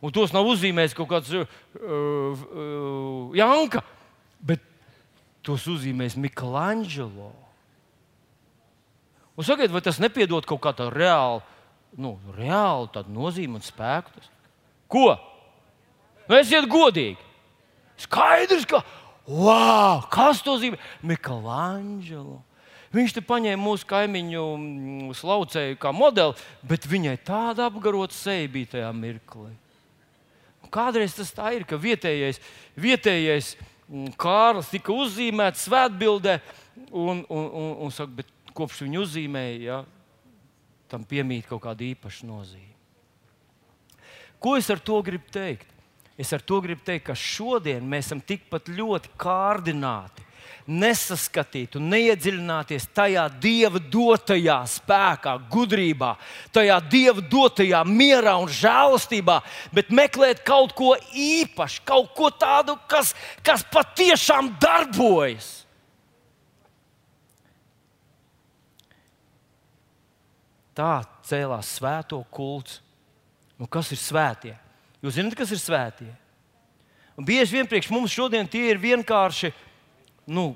Un 0.05 0.13
tos 0.13 0.35
nav 0.37 0.45
uzzīmējis 0.51 0.97
kaut 0.99 1.09
kāds 1.15 1.33
uh, 1.33 1.49
uh, 1.81 3.33
Janka, 3.39 3.81
bet 4.45 4.61
tos 5.45 5.67
uzzīmējis 5.71 6.17
Miklāņģelo. 6.25 7.31
Un 9.35 9.47
sakiet, 9.47 9.73
vai 9.75 9.83
tas 9.83 9.99
nepiedod 10.03 10.47
kaut 10.47 10.63
kādu 10.63 10.89
reālu, 10.95 11.43
nu, 11.99 12.15
reālu 12.37 13.05
nozīmi 13.11 13.59
un 13.59 13.65
spēku? 13.65 14.23
Ko? 14.91 15.15
Nu, 16.29 16.39
esiet 16.39 16.69
godīgi. 16.71 17.19
Skaidrs, 18.05 18.67
ka 18.67 18.83
wow, 19.27 20.03
kas 20.13 20.43
to 20.45 20.57
zīmē? 20.63 20.79
Miklāņģelo. 21.07 22.41
Viņš 22.95 23.17
te 23.17 23.23
paņēma 23.27 23.59
mūsu 23.59 23.87
kaimiņu 23.91 24.43
mm, 24.55 25.15
slaucēju 25.19 25.79
kā 25.83 25.91
modeli, 25.91 26.37
bet 26.63 26.87
viņai 26.87 27.17
tāda 27.27 27.67
apgarota 27.67 28.15
seja 28.15 28.47
bija 28.51 28.77
tajā 28.77 28.91
mirklī. 28.95 29.51
Kādreiz 30.75 31.15
tas 31.15 31.31
tā 31.35 31.53
ir, 31.55 31.65
ka 31.67 31.79
vietējais, 31.79 32.41
vietējais 32.79 33.53
Kārlis 34.17 34.71
tika 34.73 34.95
uzzīmēts 34.97 35.67
svētbildē, 35.69 36.39
un, 36.91 37.21
un, 37.29 37.45
un, 37.45 37.71
un 37.85 37.93
saka, 37.93 38.25
kopš 38.57 38.85
viņa 38.87 39.03
uzzīmēja, 39.03 39.59
ja, 39.61 39.81
tam 40.89 41.05
piemīt 41.09 41.49
kaut 41.51 41.63
kāda 41.67 41.85
īpaša 41.91 42.29
nozīme. 42.29 42.73
Ko 44.41 44.57
es 44.57 44.69
ar 44.73 44.81
to 44.85 45.01
gribu 45.05 45.29
teikt? 45.33 45.69
Es 46.21 46.31
ar 46.37 46.43
to 46.45 46.61
gribu 46.65 46.85
teikt, 46.87 47.09
ka 47.09 47.17
šodien 47.19 47.85
mēs 47.89 48.09
esam 48.09 48.21
tikpat 48.23 48.69
ļoti 48.73 49.13
kārdināti 49.21 50.24
nesaskatīt 50.67 51.77
un 51.77 51.91
neiedziļināties 51.93 52.87
tajā 52.97 53.27
Dieva 53.41 53.81
dotajā 53.81 54.57
spēkā, 54.71 55.35
gudrībā, 55.53 56.15
tajā 56.55 56.79
Dieva 56.91 57.25
dotajā 57.25 57.83
mierā 57.89 58.37
un 58.41 58.49
žēlastībā, 58.49 59.41
bet 59.77 59.93
meklēt 59.93 60.41
kaut 60.47 60.73
ko 60.77 60.95
īpašu, 61.13 61.85
kaut 61.85 62.15
ko 62.17 62.31
tādu, 62.33 62.79
kas, 62.89 63.13
kas 63.45 63.67
patiešām 63.73 64.55
darbojas. 64.63 65.53
Tā 70.75 71.05
cēlās 71.23 71.77
svēto 71.79 72.19
kults. 72.35 72.81
Nu, 73.55 73.69
kas 73.71 73.93
ir 73.95 74.01
svētie? 74.01 74.57
Jūs 75.05 75.15
zināt, 75.15 75.37
kas 75.39 75.53
ir 75.55 75.61
svētie? 75.63 76.11
Un 77.15 77.27
bieži 77.27 77.55
vien 77.55 77.69
priekš 77.71 77.93
mums 77.95 78.11
šodien 78.11 78.49
tie 78.51 78.73
ir 78.73 78.81
vienkārši 78.83 79.53
nu, 80.27 80.55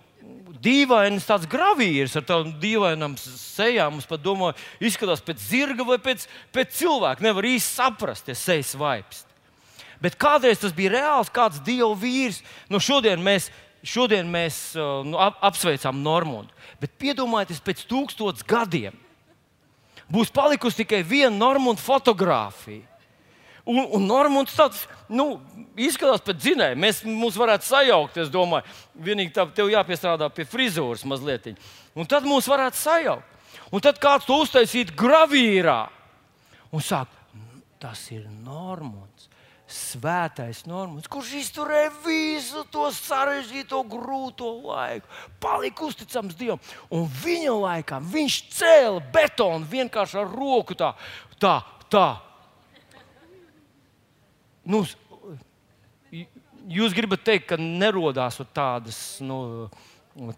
dīvains 0.63 1.27
tāds 1.29 1.47
gravīrs 1.51 2.17
ar 2.19 2.27
tādām 2.27 2.53
dīvainām 2.61 3.17
sejām. 3.21 3.97
Mums 3.97 4.09
pat 4.09 4.23
domā, 4.25 4.53
izskatās 4.83 5.23
pēc 5.25 5.43
zirga 5.45 5.87
vai 5.87 5.99
pēc, 6.03 6.27
pēc 6.55 6.75
cilvēka. 6.81 7.25
Nevar 7.25 7.49
īsti 7.49 7.79
saprast, 7.79 8.31
ja 8.31 8.37
sejas 8.39 8.75
vaipst. 8.79 9.27
Bet 10.03 10.19
kādreiz 10.19 10.61
tas 10.63 10.75
bija 10.75 10.95
reāls, 10.95 11.31
kāds 11.35 11.63
dievu 11.67 11.95
vīrs. 11.99 12.43
Nu, 12.71 12.79
šodien 12.83 13.23
mēs, 13.23 13.49
šodien 13.83 14.29
mēs 14.31 14.77
nu, 14.77 15.19
ap, 15.19 15.41
apsveicam 15.51 16.03
Normundu. 16.05 16.55
Bet 16.79 16.95
piedomājieties, 17.03 17.65
pēc 17.65 17.83
tūkstotis 17.91 18.47
gadiem 18.47 18.95
būs 20.09 20.31
palikusi 20.33 20.85
tikai 20.85 21.03
viena 21.05 21.35
Normunda 21.35 21.83
fotografija. 21.83 22.87
Un, 23.69 23.83
un 23.99 24.07
Normons 24.09 24.55
tāds 24.57 24.87
nu, 25.13 25.39
izskatās 25.77 26.23
pēc 26.25 26.41
dzinēja. 26.41 26.79
Mēs 26.81 27.03
mums 27.05 27.37
varētu 27.37 27.69
sajaukt. 27.69 28.17
Es 28.23 28.31
domāju, 28.33 28.65
vienīgi 29.05 29.35
tā, 29.37 29.45
tev 29.55 29.69
jāpiestrādā 29.73 30.31
pie 30.33 30.47
frizūras 30.49 31.05
mazliet. 31.09 31.51
Un 31.99 32.09
tad 32.09 32.25
mūs 32.29 32.49
varētu 32.49 32.81
sajaukt. 32.81 33.37
Un 33.69 33.85
tad 33.85 33.99
kāds 34.01 34.25
to 34.25 34.39
uztaisīt 34.41 34.95
gravīrā 34.97 35.83
un 36.73 36.85
saka, 36.85 37.13
tas 37.81 38.07
ir 38.15 38.25
Normons. 38.45 39.29
Svētais 39.69 40.63
Normons, 40.65 41.05
kurš 41.13 41.35
izturēja 41.43 41.91
visu 42.01 42.63
to 42.73 42.87
sarežģīto, 42.97 43.83
grūto 43.85 44.49
laiku, 44.65 45.05
palika 45.45 45.85
uzticams 45.85 46.39
Dievam. 46.39 46.63
Un 46.89 47.05
viņa 47.05 47.53
laikā 47.53 47.99
viņš 48.01 48.39
cēla 48.57 49.03
betonu 49.13 49.69
vienkārši 49.69 50.23
ar 50.23 50.33
roku 50.33 50.73
tā, 50.73 50.95
tā, 51.37 51.59
tā 51.93 52.07
nu, 54.69 54.83
jūs 56.69 56.97
gribat 56.97 57.25
teikt, 57.27 57.49
ka 57.53 57.61
nerodās 57.61 58.41
tādas. 58.55 58.99
Nu, 59.25 59.69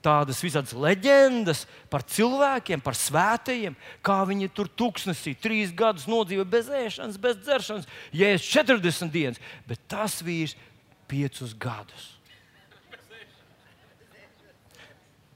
Tādas 0.05 0.43
visādas 0.45 0.75
leģendas 0.77 1.62
par 1.88 2.03
cilvēkiem, 2.05 2.83
par 2.85 2.93
svētajiem, 2.99 3.73
kā 4.05 4.19
viņi 4.29 4.51
tur 4.53 4.69
tūkstnesī 4.69 5.33
trīs 5.40 5.71
gadus 5.73 6.05
nodzīvoja 6.11 6.51
bez 6.53 6.69
ēšanas, 6.69 7.16
bez 7.16 7.38
dzeršanas, 7.40 7.87
es 8.12 8.45
40 8.45 9.09
dienas, 9.14 9.40
bet 9.64 9.81
tas 9.88 10.19
vīrs 10.21 10.53
piecus 11.09 11.57
gadus. 11.57 12.11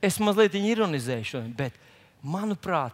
Es 0.05 0.21
mazliet 0.21 0.59
ironizēju 0.61 1.31
šodien, 1.31 1.57
bet 1.57 1.81
manuprāt, 2.21 2.93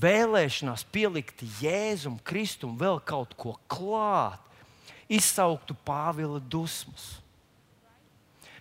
vēlēšanās 0.00 0.86
pielikt 0.92 1.44
Jēzum, 1.60 2.16
Kristum 2.24 2.76
vēl 2.80 3.02
kaut 3.04 3.36
ko 3.36 3.58
klāt, 3.68 4.47
izsauktu 5.08 5.76
Pāvila 5.86 6.40
dusmas. 6.40 7.18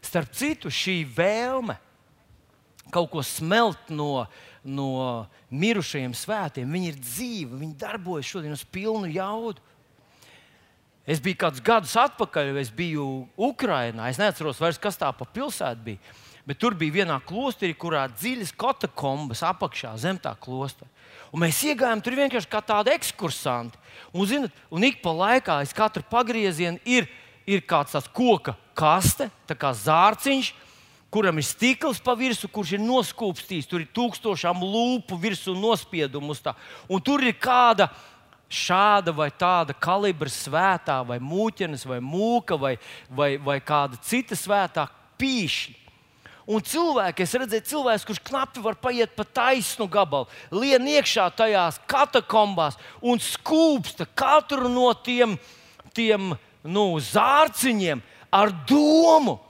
Starp 0.03 0.31
citu, 0.31 0.71
šī 0.71 1.01
vēlme 1.17 1.75
kaut 2.93 3.09
ko 3.11 3.23
smelt 3.25 3.89
no, 3.91 4.25
no 4.63 4.89
mirušajiem 5.51 6.13
svētiem, 6.15 6.69
viņi 6.71 6.91
ir 6.93 6.99
dzīvi, 7.01 7.59
viņi 7.59 7.79
darbojas 7.79 8.29
šodien 8.29 8.55
uz 8.55 8.63
pilnu 8.63 9.09
jaudu. 9.11 9.63
Es 11.07 11.21
biju 11.23 11.39
kādus 11.39 11.63
gadus 11.63 11.95
atpakaļ, 11.99 12.51
es 12.59 12.71
biju 12.75 13.27
Ukrajinā. 13.39 14.09
Es 14.11 14.19
neatceros 14.19 14.59
vairs, 14.59 14.79
kas 14.79 14.99
tā 14.99 15.07
pa 15.15 15.23
pilsētu 15.23 15.85
bija. 15.85 16.15
Bet 16.47 16.61
tur 16.63 16.77
bija 16.79 17.01
vienā 17.01 17.17
klosterī, 17.27 17.73
kurā 17.75 18.05
dziļas 18.07 18.53
katakombas 18.55 19.43
apakšā 19.43 19.91
zem 19.99 20.19
tā 20.21 20.31
klostra. 20.39 20.87
Un 21.35 21.43
mēs 21.43 21.59
iegājām 21.67 21.99
tur 22.03 22.15
vienkārši 22.15 22.47
kā 22.47 22.61
tādi 22.63 22.93
ekskursanti. 22.95 23.75
Un, 24.13 24.23
zinat, 24.29 24.53
un 24.71 24.85
ik 24.87 25.01
pa 25.03 25.11
laikā 25.11 25.57
aiz 25.59 25.73
katra 25.75 26.05
pagrieziena 26.07 26.79
ir, 26.87 27.09
ir 27.43 27.65
kāds 27.67 27.97
tāds 27.97 28.07
koka 28.15 28.55
kaste, 28.77 29.27
kā 29.59 29.73
zārciņš, 29.75 30.53
kuram 31.11 31.41
ir 31.41 31.47
stikls 31.47 31.99
pa 32.03 32.15
virsmu, 32.15 32.49
kurš 32.53 32.77
ir 32.77 32.83
noskūpstīts. 32.85 33.67
Tur 33.67 33.83
ir 33.83 33.89
tūkstošām 33.95 34.63
lūpu 34.63 35.17
virsū 35.19 35.55
nospiedumu 35.57 36.31
uz 36.31 36.43
tā. 36.45 36.53
Un 36.87 37.03
tur 37.03 37.25
ir 37.27 37.35
kāda 37.35 37.89
šāda 38.47 39.11
vai 39.11 39.27
tāda 39.35 39.75
kalibra 39.75 40.31
svētā, 40.31 41.01
vai 41.03 41.19
mūķenes, 41.19 41.83
vai 41.89 41.99
mūka, 41.99 42.55
vai, 42.55 42.77
vai, 43.11 43.33
vai 43.35 43.59
kāda 43.59 43.99
cita 43.99 44.37
svētā 44.39 44.87
pīšļa. 45.19 45.86
Un 46.47 46.63
cilvēki, 46.63 47.25
es 47.25 47.33
redzēju, 47.35 47.65
cilvēks, 47.67 48.05
kurš 48.07 48.21
knapi 48.29 48.61
var 48.63 48.77
paiet 48.79 49.11
pa 49.17 49.25
taisnu 49.27 49.83
gabalu, 49.91 50.29
lien 50.55 50.85
iekšā 50.87 51.25
tajās 51.35 51.75
katakombās 51.91 52.77
un 53.03 53.19
skūpsta 53.19 54.07
katru 54.15 54.71
no 54.71 54.93
tiem, 54.95 55.35
tiem 55.91 56.31
nu, 56.63 56.85
zārciņiem 57.03 57.99
ar 58.31 58.53
domu. 58.69 59.41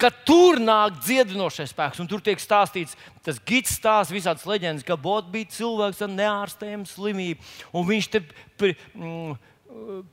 Ka 0.00 0.10
tur 0.28 0.58
nāk 0.60 0.98
dziedinošais 1.00 1.70
spēks, 1.72 2.00
un 2.02 2.08
tur 2.08 2.20
tiek 2.20 2.40
stāstīts, 2.40 2.98
tas 3.24 3.38
gids 3.48 3.78
stāsta 3.78 4.12
visādas 4.12 4.44
leģendas, 4.44 4.84
ka 4.84 4.96
Bots 5.00 5.30
bija 5.32 5.48
cilvēks 5.54 6.02
ar 6.04 6.10
neārstējumu 6.12 6.88
slimību, 6.90 7.46
un 7.72 7.86
viņš 7.88 8.08
te 8.12 8.20
pri, 8.60 8.74
mm, 8.92 9.38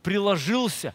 prilažilsa, 0.08 0.94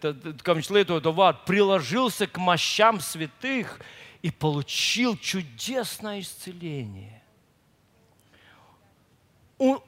tad, 0.00 0.24
kad 0.40 0.56
viņš 0.56 0.72
lietoja 0.72 1.04
to 1.04 1.12
vārdu, 1.16 1.44
prilažilsa 1.48 2.30
k 2.32 2.40
mašām 2.40 3.02
svitīgi 3.04 3.76
и 4.21 4.31
получил 4.31 5.17
чудесное 5.17 6.19
исцеление. 6.19 7.21
Un, 9.59 9.79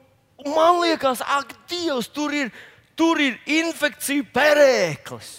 man 0.45 0.79
liekas, 0.79 1.21
ak, 1.21 1.55
Dievs, 1.67 2.07
tur 2.07 2.31
ir, 2.31 2.51
tur 2.95 3.19
ir 3.19 3.39
infekcija 3.49 4.23
perēklis. 4.31 5.31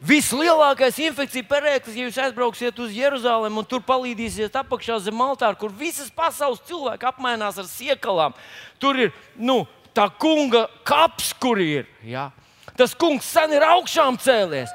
Vislielākais 0.00 0.96
infekcija 1.04 1.44
perēklis, 1.44 1.96
ja 1.98 2.06
jūs 2.06 2.20
aizbrauksiet 2.22 2.78
uz 2.80 2.94
Jeruzalem 2.96 3.58
un 3.60 3.66
tur 3.68 3.82
palīdīsiet 3.84 4.54
apakšā 4.62 4.96
zem 5.04 5.20
altāra, 5.20 5.58
kur 5.60 5.74
visas 5.76 6.08
pasaules 6.08 6.62
cilvēki 6.70 7.10
apmainās 7.10 7.58
ar 7.60 7.68
siekalām. 7.68 8.32
Tur 8.80 8.96
ir 8.96 9.12
nu, 9.36 9.66
tā 9.92 10.06
kunga 10.22 10.68
kaps, 10.88 11.34
kur 11.36 11.60
ir. 11.60 11.84
Ja? 12.00 12.30
Tas 12.78 12.94
kungs 12.96 13.28
sen 13.28 13.52
ir 13.52 13.66
augšām 13.66 14.16
cēlies 14.22 14.72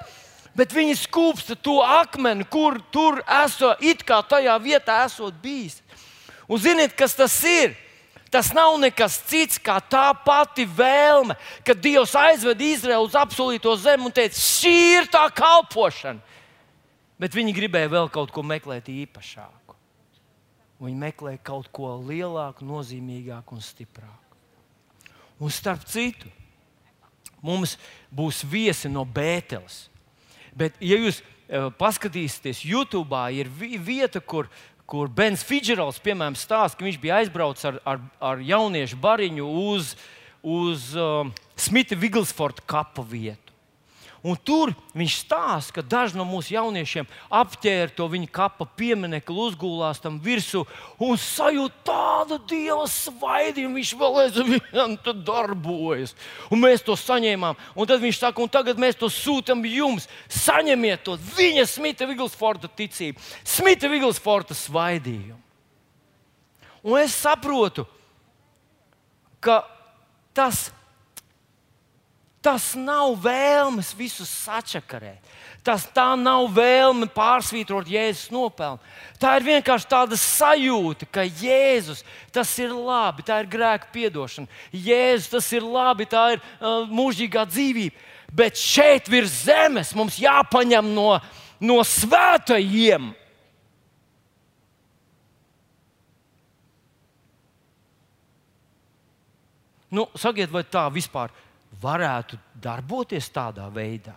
bet 0.60 0.74
viņi 0.76 0.98
skūpsta 1.00 1.56
to 1.56 1.78
akmeni, 1.80 2.44
kur 2.44 2.76
tur 2.92 3.22
esot, 3.24 3.80
it 3.80 4.04
kā 4.04 4.20
tajā 4.20 4.58
vietā 4.60 4.98
esot 5.06 5.38
bijis. 5.40 5.78
Un 6.50 6.60
ziniet, 6.60 6.92
kas 6.98 7.16
tas 7.16 7.38
ir? 7.48 7.72
Tas 8.30 8.52
nav 8.54 8.76
nekas 8.78 9.16
cits 9.26 9.58
kā 9.58 9.80
tā 9.82 10.12
pati 10.22 10.62
vēlme, 10.62 11.34
kad 11.66 11.80
Dievs 11.82 12.12
aizved 12.14 12.60
Izraelu 12.62 13.08
uz 13.08 13.16
apsolīto 13.18 13.72
zemi 13.80 14.06
un 14.06 14.14
teica, 14.14 14.38
šī 14.38 14.74
ir 15.00 15.08
tā 15.10 15.24
kalpošana. 15.34 16.22
Bet 17.20 17.34
viņi 17.34 17.56
gribēja 17.56 17.90
vēl 17.90 18.06
kaut 18.12 18.30
ko 18.32 18.44
meklēt 18.46 18.86
īpašāku. 18.92 19.74
Viņi 20.80 20.96
meklēja 21.02 21.42
kaut 21.50 21.66
ko 21.74 21.96
lielāku, 22.06 22.64
nozīmīgāku 22.64 23.58
un 23.58 23.64
stiprāku. 23.64 24.38
Un 25.42 25.50
starp 25.52 25.82
citu, 25.90 26.30
mums 27.42 27.74
būs 28.14 28.44
viesi 28.46 28.88
no 28.88 29.02
Bēteles. 29.04 29.89
Bet, 30.56 30.76
ja 30.82 30.98
jūs 30.98 31.20
uh, 31.22 31.68
paskatīsieties 31.78 32.64
YouTube, 32.66 33.16
ir 33.34 33.50
vieta, 33.50 34.20
kur 34.20 34.50
kur 34.90 35.06
Bens 35.06 35.44
Fidžerals, 35.46 36.00
piemēram, 36.02 36.34
stāsta, 36.34 36.74
ka 36.74 36.82
viņš 36.82 36.96
bija 36.98 37.20
aizbraucis 37.22 37.68
ar, 37.68 37.78
ar, 37.86 38.00
ar 38.32 38.40
jauniešu 38.42 38.98
bariņu 38.98 39.46
uz, 39.70 39.92
uz 40.42 40.88
uh, 40.98 41.30
Smita 41.54 41.94
Viglsforta 41.94 42.64
kapu 42.66 43.04
vietu. 43.06 43.49
Un 44.20 44.36
tur 44.36 44.74
viņš 44.92 45.14
stāsta, 45.22 45.78
ka 45.78 45.82
daži 45.86 46.18
no 46.18 46.26
mūsu 46.28 46.52
jauniešiem 46.52 47.06
apģērba 47.32 47.94
to 47.96 48.04
viņa 48.12 48.28
kapa 48.28 48.66
pieminiektu, 48.76 49.32
uzgulās 49.32 50.02
tam 50.02 50.18
virsū 50.20 50.66
un 51.00 51.16
sajūta 51.16 51.80
tādu 51.88 52.36
dieva 52.50 52.84
svaidījumu. 52.84 53.78
Viņš 53.78 53.92
vēl 53.96 54.18
aizvien 54.26 54.98
darbojas. 55.24 56.12
Un 56.52 56.60
mēs 56.60 56.84
to 56.84 56.98
saņēmām. 57.00 57.56
Un 57.72 57.88
tad 57.88 58.02
viņš 58.04 58.18
saka, 58.20 58.44
un 58.44 58.52
tagad 58.52 58.80
mēs 58.82 58.98
to 59.00 59.08
sūtām 59.08 59.64
jums. 59.64 60.08
Saņemiet 60.28 61.06
to 61.06 61.16
viņa 61.38 61.64
Smita 61.70 62.08
Viglsforta 62.10 62.68
ticību, 62.68 63.24
Smita 63.40 63.88
Viglsforta 63.88 64.56
svaidījumu. 64.58 65.40
Un 66.84 67.00
es 67.00 67.16
saprotu, 67.16 67.86
ka 69.40 69.62
tas 70.36 70.68
ir 70.68 70.79
Tas 72.40 72.72
nav 72.72 73.18
vēlmes 73.20 73.90
visus 73.92 74.30
sačakarēt. 74.32 75.20
Tas 75.60 75.84
tā 75.92 76.14
nav 76.16 76.46
vēlme 76.56 77.04
pārsvītrot 77.12 77.88
Jēzus 77.92 78.30
nopelnu. 78.32 78.80
Tā 79.20 79.34
ir 79.36 79.44
vienkārši 79.44 79.88
tāda 79.90 80.16
sajūta, 80.16 81.04
ka 81.12 81.26
Jēzus 81.28 82.00
tas 82.32 82.54
ir 82.62 82.72
labi, 82.72 83.26
tā 83.28 83.42
ir 83.42 83.50
grēka 83.52 83.90
piedošana. 83.92 84.48
Jēzus 84.72 85.28
tas 85.34 85.50
ir 85.52 85.66
labi, 85.68 86.06
tā 86.08 86.22
ir 86.36 86.40
uh, 86.40 86.88
mūžīgā 86.88 87.44
dzīvība. 87.50 88.08
Bet 88.32 88.56
šeit 88.56 89.10
virs 89.12 89.42
zemes 89.44 89.92
mums 89.98 90.16
jāpaņem 90.22 90.94
no, 90.96 91.18
no 91.60 91.78
svētajiem. 91.84 93.10
Nu, 99.92 100.08
sakiet, 100.16 100.48
vai 100.48 100.64
tā 100.64 100.86
vispār 100.94 101.28
ir? 101.28 101.49
Varētu 101.78 102.38
darboties 102.60 103.30
tādā 103.32 103.68
veidā. 103.72 104.16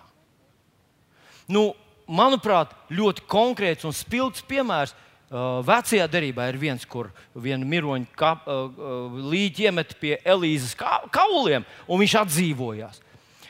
Nu, 1.47 1.71
manuprāt, 2.07 2.73
ļoti 2.91 3.25
konkrēts 3.29 3.87
un 3.87 3.95
spilgts 3.95 4.45
piemērs. 4.47 4.95
Uh, 5.33 5.63
vecajā 5.65 6.05
darbā 6.13 6.45
ir 6.51 6.59
viens, 6.61 6.83
kur 6.85 7.07
viena 7.33 7.65
miroņa 7.65 8.05
uh, 8.21 8.43
uh, 8.45 9.15
līķi 9.31 9.65
iemet 9.65 9.95
pie 9.97 10.19
Elīzes 10.29 10.75
ka, 10.77 10.99
kauliem, 11.09 11.65
un 11.89 12.01
viņš 12.03 12.15
atdzīvojās. 12.19 12.99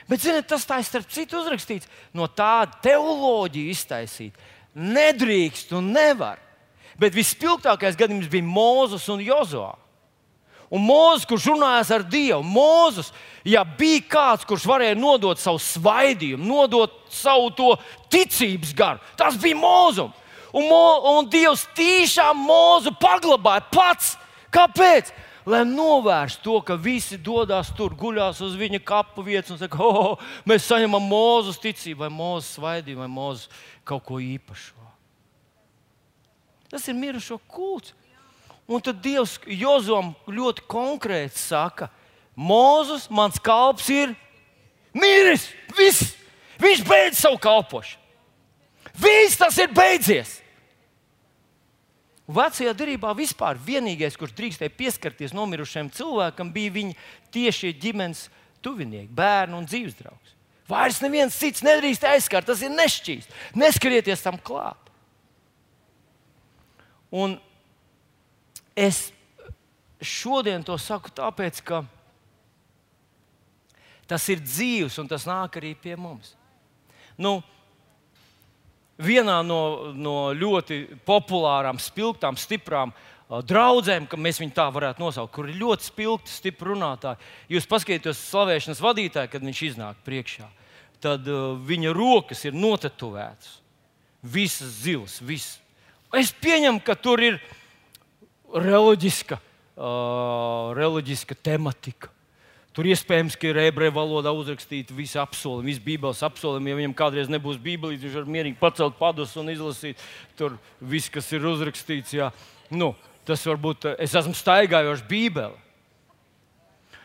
Bet, 0.08 0.24
ziniet, 0.24 0.48
tas 0.48 0.64
tā 0.68 0.78
ir 0.80 0.88
starp 0.88 1.10
citu 1.12 1.42
uzrakstīts, 1.42 1.90
no 2.16 2.30
tāda 2.32 2.80
teoloģija 2.86 3.76
iztaisīt. 3.76 4.40
Nedrīkst 4.80 5.76
un 5.76 5.92
nevar. 5.96 6.40
Bet 7.00 7.16
vispilgtākais 7.18 7.98
gadījums 8.00 8.32
bija 8.32 8.48
Mozus 8.48 9.10
un 9.12 9.20
Jozovs. 9.24 9.83
Un 10.74 10.82
Mozus, 10.82 11.28
kurš 11.30 11.52
runājas 11.52 11.92
ar 11.94 12.02
Dievu, 12.10 12.42
Mozus, 12.42 13.12
ja 13.46 13.62
bija 13.62 14.02
kāds, 14.10 14.46
kurš 14.50 14.66
varēja 14.66 14.98
nodot 14.98 15.38
savu 15.38 15.62
svaidījumu, 15.62 16.48
nodot 16.50 16.96
savu 17.14 17.52
to 17.54 17.76
ticības 18.14 18.72
garu, 18.78 19.04
tas 19.20 19.38
bija 19.38 19.60
Mozums. 19.60 20.18
Un, 20.54 20.66
Mo, 20.70 20.86
un 21.18 21.30
Dievs 21.30 21.66
tiešām 21.78 22.38
Mozu 22.46 22.94
paglabāja 23.02 23.66
pats. 23.74 24.12
Kāpēc? 24.54 25.10
Lai 25.50 25.64
novērstu 25.68 26.46
to, 26.46 26.60
ka 26.64 26.78
visi 26.80 27.18
dodas 27.20 27.72
tur, 27.76 27.96
guļās 28.00 28.38
uz 28.46 28.54
viņa 28.56 28.80
kapu 28.86 29.26
vietas 29.26 29.52
un 29.52 29.60
saka, 29.60 29.82
oh, 29.82 30.22
mēs 30.48 30.70
saņemam 30.70 31.04
mūzu 31.10 31.58
ticību, 31.66 32.06
vai 32.06 32.12
mūzu 32.14 32.48
svaidību, 32.54 33.02
vai 33.02 33.10
mūzu 33.12 33.50
kaut 33.84 34.06
ko 34.08 34.22
īpašu. 34.24 34.78
Tas 36.72 36.88
ir 36.88 36.96
mirušo 36.98 37.42
kults. 37.52 37.92
Un 38.68 38.82
tad 38.84 39.02
Dievs 39.04 39.38
Jozom 39.46 40.14
ļoti 40.32 40.64
konkrēti 40.72 41.40
saka, 41.40 41.90
Mūzus, 42.34 43.10
mans 43.14 43.38
kalps 43.38 43.90
ir 43.94 44.16
miris. 44.96 45.50
Viss. 45.78 46.16
Viņš 46.62 46.82
beidz 46.88 47.20
savu 47.20 47.38
kalpošanu. 47.42 48.02
Viss 48.98 49.38
tas 49.38 49.58
ir 49.62 49.70
beidzies. 49.74 50.40
Vecajā 52.30 52.72
darbā 52.78 53.12
vispār 53.18 53.58
vienīgais, 53.60 54.16
kurš 54.18 54.32
drīkstēja 54.38 54.72
pieskarties 54.78 55.34
nomirušajam 55.36 55.90
cilvēkam, 55.94 56.54
bija 56.56 56.72
viņa 56.72 56.96
tiešie 57.36 57.74
ģimenes 57.84 58.30
tuvinieki, 58.64 59.12
bērni 59.12 59.58
un 59.58 59.68
dzīves 59.68 59.98
draugs. 60.00 60.38
Vairs 60.70 61.02
neviens 61.04 61.36
cits 61.36 61.66
nedrīkst 61.66 62.06
aizskart, 62.08 62.48
tas 62.48 62.62
ir 62.64 62.72
nešķīst. 62.72 63.34
Neskarieties 63.60 64.24
tam 64.24 64.40
klāt. 64.40 64.80
Un 67.12 67.36
Es 68.76 69.12
šodien 70.02 70.64
to 70.66 70.78
saku 70.82 71.12
tāpēc, 71.14 71.62
ka 71.66 71.84
tas 74.10 74.26
ir 74.34 74.42
dzīves 74.44 74.98
un 75.02 75.10
tas 75.10 75.26
nāk 75.30 75.60
arī 75.62 75.74
pie 75.80 75.96
mums. 75.98 76.34
Nu, 77.18 77.38
vienā 78.98 79.40
no, 79.46 79.94
no 79.94 80.18
ļoti 80.36 81.00
populārām, 81.06 81.80
spilgtām, 81.82 82.38
stiprām 82.38 82.92
uh, 82.94 83.40
draudzēm, 83.46 84.08
ka 84.10 84.20
mēs 84.20 84.42
viņu 84.42 84.56
tā 84.58 84.68
varētu 84.74 85.02
nosaukt, 85.02 85.34
kur 85.34 85.50
ir 85.50 85.62
ļoti 85.62 85.90
spilgti, 85.90 86.34
stipri 86.34 86.74
runātāji. 86.74 87.22
Jūs 87.56 87.70
paskatieties 87.70 88.28
slavēšanas 88.30 88.84
vadītāju, 88.84 89.32
kad 89.32 89.46
viņš 89.46 89.64
iznāk 89.70 90.04
priekšā. 90.06 90.50
Tad 91.04 91.28
uh, 91.30 91.54
viņa 91.62 91.94
rokas 91.96 92.46
ir 92.48 92.58
notetovētas. 92.58 93.60
Visas 94.24 94.80
zilas, 94.86 95.18
visas. 95.22 95.60
Es 96.16 96.30
pieņemu, 96.32 96.80
ka 96.86 96.96
tur 96.96 97.20
ir 97.26 97.40
ielikās 97.40 97.63
reliģiska, 98.54 99.40
uh, 99.78 100.74
reliģiska 100.78 101.38
tematika. 101.44 102.12
Tur 102.74 102.88
iespējams, 102.90 103.36
ka 103.38 103.52
ir 103.52 103.60
ebreju 103.68 103.94
valodā 103.94 104.32
uzrakstīta 104.34 104.96
visa 104.98 105.22
apsolījuma, 105.22 105.68
visa 105.68 105.82
Bībeles 105.86 106.24
apsolījuma. 106.26 106.72
Ja 106.72 106.78
viņam 106.80 106.96
kādreiz 106.98 107.30
nebūs 107.30 107.60
Bībeles, 107.62 108.02
viņš 108.02 108.16
var 108.18 108.32
mierīgi 108.34 108.58
pacelt 108.58 108.98
padus 108.98 109.36
un 109.38 109.52
izlasīt 109.54 110.02
tur 110.40 110.56
viss, 110.82 111.12
kas 111.14 111.30
ir 111.36 111.46
uzrakstīts. 111.52 112.16
Jā. 112.18 112.32
Nu, 112.74 112.96
tas 113.30 113.46
varbūt 113.46 113.92
es 113.94 114.16
esmu 114.18 114.34
staigājošs 114.38 115.06
Bībeli. 115.06 115.62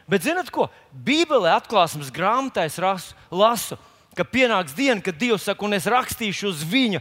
Bet 0.09 0.25
zinat 0.25 0.49
ko? 0.49 0.71
Bībelē 1.05 1.53
atklāsmes 1.59 2.09
grāmatā 2.09 2.65
es 2.65 2.81
lasu, 3.29 3.77
ka 4.19 4.27
pienāks 4.27 4.75
diena, 4.77 5.01
kad 5.05 5.17
Dievs 5.19 5.47
saka, 5.47 5.65
un 5.67 5.77
es 5.77 5.87
rakstīšu 5.89 6.51
uz 6.51 6.65
viņa, 6.67 7.01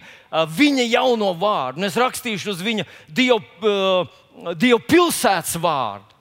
viņa 0.54 0.86
jauno 0.92 1.32
vārdu, 1.38 1.82
un 1.82 1.90
es 1.90 1.98
rakstīšu 1.98 2.54
uz 2.54 2.62
viņa 2.64 2.86
Dievu, 3.10 3.42
Dievu 4.54 4.82
pilsētas 4.86 5.58
vārdu. 5.62 6.14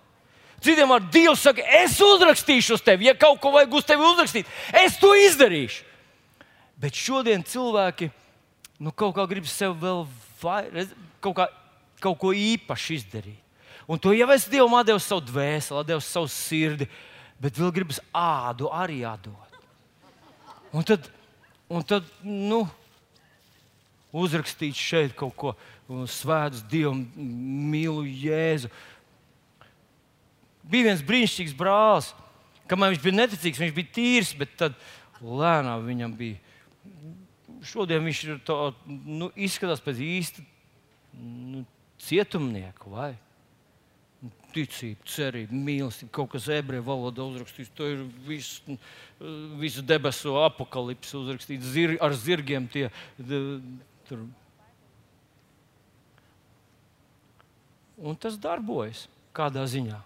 Citiem 0.65 0.89
vārdiem, 0.91 1.13
Dievs 1.13 1.45
saka, 1.45 1.65
es 1.83 1.99
uzrakstīšu 2.03 2.79
uz 2.79 2.85
tevi, 2.85 3.11
ja 3.11 3.17
kaut 3.19 3.39
ko 3.43 3.53
vajag 3.55 3.77
uz 3.77 3.87
tevi 3.87 4.07
uzrakstīt, 4.09 4.49
es 4.85 4.97
to 5.01 5.13
izdarīšu. 5.27 5.85
Bet 6.81 6.97
šodien 6.97 7.45
cilvēki 7.45 8.11
nu, 8.81 8.93
kaut 8.93 9.15
kā 9.17 9.25
grib 9.29 9.47
sev 9.49 9.77
vēl 9.81 10.05
vairāk, 10.43 10.93
kaut, 11.25 11.37
kā, 11.39 11.47
kaut 12.05 12.19
ko 12.21 12.33
īpašu 12.37 12.97
izdarīt. 12.99 13.43
Un 13.87 14.01
to 14.03 14.11
jau 14.17 14.27
es 14.35 14.49
Dievam 14.51 14.81
devu 14.85 15.01
savu 15.01 15.23
dvēseli, 15.29 15.87
devu 15.87 16.03
savu 16.03 16.29
sirdi, 16.33 16.89
bet 17.41 17.59
vēl 17.61 17.71
gribas 17.75 18.01
ādu 18.11 18.73
arī 18.75 19.05
atdot. 19.07 19.46
Un 20.75 20.87
tad, 20.87 21.07
un 21.71 21.85
tad 21.87 22.07
nu, 22.25 22.65
uzrakstīt 24.17 24.77
šeit 24.79 25.15
kaut 25.19 25.37
ko 25.39 25.55
svētus 26.11 26.65
Dievam, 26.71 27.05
mīlu 27.17 28.07
Jēzu. 28.07 28.71
Bija 30.67 30.89
viens 30.89 31.05
brīnišķīgs 31.07 31.55
brālis, 31.59 32.11
kamēr 32.71 32.95
viņš 32.95 33.05
bija 33.05 33.19
neticīgs, 33.21 33.61
viņš 33.63 33.77
bija 33.77 33.93
tīrs, 33.95 34.33
bet 34.39 34.57
tad 34.59 34.79
lēnām 35.21 35.85
viņam 35.87 36.17
bija. 36.19 36.41
Šodien 37.67 38.05
viņš 38.07 38.25
tā, 38.47 38.57
nu, 38.87 39.31
izskatās 39.35 39.83
pēc 39.83 40.03
īsta 40.03 40.43
nu, 41.17 41.63
cietumnieka 42.03 42.91
vai 42.91 43.15
ticība, 44.57 45.07
cerība, 45.11 45.57
mīlestība, 45.67 46.13
kaut 46.17 46.33
kas 46.33 46.49
ebreju 46.53 46.85
valodā 46.87 47.25
uzrakstīts. 47.27 47.73
To 47.77 47.89
ir 47.93 48.03
viss, 48.27 48.63
visu 49.61 49.85
debesu 49.85 50.37
apakālipsi 50.41 51.17
uzrakstīts 51.21 51.73
zir, 51.75 51.97
ar 52.03 52.17
zirgiem. 52.17 52.69
Tie, 52.73 52.89
tur. 54.09 54.25
Un 57.97 58.19
tas 58.21 58.37
darbojas 58.41 59.07
kādā 59.37 59.65
ziņā. 59.69 60.01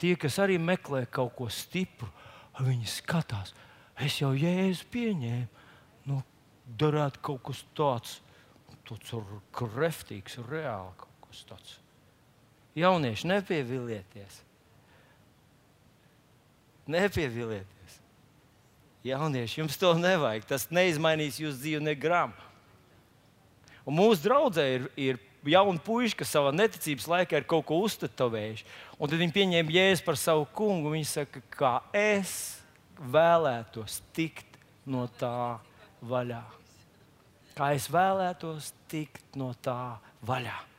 Tie, 0.00 0.12
kas 0.20 0.36
arī 0.44 0.58
meklē 0.60 1.06
kaut 1.08 1.32
ko 1.38 1.48
stipru, 1.52 2.08
viņi 2.60 2.88
skatās, 2.88 3.54
es 4.04 4.18
jau 4.20 4.34
jēzu 4.36 4.88
pieņēmu. 4.92 5.64
Nu, 6.06 6.20
darētu 6.78 7.22
kaut 7.24 7.42
kas 7.48 7.64
tāds, 7.76 8.20
tāds 8.88 9.16
kreftīgs, 9.56 10.38
reāli 10.50 10.92
kaut 11.00 11.28
kas 11.28 11.44
tāds. 11.48 11.80
Jaunieši, 12.76 13.28
nepievilieties! 13.30 14.42
Nepievilieties! 16.86 18.00
Jaunieši, 19.06 19.60
jums 19.62 19.78
to 19.80 19.94
nevajag. 19.96 20.44
Tas 20.50 20.66
neizmainīs 20.74 21.38
jūsu 21.40 21.60
dzīvi 21.62 21.84
ne 21.86 21.94
grāmatu. 21.96 22.42
Un 23.86 23.94
mūsu 24.00 24.26
draudzē 24.26 24.64
ir, 24.74 24.86
ir 24.98 25.20
jauni 25.46 25.80
puiši, 25.86 26.18
kas 26.18 26.32
savā 26.34 26.50
neticības 26.54 27.06
laikā 27.10 27.38
ir 27.38 27.46
kaut 27.48 27.68
ko 27.68 27.78
uztetovējuši. 27.86 28.66
Un 28.98 29.10
tad 29.10 29.22
viņi 29.22 29.36
pieņēma 29.36 29.76
jēzu 29.76 30.06
par 30.06 30.18
savu 30.18 30.48
kungu. 30.58 30.90
Viņi 30.96 31.08
saka, 31.08 31.42
kā 31.54 31.74
es 31.94 32.34
vēlētos 32.98 34.00
tikt 34.16 34.58
no 34.90 35.06
tā 35.20 35.62
vaļā. 36.02 36.42
Kā 37.56 37.72
es 37.78 37.86
vēlētos 37.88 38.74
tikt 38.90 39.38
no 39.38 39.54
tā 39.62 39.96
vaļā. 40.26 40.75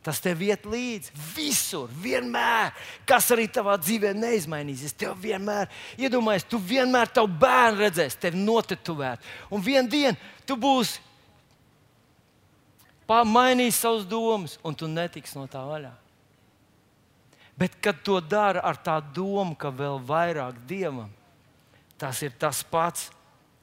Tas 0.00 0.20
tev 0.24 0.40
iet 0.46 0.64
līdzi 0.64 1.12
visur, 1.34 1.90
vienmēr. 2.00 2.72
Kas 3.08 3.28
arī 3.34 3.44
tavā 3.52 3.74
dzīvē 3.76 4.14
neizmainīsies. 4.16 4.96
Tev 4.96 5.18
vienmēr, 5.20 5.68
iedomājies, 6.00 6.46
tu 6.48 6.56
vienmēr 6.56 7.12
tavu 7.12 7.28
bērnu 7.42 7.84
redzēsi, 7.84 8.20
tevi 8.22 8.40
notetuvēt. 8.40 9.26
Un 9.52 9.60
vienā 9.64 9.92
dienā 9.92 10.16
tu 10.48 10.56
būsi 10.60 11.02
mainījis 13.10 13.82
savas 13.82 14.06
domas, 14.06 14.56
un 14.64 14.74
tu 14.74 14.88
netiksi 14.88 15.36
no 15.36 15.46
tā 15.50 15.64
vaļā. 15.66 15.92
Bet, 17.60 17.76
kad 17.82 17.98
to 18.00 18.20
dara 18.24 18.62
ar 18.64 18.78
tā 18.80 18.96
domu, 19.14 19.52
ka 19.58 19.68
vēl 19.68 19.98
vairāk 20.06 20.62
dievam, 20.68 21.10
tas 22.00 22.22
ir 22.24 22.32
tas 22.38 22.62
pats, 22.64 23.10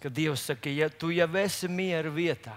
ka 0.04 0.12
Dievs 0.14 0.44
saka, 0.46 0.70
ja 0.70 0.90
tu 0.90 1.10
jau 1.10 1.30
esi 1.42 1.66
miera 1.68 2.12
vietā, 2.14 2.54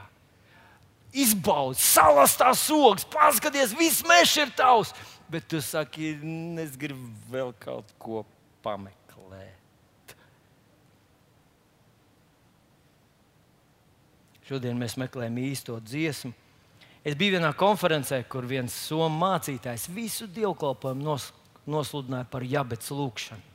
izbaudi, 1.13 1.79
salas 1.81 2.37
tās 2.39 2.67
ogas, 2.75 3.07
paskaties, 3.11 3.75
viss 3.79 4.05
mežs 4.07 4.37
ir 4.41 4.53
tavs. 4.57 4.95
Bet 5.31 5.47
tu 5.51 5.61
saki, 5.63 6.17
es 6.59 6.75
gribu 6.79 7.07
vēl 7.31 7.53
kaut 7.63 7.93
ko 8.03 8.25
pameklēt. 8.65 10.17
Šodien 14.51 14.79
mēs 14.79 14.97
meklējam 14.99 15.37
īsto 15.39 15.77
dziesmu. 15.79 16.33
Es 17.07 17.15
biju 17.17 17.37
vienā 17.39 17.53
konferencē, 17.57 18.19
kur 18.29 18.45
viens 18.45 18.75
somu 18.75 19.23
mācītājs 19.23 19.87
visu 19.95 20.27
dievkalpojumu 20.27 21.07
nos, 21.07 21.29
nosludināja 21.71 22.27
par 22.29 22.45
jabets 22.45 22.91
lūgšanu. 22.93 23.47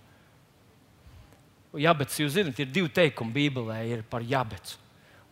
Jabets, 1.84 2.16
jūs 2.24 2.38
zināt, 2.38 2.62
ir 2.64 2.72
divi 2.72 2.88
teikumi 2.88 3.36
Bībelē 3.36 4.00
par 4.10 4.24
jabetu. 4.24 4.80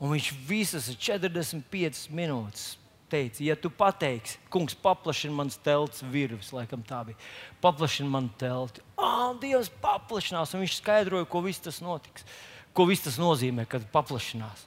Un 0.04 0.12
viņš 0.12 0.30
visas 0.44 0.90
45 1.00 2.10
minūtes 2.12 2.74
teica, 3.14 3.44
ja 3.46 3.56
tu 3.56 3.70
pateiksi, 3.72 4.40
kungs, 4.52 4.76
paplašini 4.76 5.36
manas 5.38 5.56
telts 5.64 6.04
virves, 6.12 6.50
laikam 6.56 6.82
tā 6.84 7.04
bija. 7.08 7.20
Paplašini 7.64 8.12
man 8.12 8.28
telti. 8.42 8.84
Ah, 8.98 9.32
Dievs 9.40 9.70
paplašinās, 9.84 10.52
un 10.54 10.66
viņš 10.66 10.80
skaidroja, 10.82 11.30
ko 11.30 11.44
viss 11.46 11.64
tas 11.64 11.80
notiks. 11.84 12.26
Ko 12.74 12.88
viss 12.90 13.06
tas 13.06 13.20
nozīmē, 13.22 13.68
kad 13.70 13.86
paplašinās. 13.94 14.66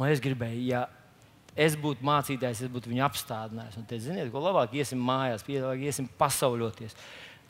Un 0.00 0.08
es 0.08 0.22
gribēju, 0.24 0.64
ja 0.64 0.86
es 1.54 1.76
būtu 1.76 2.06
mācītājs, 2.08 2.64
es 2.64 2.72
būtu 2.72 2.88
viņu 2.90 3.04
apstādinājis. 3.04 3.76
Un 3.76 3.86
teicu, 3.86 4.06
ziniet, 4.06 4.30
ko 4.32 4.40
labāk 4.42 4.72
iesim 4.80 5.02
mājās, 5.04 5.44
labāk 5.44 5.84
iesim 5.84 6.08
pasauļoties. 6.18 6.96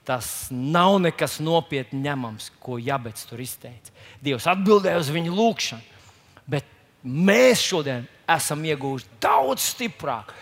Tas 0.09 0.48
nav 0.51 0.96
nekas 1.03 1.38
nopietni 1.44 2.01
ņemams, 2.07 2.51
ko 2.62 2.78
Jabets 2.80 3.28
tur 3.28 3.42
izteica. 3.42 3.92
Dievs 4.24 4.48
atbildēja 4.51 5.01
uz 5.03 5.11
viņu 5.12 5.34
lūgšanu, 5.36 6.01
bet 6.51 6.66
mēs 7.05 7.62
šodien 7.62 8.09
esam 8.30 8.64
ieguvuši 8.64 9.20
daudz 9.22 9.68
stiprāk, 9.74 10.32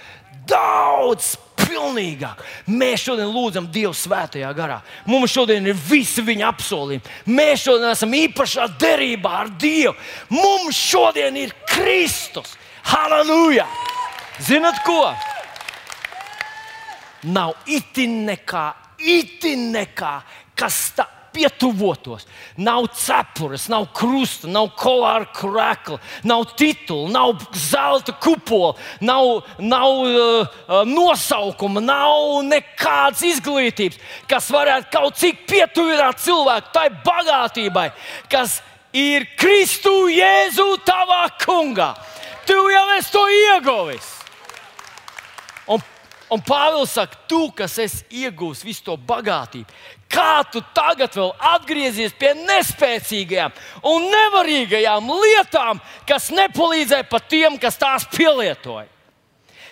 daudz 0.48 1.34
pilnīgāk. 1.58 2.40
Mēs 2.70 3.04
šodien 3.04 3.28
lūdzam 3.32 3.68
Dievu 3.72 3.92
svētajā 3.96 4.50
garā. 4.56 4.78
Mums 5.08 5.34
šodien 5.34 5.66
ir 5.68 5.76
visi 5.88 6.24
viņa 6.24 6.48
apsolījumi. 6.52 7.16
Mēs 7.34 7.66
šodien 7.66 7.90
esam 7.92 8.14
īpašā 8.16 8.68
derībā 8.80 9.34
ar 9.42 9.52
Dievu. 9.60 9.94
Mums 10.32 10.78
šodien 10.78 11.36
ir 11.40 11.54
Kristus. 11.68 12.56
Halleluja! 12.88 13.66
Zinat 14.40 14.78
ko? 14.86 15.02
Nav 17.28 17.56
itin 17.66 18.22
nekā, 18.28 18.68
itin 18.98 19.70
nekā, 19.74 20.18
kas 20.58 20.88
tā 20.96 21.06
pietuvotos. 21.32 22.26
Nav 22.56 22.88
cepures, 22.96 23.68
nav 23.70 23.86
krusta, 23.94 24.48
nav 24.50 24.72
kolāra 24.78 25.28
krēkla, 25.34 25.98
nav 26.26 26.46
titula, 26.58 27.10
nav 27.12 27.44
zelta 27.54 28.14
kupola, 28.18 28.74
nav, 29.00 29.44
nav 29.60 30.02
uh, 30.08 30.56
nosaukuma, 30.88 31.82
nav 31.84 32.42
nekādas 32.48 33.22
izglītības, 33.28 34.00
kas 34.30 34.50
varētu 34.54 34.90
kaut 34.94 35.18
cik 35.20 35.44
pietuvināt 35.50 36.22
cilvēku 36.24 36.74
tai 36.74 36.88
bagātībai, 37.06 37.90
kas 38.32 38.60
ir 38.96 39.28
Kristu 39.38 40.08
Jēzu 40.10 40.78
tavā 40.86 41.26
kungā. 41.44 41.92
Tu 42.48 42.56
jau 42.56 42.86
esi 42.96 43.12
to 43.12 43.26
ieguvis. 43.28 44.14
Un, 45.68 45.82
un 46.34 46.42
Pāvils 46.44 46.92
saka, 46.98 47.16
tu, 47.30 47.46
kas 47.56 47.78
esi 47.82 48.24
iegūmis 48.24 48.64
visu 48.66 48.84
to 48.86 48.96
bagātību, 49.08 49.72
Kā 50.08 50.40
tu 50.48 50.62
tagad 50.72 51.12
vēl 51.12 51.34
atgriezies 51.50 52.14
pie 52.16 52.30
nespēcīgajām 52.38 53.52
un 53.90 54.06
nevarīgajām 54.08 55.10
lietām, 55.12 55.82
kas 56.08 56.30
nepalīdzēja 56.32 57.04
pat 57.10 57.26
tiem, 57.28 57.58
kas 57.60 57.76
tās 57.76 58.06
pielietoja? 58.14 58.88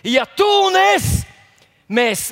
Ja 0.04 0.26
tu 0.28 0.46
un 0.66 0.76
es, 0.76 1.24
mēs 1.88 2.28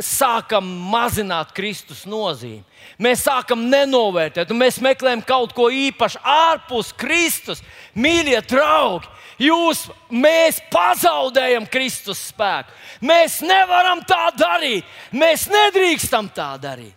sākam 0.00 0.68
mazināt 0.92 1.50
Kristus 1.56 2.04
nozīmi, 2.08 2.62
mēs 3.02 3.26
sākam 3.26 3.66
nenovērtēt, 3.66 4.54
un 4.54 4.62
mēs 4.62 4.78
meklējam 4.80 5.26
kaut 5.26 5.50
ko 5.56 5.66
īpašu 5.74 6.22
ārpus 6.22 6.94
Kristus, 6.96 7.64
mīļie 7.98 8.38
draugi. 8.46 9.10
Jūs, 9.40 9.86
mēs 10.12 10.58
pazaudējam 10.68 11.64
Kristus 11.72 12.26
spēku. 12.28 12.74
Mēs 13.08 13.38
nevaram 13.40 14.02
tā 14.04 14.28
darīt. 14.36 14.84
Mēs 15.16 15.46
nedrīkstam 15.48 16.28
tā 16.36 16.52
darīt. 16.60 16.96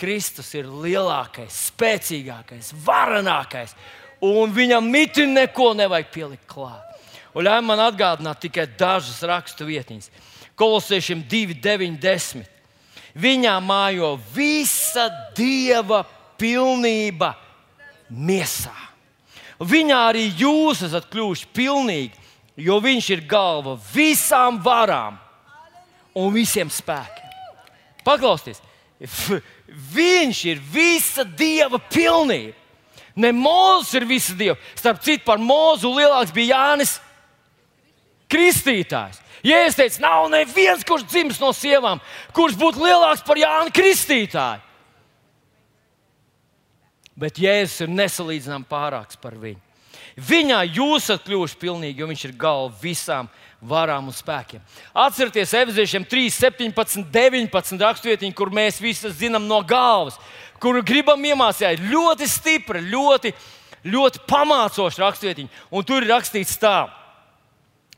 Kristus 0.00 0.48
ir 0.56 0.66
lielākais, 0.66 1.54
spēcīgākais, 1.68 2.72
varenākais, 2.84 3.76
un 4.24 4.50
viņam 4.54 4.88
miti 4.90 5.26
neko 5.28 5.70
nevajag 5.78 6.10
pielikt 6.10 6.48
klāt. 6.50 6.82
Un 7.34 7.46
ļauj 7.46 7.62
man 7.66 7.82
atgādināt 7.84 8.40
tikai 8.42 8.66
dažas 8.78 9.20
rakstu 9.26 9.66
vietiņas. 9.68 10.10
Kolosiešiem 10.58 11.22
2, 11.30 11.58
9, 11.62 12.00
10. 12.02 12.50
Viņā 13.14 13.54
mājo 13.62 14.14
visa 14.34 15.06
dieva 15.36 16.02
pilnība 16.38 17.34
miesā. 18.10 18.83
Viņā 19.64 20.00
arī 20.10 20.28
jūs 20.38 20.82
esat 20.86 21.06
kļuvuši 21.12 21.48
pilnīgi, 21.56 22.12
jo 22.60 22.78
viņš 22.82 23.10
ir 23.14 23.24
galva 23.28 23.76
visām 23.94 24.60
varām 24.62 25.16
un 26.14 26.34
visiem 26.34 26.70
spēkiem. 26.70 27.32
Paklausieties! 28.04 28.60
Viņš 29.94 30.42
ir 30.52 30.60
visa 30.72 31.24
dieva 31.24 31.80
pilnība. 31.90 32.54
Ne 33.14 33.30
Mozus 33.34 33.94
ir 33.94 34.06
visa 34.08 34.34
dieva. 34.34 34.56
Starp 34.74 35.02
citu, 35.02 35.22
par 35.26 35.38
Mozu 35.38 35.90
lielāks 35.94 36.34
bija 36.34 36.58
Jānis 36.58 36.96
Kristītājs. 38.30 39.20
Ja 39.44 39.60
es 39.66 39.76
teicu, 39.76 40.00
nav 40.00 40.30
neviens, 40.32 40.86
kurš 40.88 41.04
dzimis 41.04 41.40
no 41.42 41.50
sievām, 41.52 42.00
kurš 42.34 42.56
būtu 42.56 42.80
lielāks 42.80 43.22
par 43.26 43.36
Jānu 43.36 43.74
Kristītāju. 43.76 44.63
Bet 47.18 47.38
Jēzus 47.38 47.84
ir 47.84 47.94
nesalīdzināms 47.94 48.70
pārāks 48.70 49.20
par 49.20 49.36
viņu. 49.38 49.60
Viņā 50.14 50.60
jūs 50.68 51.08
esat 51.08 51.24
kļuvuši 51.26 51.56
pilnīgi, 51.58 51.98
jo 51.98 52.06
viņš 52.06 52.24
ir 52.28 52.34
galva 52.38 52.70
visām 52.78 53.28
varām 53.64 54.10
un 54.10 54.14
spēkiem. 54.14 54.62
Atcerieties, 54.94 55.54
Efeziešiem 55.58 56.04
3, 56.06 56.28
17, 56.36 57.06
19 57.14 57.82
rakstvietiņu, 57.82 58.36
kur 58.36 58.52
mēs 58.54 58.78
visi 58.82 59.10
zinām 59.10 59.48
no 59.48 59.58
galvas, 59.66 60.18
kuru 60.62 60.84
gribam 60.86 61.22
iemācīt. 61.24 61.82
Ļoti 61.90 62.28
stipra, 62.30 62.82
ļoti, 62.82 63.34
ļoti 63.90 64.22
pamācoša 64.30 65.02
rakstvietiņa. 65.02 65.64
Un 65.74 65.86
tur 65.88 66.04
ir 66.04 66.12
rakstīts 66.14 66.60
tā, 66.62 66.76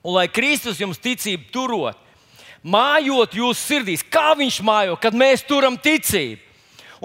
un 0.01 0.17
lai 0.17 0.29
Kristus 0.33 0.81
jums 0.81 1.03
ticību 1.03 1.51
turot, 1.53 2.01
mājot 2.65 3.37
jūsu 3.37 3.61
sirdīs, 3.61 4.07
kā 4.07 4.33
viņš 4.39 4.63
mājo, 4.65 4.97
kad 5.01 5.17
mēs 5.17 5.45
turam 5.47 5.77
ticību. 5.77 6.46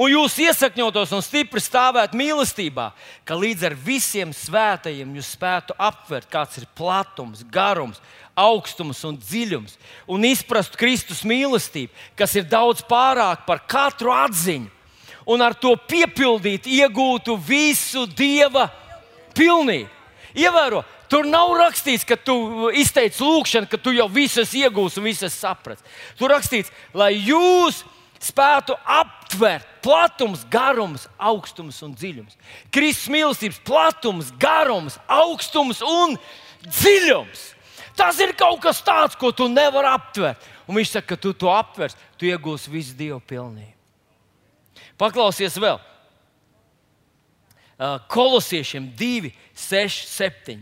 Un 0.01 0.09
jūs 0.09 0.39
iesakņotos 0.41 1.13
un 1.13 1.21
stipri 1.21 1.61
stāvētu 1.61 2.17
mīlestībā, 2.17 2.87
ka 3.27 3.37
līdz 3.37 3.67
ar 3.69 3.75
visiem 3.77 4.33
svētajiem 4.33 5.13
jūs 5.19 5.33
spētu 5.35 5.77
aptvert, 5.77 6.29
kāds 6.31 6.57
ir 6.61 6.65
platums, 6.77 7.43
garums, 7.53 8.01
augstums 8.33 9.03
un 9.05 9.19
dziļums, 9.21 9.77
un 10.09 10.25
izprast 10.25 10.77
Kristus 10.79 11.21
mīlestību, 11.27 11.93
kas 12.17 12.33
ir 12.39 12.47
daudz 12.49 12.81
pārāk 12.89 13.45
par 13.45 13.61
katru 13.69 14.13
atziņu, 14.15 14.71
un 15.29 15.45
ar 15.45 15.53
to 15.53 15.75
piepildīt, 15.87 16.65
iegūtu 16.65 17.37
visu 17.45 18.07
Dieva 18.09 18.69
pilnību. 19.37 19.99
Ievēro, 20.31 20.81
tur 21.11 21.27
nav 21.27 21.51
rakstīts, 21.59 22.07
ka 22.07 22.15
tu 22.15 22.71
izteici 22.79 23.19
lūgšanu, 23.19 23.67
ka 23.69 23.77
tu 23.77 23.91
jau 23.91 24.07
visas 24.09 24.53
iegūsi 24.55 25.01
un 25.01 25.09
visas 25.09 25.35
saprati. 25.35 25.83
Tur 26.19 26.31
rakstīts, 26.31 26.71
lai 26.95 27.13
jūs 27.19 27.83
spētu 28.21 28.75
aptvert 28.85 29.67
platums, 29.81 30.43
garums, 30.51 31.07
augstums 31.17 31.81
un 31.85 31.95
dziļums. 31.97 32.37
Kristus 32.73 33.09
mīlestības 33.13 33.59
platums, 33.65 34.29
garums, 34.41 34.99
augstums 35.09 35.81
un 35.85 36.17
dziļums. 36.67 37.47
Tas 37.97 38.19
ir 38.23 38.35
kaut 38.37 38.61
kas 38.63 38.79
tāds, 38.85 39.17
ko 39.19 39.33
tu 39.35 39.49
nevari 39.51 39.89
aptvert. 39.91 40.49
Un 40.69 40.77
viņš 40.77 40.93
saka, 40.93 41.15
ka 41.15 41.21
tu 41.21 41.33
to 41.35 41.49
aptvers, 41.51 41.97
tu 42.17 42.29
iegūsi 42.29 42.71
visu 42.71 42.95
Dievu 42.95 43.19
pilnību. 43.27 43.73
Paklausies 45.01 45.57
vēl. 45.59 45.81
Kolosiešiem 48.13 48.91
2, 48.97 49.33
6, 49.57 50.05
7. 50.13 50.61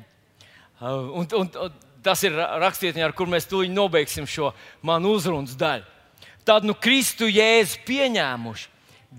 Un, 0.80 1.28
un, 1.36 1.50
un 1.68 1.74
tas 2.04 2.22
ir 2.24 2.36
rakstvietiņā, 2.36 3.10
ar 3.10 3.16
kur 3.16 3.28
mēs 3.28 3.48
tūlīt 3.52 3.74
nobeigsim 3.76 4.28
šo 4.30 4.54
manu 4.88 5.12
uzrunas 5.18 5.58
daļu. 5.60 5.84
Tad 6.50 6.66
nu 6.66 6.74
Kristu 6.74 7.28
jēzu 7.30 7.84
pieņēmuši, 7.86 8.70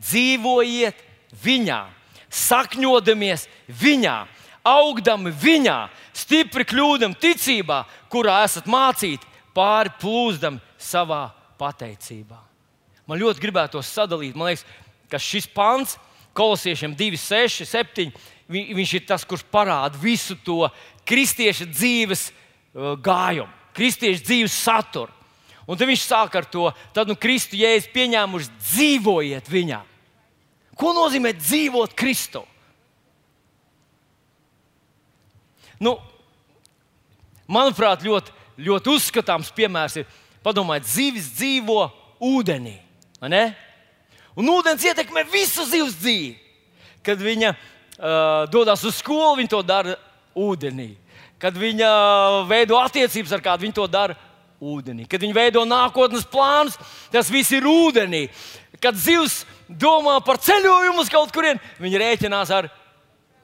dzīvojiet 0.03 1.05
viņā, 1.45 1.79
sakņodamies 2.27 3.45
viņā, 3.79 4.17
augdami 4.67 5.31
viņā, 5.31 5.77
stipri 6.11 6.67
kļūdam 6.67 7.15
ticībā, 7.23 7.85
kurā 8.11 8.41
esat 8.49 8.67
mācīti, 8.67 9.29
pāri 9.55 9.93
plūzdam 10.03 10.59
savā 10.75 11.29
pateicībā. 11.61 12.41
Man 13.07 13.23
ļoti 13.23 13.43
gribētos 13.43 13.95
sadalīt, 13.95 14.35
man 14.35 14.51
liekas, 14.51 14.67
ka 15.11 15.23
šis 15.23 15.47
pants, 15.55 15.95
kolosiešiem 16.35 16.99
2, 16.99 17.15
6, 17.19 17.63
7, 17.67 18.11
viņš 18.51 18.97
ir 18.99 19.07
tas, 19.07 19.23
kurš 19.23 19.47
parāda 19.55 20.03
visu 20.03 20.35
to 20.43 20.65
kristieša 21.07 21.71
dzīves 21.71 22.27
uh, 22.31 22.99
gājumu, 22.99 23.51
kristieša 23.79 24.27
dzīves 24.27 24.61
saturu. 24.67 25.20
Un 25.71 25.79
tad 25.79 25.87
viņš 25.87 26.03
sāk 26.03 26.35
ar 26.35 26.47
to, 26.51 26.67
tad 26.91 27.07
nu 27.07 27.15
Kristu 27.15 27.55
jēzus 27.55 27.93
pieņēmuši 27.95 28.49
dzīvojiet 28.59 29.51
viņā. 29.51 29.79
Ko 30.75 30.91
nozīmē 30.97 31.31
dzīvot 31.39 31.95
Kristu? 31.95 32.43
Nu, 35.81 35.95
manuprāt, 37.47 38.03
ļoti, 38.03 38.35
ļoti 38.67 38.91
uzskatāms 38.97 39.53
piemērs 39.55 40.01
ir, 40.01 40.09
padomājiet, 40.43 40.89
zivis 40.91 41.29
dzīvo 41.37 41.85
ūdenī. 42.19 42.75
Un 43.21 44.51
ūdens 44.51 44.83
ietekmē 44.91 45.23
visu 45.31 45.65
zivs 45.69 45.95
dzīvi. 46.01 46.35
Kad 47.07 47.23
viņa 47.23 47.53
uh, 47.55 48.49
dodas 48.53 48.83
uz 48.89 48.99
skolu, 48.99 49.39
viņa 49.39 49.53
to 49.55 49.63
dara 49.65 49.95
ūdenī. 50.37 50.91
Kad 51.41 51.57
viņa 51.57 51.91
veido 52.49 52.77
attiecības 52.81 53.33
ar 53.37 53.45
kādu, 53.45 53.65
viņa 53.69 53.79
to 53.79 53.87
dara 53.89 54.17
ūdenī. 54.17 54.30
Kad 55.09 55.25
viņi 55.25 55.37
veido 55.37 55.65
nākotnes 55.65 56.27
plānus, 56.29 56.77
tas 57.13 57.31
viss 57.33 57.53
ir 57.57 57.67
ūdenī. 57.69 58.27
Kad 58.81 58.99
zivs 59.01 59.43
domā 59.69 60.19
par 60.25 60.41
ceļojumu 60.41 61.01
uz 61.01 61.11
kaut 61.13 61.33
kurien, 61.35 61.61
viņi 61.81 62.01
rēķinās 62.01 62.53
ar 62.55 62.71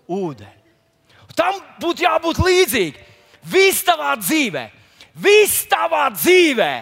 ūdeni. 0.09 0.55
Tam 1.37 1.59
būtu 1.83 2.07
jābūt 2.07 2.41
līdzīgam. 2.41 3.13
Viss 3.47 3.85
tavā 3.87 4.17
dzīvē, 4.19 4.65
viss 5.23 5.67
tavā 5.71 6.09
dzīvē, 6.11 6.73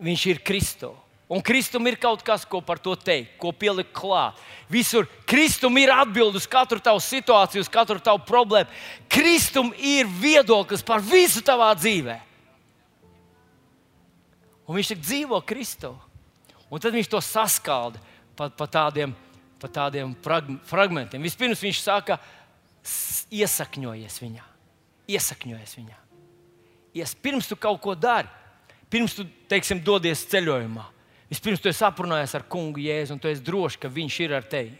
viņš 0.00 0.26
ir 0.30 0.38
Kristus. 0.46 0.96
Un 1.30 1.38
Kristum 1.46 1.84
ir 1.86 1.94
kaut 1.94 2.24
kas, 2.26 2.42
ko 2.42 2.58
par 2.58 2.80
to 2.82 2.96
teikt, 2.98 3.36
ko 3.38 3.52
pielikt 3.54 3.92
klāt. 3.94 4.38
Visur 4.66 5.06
Kristum 5.30 5.76
ir 5.78 5.92
atbilde 5.94 6.40
uz 6.40 6.46
katru 6.50 6.80
tavu 6.82 6.98
situāciju, 7.04 7.62
uz 7.62 7.70
katru 7.70 8.00
tavu 8.02 8.24
problēmu. 8.26 8.66
Kristum 9.06 9.70
ir 9.78 10.10
viedoklis 10.10 10.82
par 10.82 10.98
visu 10.98 11.38
tavā 11.46 11.68
dzīvē. 11.78 12.16
Un 14.70 14.78
viņš 14.78 14.92
tik 14.92 15.02
dzīvo 15.02 15.40
Kristu. 15.42 15.90
Un 16.70 16.82
tad 16.82 16.94
viņš 16.94 17.10
to 17.10 17.18
saskalda 17.24 17.98
pa, 18.38 18.46
pa 18.54 18.68
tādiem, 18.70 19.16
pa 19.58 19.66
tādiem 19.66 20.14
frag, 20.22 20.52
fragmentiem. 20.70 21.26
Vispirms 21.26 21.64
viņš 21.64 21.82
saka, 21.82 22.20
iesakņojies 23.34 24.20
viņā. 24.22 24.46
Iesakņojies 25.10 25.74
viņā. 25.80 25.98
Ies, 27.00 27.16
pirms 27.18 27.50
tu 27.50 27.58
kaut 27.58 27.82
ko 27.82 27.96
dari, 27.98 28.30
pirms 28.90 29.18
tu 29.18 29.26
teiksim, 29.50 29.82
dodies 29.82 30.22
ceļojumā 30.30 30.86
Vispirms 31.30 31.62
tu 31.62 31.70
esi 31.70 31.84
aprunājies 31.86 32.32
ar 32.34 32.44
kungu 32.50 32.82
Jēzu, 32.82 33.14
un 33.14 33.20
tu 33.22 33.30
esi 33.30 33.44
drošs, 33.46 33.78
ka 33.78 33.88
viņš 33.92 34.14
ir 34.24 34.32
ar 34.34 34.46
tevi. 34.50 34.74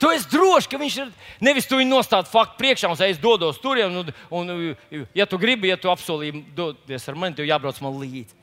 Tu 0.00 0.08
esi 0.12 0.28
drošs, 0.32 0.68
ka 0.68 0.80
viņš 0.80 0.96
ir. 1.02 1.10
Nevis 1.44 1.68
tu 1.68 1.76
viņu 1.76 1.92
nostādi 1.92 2.32
faktu 2.32 2.56
priekšā 2.60 2.88
un 2.88 3.02
es 3.04 3.20
dodos 3.20 3.60
tur, 3.60 3.80
un, 3.84 4.12
un, 4.32 4.52
ja 5.16 5.26
tu 5.28 5.38
gribi, 5.40 5.68
ja 5.68 5.76
tu 5.80 5.92
apsolīji 5.92 6.40
doties 6.56 7.08
ar 7.08 7.20
mani, 7.20 7.36
tev 7.36 7.48
jābrauc 7.48 7.80
man 7.84 8.00
līdzi. 8.00 8.39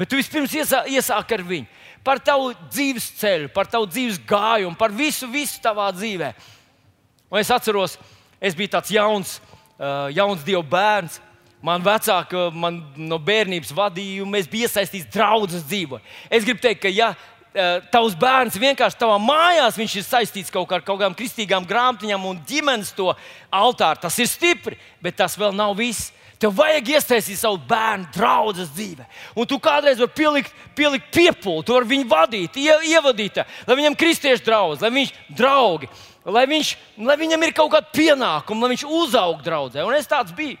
Bet 0.00 0.08
tu 0.08 0.16
vispirms 0.16 0.54
iesā, 0.56 0.86
iesāki 0.88 1.36
ar 1.36 1.42
viņu. 1.44 1.66
Par 2.00 2.16
tavu 2.24 2.54
dzīves 2.70 3.10
ceļu, 3.20 3.50
par 3.52 3.68
tavu 3.68 3.84
dzīves 3.90 4.16
gājumu, 4.24 4.72
par 4.80 4.94
visu, 4.96 5.26
visu 5.28 5.58
tavā 5.60 5.90
dzīvē. 5.92 6.30
Un 7.28 7.40
es 7.42 7.50
atceros, 7.52 7.98
es 8.40 8.56
biju 8.56 8.72
tāds 8.72 8.94
jauns, 8.94 9.34
uh, 9.76 10.08
jauns 10.16 10.46
dievu 10.46 10.64
bērns. 10.64 11.18
Man 11.60 11.84
vecāki 11.84 12.46
man 12.56 12.78
no 12.96 13.18
bērnības 13.20 13.74
vadīja, 13.76 14.22
un 14.24 14.32
mēs 14.32 14.48
bijām 14.48 14.70
iesaistīti 14.70 15.12
draudzes 15.12 15.66
dzīvē. 15.68 16.00
Es 16.32 16.46
gribu 16.46 16.62
teikt, 16.64 16.80
ka, 16.86 16.88
ja 16.88 17.10
e, 17.12 17.66
tavs 17.92 18.14
bērns 18.16 18.56
vienkārši 18.56 18.96
tavā 18.96 19.18
mājās 19.20 19.76
ir 19.76 20.06
saistīts 20.06 20.48
kaut, 20.48 20.72
ar 20.72 20.80
kaut 20.80 21.02
kādām 21.02 21.12
kristīgām 21.18 21.68
grāmatiņām 21.68 22.24
un 22.30 22.40
ģimenes 22.48 22.94
to 22.96 23.12
altāru, 23.52 24.00
tas 24.00 24.16
ir 24.24 24.30
stipri, 24.32 24.80
bet 25.04 25.20
tas 25.20 25.36
vēl 25.36 25.52
nav 25.52 25.76
viss. 25.76 26.14
Tev 26.40 26.54
vajag 26.56 26.86
iesaistīt 26.94 27.36
savu 27.36 27.58
bērnu 27.68 28.08
draudzes 28.14 28.70
dzīvē. 28.72 29.04
Un 29.36 29.48
tu 29.48 29.58
kādreiz 29.60 29.98
vari 30.00 30.14
pielikt, 30.16 30.54
pielikt 30.78 31.10
piepūli, 31.12 31.64
tu 31.68 31.74
vari 31.76 31.90
viņu 31.90 32.06
vadīt, 32.08 32.56
ie, 32.56 32.72
ievadīt, 32.94 33.42
lai 33.68 33.76
viņam 33.76 33.98
kristiešu 34.00 34.46
draugs, 34.46 34.80
lai 34.80 34.88
viņš 34.94 35.12
draugi, 35.36 35.90
lai, 36.24 36.46
viņš, 36.48 36.70
lai 37.04 37.18
viņam 37.20 37.44
ir 37.44 37.52
kaut 37.56 37.74
kāda 37.74 37.92
pienākuma, 37.92 38.64
lai 38.64 38.72
viņš 38.72 38.86
uzaug 38.88 39.44
draudzē. 39.44 39.84
Un 39.84 39.98
es 39.98 40.08
tāds 40.08 40.32
biju. 40.36 40.56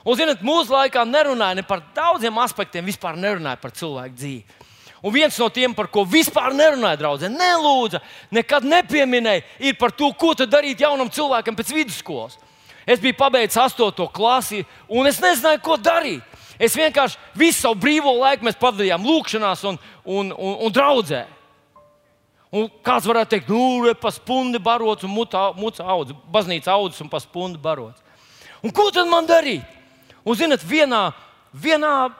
Un, 0.00 0.16
zinot, 0.18 0.42
mūsu 0.42 0.74
laikā 0.74 1.04
nerunāja 1.06 1.60
ne 1.60 1.66
par 1.68 1.84
daudziem 1.94 2.42
aspektiem, 2.42 2.88
vispār 2.90 3.18
nerunāja 3.20 3.60
par 3.60 3.76
cilvēku 3.76 4.16
dzīvi. 4.16 4.58
Un 5.00 5.14
viens 5.14 5.38
no 5.40 5.46
tiem, 5.48 5.72
par 5.76 5.86
ko 5.92 6.02
vispār 6.08 6.52
nerunāja, 6.56 6.98
draudzē, 7.00 7.30
nelūdza, 7.32 8.02
nekad 8.34 8.66
nepieminēja, 8.66 9.46
ir 9.62 9.78
par 9.80 9.94
to, 9.94 10.10
ko 10.12 10.34
darīt 10.42 10.82
jaunam 10.82 11.08
cilvēkam 11.12 11.56
pēc 11.56 11.70
vidusskolas. 11.76 12.40
Es 12.86 13.00
biju 13.00 13.16
pabeidzis 13.18 13.60
astoto 13.60 14.06
klasi, 14.08 14.64
un 14.88 15.08
es 15.10 15.20
nezināju, 15.22 15.62
ko 15.64 15.76
darīt. 15.76 16.24
Es 16.60 16.76
vienkārši 16.76 17.16
visu 17.40 17.62
savu 17.62 17.78
brīvo 17.80 18.12
laiku 18.18 18.50
pavadījām 18.60 19.04
lūkšanās 19.06 19.64
un, 19.70 19.78
un, 20.04 20.32
un, 20.32 20.56
un 20.66 20.72
draudzē. 20.72 21.24
Un 22.50 22.66
kāds 22.84 23.06
varētu 23.06 23.30
teikt, 23.30 23.50
nu, 23.52 23.84
re, 23.86 23.94
pa 23.94 24.10
spundi 24.10 24.58
barots 24.58 25.06
un 25.06 25.12
muca 25.14 25.86
audzes, 25.86 26.16
baznīca 26.34 26.74
audzes 26.74 27.00
un 27.04 27.08
pa 27.08 27.20
spundi 27.22 27.60
barots. 27.62 28.02
Un 28.60 28.74
ko 28.74 28.88
tad 28.92 29.08
man 29.08 29.28
darīt? 29.28 29.62
Un, 30.24 30.36
zinot, 30.36 30.64
vienā, 30.66 31.12
vienā 31.54 32.10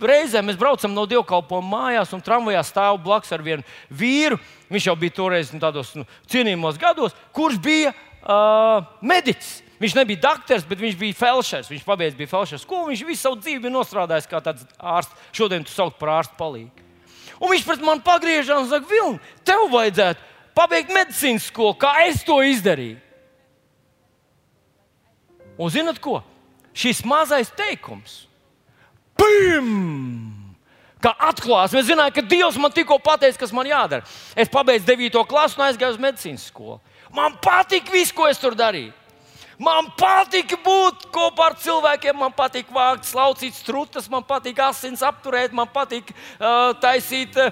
reizē 0.00 0.40
mēs 0.44 0.56
braucam 0.56 0.94
no 0.94 1.04
dievkalpojuma 1.10 1.68
mājās, 1.74 2.14
un 2.16 2.22
tramvajā 2.24 2.62
stāv 2.64 3.00
blakus 3.04 3.34
ar 3.34 3.44
vienu 3.44 3.66
vīru. 3.90 4.38
Viņš 4.70 4.86
jau 4.88 4.96
bija 4.96 5.16
toreiz 5.18 5.50
nu, 5.52 5.60
tādos 5.60 5.92
nu, 5.98 6.06
cienījumos 6.30 6.78
gados, 6.80 7.16
kurš 7.36 7.58
bija 7.60 7.92
uh, 7.92 8.86
mediķis. 9.04 9.58
Viņš 9.80 9.96
nebija 9.96 10.20
doktors, 10.26 10.66
bet 10.68 10.80
viņš 10.82 10.96
bija 11.00 11.16
felšers. 11.16 11.70
Viņš 11.72 11.84
pabeidza 11.86 12.18
bija 12.18 12.30
felšers 12.30 12.66
skolu. 12.66 12.90
Viņš 12.90 13.04
visu 13.08 13.22
savu 13.22 13.38
dzīvi 13.40 13.72
nostrādājis 13.72 14.28
kā 14.28 14.42
tāds 14.44 14.66
ārsts. 14.76 15.28
Šodien 15.32 15.64
tu 15.64 15.72
sauc 15.72 15.96
par 16.00 16.18
ārstu 16.18 16.36
palīgu. 16.36 16.88
Un 17.40 17.54
viņš 17.54 17.64
pret 17.64 17.84
mani 17.84 18.04
pagriežās 18.04 18.66
un 18.66 18.68
saka, 18.68 18.84
Vilni, 18.90 19.20
tev 19.48 19.70
vajadzētu 19.72 20.26
pabeigt 20.52 20.92
medicīnas 20.92 21.46
skolu, 21.48 21.78
kā 21.80 21.94
es 22.04 22.20
to 22.26 22.36
izdarīju. 22.44 22.98
Un 25.60 25.72
zinat 25.72 25.96
ko? 26.04 26.20
šis 26.74 27.04
mazais 27.04 27.50
teikums. 27.56 28.24
Pim! 29.18 30.36
Kā 31.00 31.14
atklāsme, 31.30 31.80
es 31.80 31.88
zināju, 31.88 32.12
ka 32.12 32.24
Dievs 32.28 32.58
man 32.60 32.72
tikko 32.76 32.98
pateica, 33.00 33.38
kas 33.40 33.54
man 33.56 33.68
jādara. 33.68 34.04
Es 34.36 34.50
pabeidzu 34.52 34.90
9. 34.90 35.22
klasu 35.28 35.56
un 35.56 35.64
aizgāju 35.64 35.96
uz 35.96 36.02
medicīnas 36.02 36.44
skolu. 36.50 36.76
Man 37.16 37.38
patīk 37.40 37.88
viss, 37.92 38.12
ko 38.12 38.28
es 38.28 38.40
tur 38.40 38.56
darīju. 38.56 38.92
Man 39.60 39.90
patīk 39.92 40.54
būt 40.64 41.10
kopā 41.12 41.50
ar 41.50 41.56
cilvēkiem, 41.60 42.16
man 42.16 42.32
patīk 42.32 42.70
vākt, 42.72 43.04
slaucīt 43.10 43.52
strutas, 43.58 44.06
man 44.08 44.24
patīk 44.24 44.56
asins 44.64 45.02
apturēt, 45.04 45.52
man 45.52 45.68
patīk 45.68 46.14
uh, 46.14 46.70
taisīt 46.80 47.36
uh, 47.36 47.50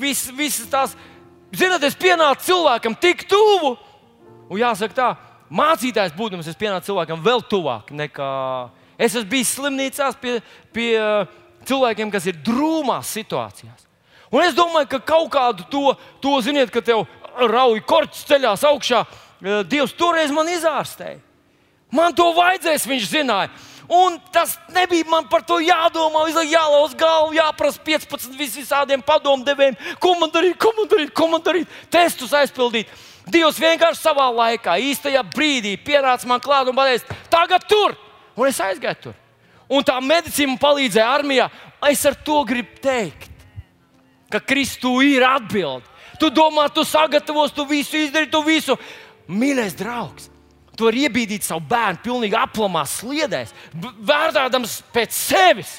vis, 0.00 0.24
visas 0.32 0.70
tās. 0.72 0.94
Ziniet, 1.52 1.82
es 1.84 1.98
pienācu 2.00 2.46
cilvēkam 2.46 2.96
tik 2.96 3.26
tuvu, 3.28 3.74
un 4.48 4.60
jāsaka 4.62 4.96
tā, 4.96 5.08
mācītājs 5.52 6.14
būdams, 6.16 6.48
es 6.48 6.56
pienācu 6.56 6.88
cilvēkam 6.88 7.20
vēl 7.20 7.44
tuvāk 7.52 7.92
nekā 7.92 8.30
es 8.96 9.12
esmu 9.12 9.28
bijis 9.34 9.50
slimnīcās 9.58 10.16
pie, 10.22 10.38
pie 10.72 10.94
cilvēkiem, 11.68 12.12
kas 12.14 12.30
ir 12.30 12.38
drūmās 12.46 13.10
situācijās. 13.18 13.84
Un 14.32 14.46
es 14.46 14.56
domāju, 14.56 14.88
ka 14.94 15.02
kaut 15.12 15.28
kādu 15.34 15.66
to, 15.68 15.92
to 16.24 16.32
ziniet, 16.44 16.72
ka 16.72 16.80
tev 16.80 17.04
rauj 17.52 17.82
korķis 17.84 18.24
ceļās 18.30 18.64
augšā, 18.70 19.04
Dievs 19.42 19.90
toreiz 19.98 20.30
man 20.30 20.46
izārstēja. 20.46 21.18
Man 21.92 22.16
to 22.16 22.30
vajadzēs, 22.36 22.88
viņš 22.88 23.10
zināja. 23.10 23.52
Un 23.92 24.16
tas 24.32 24.54
nebija 24.72 25.04
man 25.10 25.26
par 25.28 25.42
to 25.44 25.58
jādomā. 25.60 26.24
Jālauz 26.48 26.94
galvu, 26.96 27.34
jāprasa 27.36 27.80
15 27.84 28.36
visādiem 28.38 29.02
padomdevējiem, 29.04 29.76
ko 30.00 30.14
man 30.20 30.32
darīt, 30.32 30.56
ko 30.56 30.72
man 30.78 30.88
darīt, 30.88 31.10
ko 31.12 31.28
man 31.28 31.42
darīt, 31.44 31.74
testus 31.92 32.32
aizpildīt. 32.32 32.88
Dievs 33.28 33.60
vienkārši 33.60 34.00
savā 34.00 34.30
laikā, 34.32 34.78
īstajā 34.82 35.20
brīdī 35.34 35.76
pienāca 35.78 36.26
man 36.26 36.40
klāt 36.42 36.70
un 36.70 36.78
pateica, 36.78 37.18
tagad 37.30 37.68
tur! 37.70 37.94
Un 38.34 38.48
es 38.48 38.58
aizgāju 38.64 39.00
tur. 39.02 39.18
Un 39.72 39.84
tā 39.84 39.98
medicīna 40.00 40.56
palīdzēja 40.60 41.12
armijā. 41.12 41.50
Es 41.88 42.02
ar 42.08 42.16
to 42.24 42.40
gribu 42.48 42.80
teikt, 42.82 43.28
ka 44.32 44.40
Kristu 44.40 44.98
ir 45.04 45.24
atbilde. 45.26 45.84
Tu 46.20 46.30
domā, 46.32 46.68
tu 46.72 46.84
sagatavos, 46.86 47.52
tu 47.52 47.66
visu 47.68 47.98
izdarīsi, 48.00 48.32
tu 48.32 48.42
visu. 48.46 48.76
Mīļais 49.28 49.76
draugs, 49.78 50.31
Tu 50.76 50.86
vari 50.86 51.04
iebīdīt 51.06 51.44
savu 51.44 51.64
bērnu 51.68 52.00
pilnīgi 52.04 52.36
aplamā 52.38 52.86
sliedēs, 52.88 53.52
vērtējams 53.76 54.78
pēc 54.94 55.16
sevis. 55.16 55.74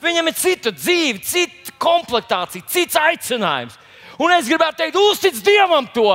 Viņam 0.00 0.30
ir 0.30 0.36
cita 0.38 0.72
dzīve, 0.72 1.20
cita 1.26 1.74
komplektācija, 1.82 2.64
cits 2.70 2.96
aicinājums. 3.00 3.76
Un 4.18 4.32
es 4.34 4.48
gribētu 4.50 4.82
teikt, 4.82 4.98
uztic 4.98 5.36
Dievam 5.44 5.86
to. 5.94 6.10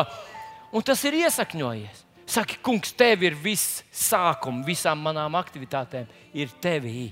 Un 0.74 0.84
tas 0.86 1.04
ir 1.08 1.20
iesakņojies. 1.22 2.02
Saki, 2.34 2.58
kungs, 2.64 2.94
tev 2.98 3.22
ir 3.28 3.36
viss 3.38 3.84
sākums 3.94 4.66
visām 4.66 5.04
manām 5.04 5.36
aktivitātēm. 5.38 6.08
Ir 6.34 6.52
tevī, 6.64 7.12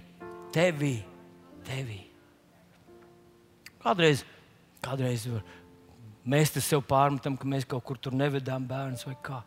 tevī, 0.55 0.95
tevī. 1.67 1.99
Kādreiz, 3.81 4.23
kādreiz 4.83 5.27
mēs 6.25 6.53
te 6.55 6.63
sev 6.63 6.83
pārmetam, 6.87 7.37
ka 7.37 7.49
mēs 7.49 7.67
kaut 7.69 7.85
kur 7.85 7.99
tur 8.01 8.15
nevedām 8.17 8.65
bērnus 8.67 9.05
vai 9.07 9.15
kā. 9.23 9.41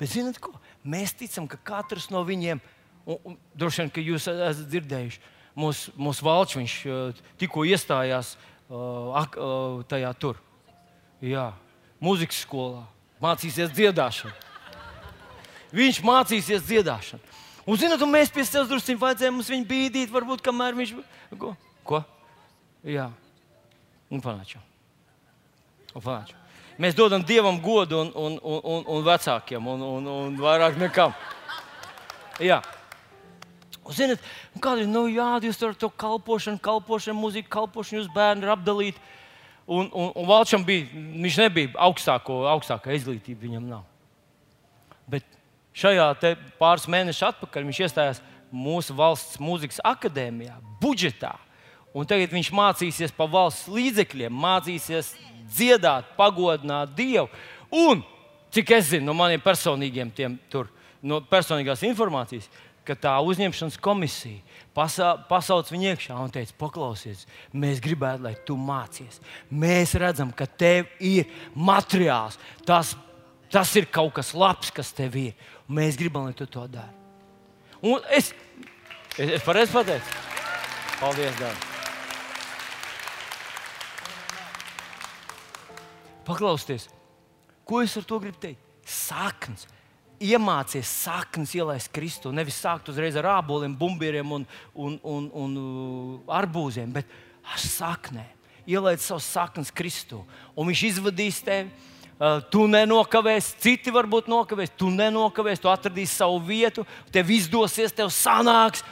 Bet 0.00 0.12
zinot, 0.12 0.38
ko? 0.42 0.54
Mēs 0.84 1.12
ticam, 1.16 1.48
ka 1.50 1.58
katrs 1.60 2.08
no 2.12 2.22
viņiem, 2.24 2.60
un, 3.04 3.18
un 3.24 3.36
droši 3.58 3.82
vien, 3.82 3.92
ka 3.92 4.04
jūs 4.04 4.28
esat 4.30 4.62
dzirdējuši, 4.70 5.20
mūsu 5.60 5.92
mūs 6.00 6.22
valsts 6.24 6.56
viņš 6.56 6.76
tikko 7.40 7.66
iestājās 7.68 8.36
ak, 9.20 9.36
tajā 9.90 10.12
tur. 10.22 10.40
Jā, 11.20 11.50
mūzikas 12.00 12.40
skolā. 12.46 12.86
Mācīsies 13.20 13.74
dziedāšanu. 13.76 14.32
Viņš 15.76 16.00
mācīsies 16.06 16.64
dziedāšanu. 16.64 17.36
Un, 17.68 17.76
zinot, 17.78 18.00
un 18.00 18.10
mēs 18.10 18.32
pie 18.32 18.42
sevis 18.48 18.70
drusku 18.70 18.96
vajadzēja 18.98 19.34
mums 19.34 19.50
viņu 19.52 19.68
bīdīt, 19.68 20.10
varbūt 20.10 20.42
kamēr 20.46 20.78
viņš. 20.78 20.96
Ko? 21.38 21.52
Ko? 21.86 22.02
Jā, 22.86 23.10
un 24.08 24.24
panāču. 24.24 24.62
Un 25.92 26.00
panāču. 26.00 26.39
Mēs 26.80 26.96
dodam 26.96 27.20
Dievam 27.26 27.58
godu 27.60 27.98
un, 28.00 28.10
un, 28.16 28.36
un, 28.40 28.84
un, 28.88 29.02
vecākiem, 29.04 29.66
un, 29.68 29.82
un, 29.84 30.06
un 30.08 30.36
vairāk 30.40 30.78
nekam. 30.80 31.12
Jā. 32.40 32.62
Ziniet, 33.92 34.22
kāda 34.62 34.84
ir, 34.84 34.88
nu, 34.88 35.02
jā, 35.10 35.26
jūs 35.44 35.58
tur 35.60 35.74
to 35.76 35.90
kalpošanu, 36.00 36.60
kalpošanu, 36.62 37.18
mūziku, 37.20 37.50
kalpošanu, 37.52 38.00
jūs 38.00 38.08
bērni 38.14 38.46
ir 38.46 38.52
apdalīti. 38.54 39.02
Un, 39.68 39.90
un, 39.92 40.08
un 40.16 40.28
Valčam 40.30 40.64
bija, 40.64 40.88
viņš 40.94 41.36
nebija 41.42 41.74
augstāko, 41.84 42.40
augstākā 42.54 42.96
izglītība, 42.96 43.44
viņam 43.44 43.68
nav. 43.68 43.84
Bet 45.10 45.26
šajā 45.76 46.08
pāris 46.58 46.88
mēnešus 46.90 47.28
atpakaļ 47.28 47.68
viņš 47.68 47.82
iestājās 47.84 48.24
mūsu 48.50 48.96
valsts 48.96 49.36
mūzikas 49.42 49.82
akadēmijā, 49.84 50.56
budžetā. 50.80 51.36
Un 51.92 52.08
tagad 52.08 52.32
viņš 52.32 52.54
mācīsies 52.54 53.12
pa 53.14 53.26
valsts 53.28 53.68
līdzekļiem, 53.70 54.32
mācīsies 54.32 55.12
dziedāt, 55.50 56.14
pagodināt 56.18 56.94
Dievu. 56.96 57.28
Un 57.70 58.02
cik 58.54 58.74
es 58.78 58.90
zinu 58.94 59.10
no 59.10 59.16
maniem 59.18 59.42
personīgiem, 59.42 60.10
tiem, 60.14 60.36
tur, 60.50 60.70
no 61.02 61.20
personīgās 61.30 61.84
informācijas, 61.86 62.48
ka 62.86 62.96
tā 62.98 63.12
uzņemšanas 63.22 63.78
komisija 63.82 64.40
pasa, 64.74 65.12
pasauc 65.28 65.68
viņu 65.70 65.92
iekšā 65.92 66.16
un 66.18 66.32
teica, 66.34 66.56
paklausies, 66.58 67.26
mēs 67.52 67.82
gribētu, 67.82 68.24
lai 68.26 68.34
tu 68.46 68.56
mācies. 68.58 69.20
Mēs 69.50 69.94
redzam, 70.00 70.32
ka 70.34 70.48
tev 70.48 70.90
ir 70.98 71.30
materiāls. 71.54 72.40
Tas, 72.66 72.96
tas 73.52 73.74
ir 73.78 73.90
kaut 73.92 74.14
kas 74.18 74.34
labs, 74.34 74.72
kas 74.74 74.94
tev 74.96 75.18
ir. 75.20 75.48
Mēs 75.70 75.98
gribam, 76.00 76.26
lai 76.26 76.36
tu 76.36 76.48
to 76.50 76.66
dari. 76.70 76.96
Un 77.80 78.02
es, 78.12 78.34
es, 79.16 79.36
es 79.38 79.42
pareizi 79.46 79.76
pateicu. 79.76 80.22
Paldies, 81.00 81.36
Dārgais! 81.40 81.69
Paklausieties, 86.26 86.88
ko 87.66 87.80
es 87.84 87.96
ar 87.98 88.06
to 88.06 88.18
gribu 88.22 88.40
teikt? 88.42 88.64
Saknes. 88.86 89.66
Iemācies 90.20 90.88
saknes 91.06 91.54
ielaist 91.56 91.88
Kristu. 91.94 92.32
Nevis 92.34 92.58
sākt 92.60 92.90
uzreiz 92.92 93.16
ar 93.16 93.30
āboliem, 93.38 93.72
bumbieriem 93.76 94.34
un, 94.36 94.44
un, 94.74 94.98
un, 95.00 95.30
un 95.32 95.54
uh, 95.56 96.34
arbūziem, 96.40 96.90
bet 96.92 97.08
ar 97.40 97.62
saknēm. 97.62 98.36
Ielaid 98.68 99.00
savus 99.00 99.24
saknes 99.32 99.72
Kristu, 99.72 100.20
un 100.54 100.68
Viņš 100.68 100.84
izvadīs 100.90 101.40
tevi. 101.44 101.70
Uh, 102.20 102.42
tu 102.52 102.66
nenokavēsi, 102.68 103.54
citi 103.64 103.92
varbūt 103.94 104.26
nokavēs, 104.28 104.74
tu 104.76 104.90
nenokavēsi, 104.92 105.62
tu 105.64 105.70
atradīsi 105.72 106.18
savu 106.18 106.36
vietu, 106.44 106.84
tev 107.08 107.32
izdosies, 107.32 107.96
tev 107.96 108.12
sanāks. 108.12 108.84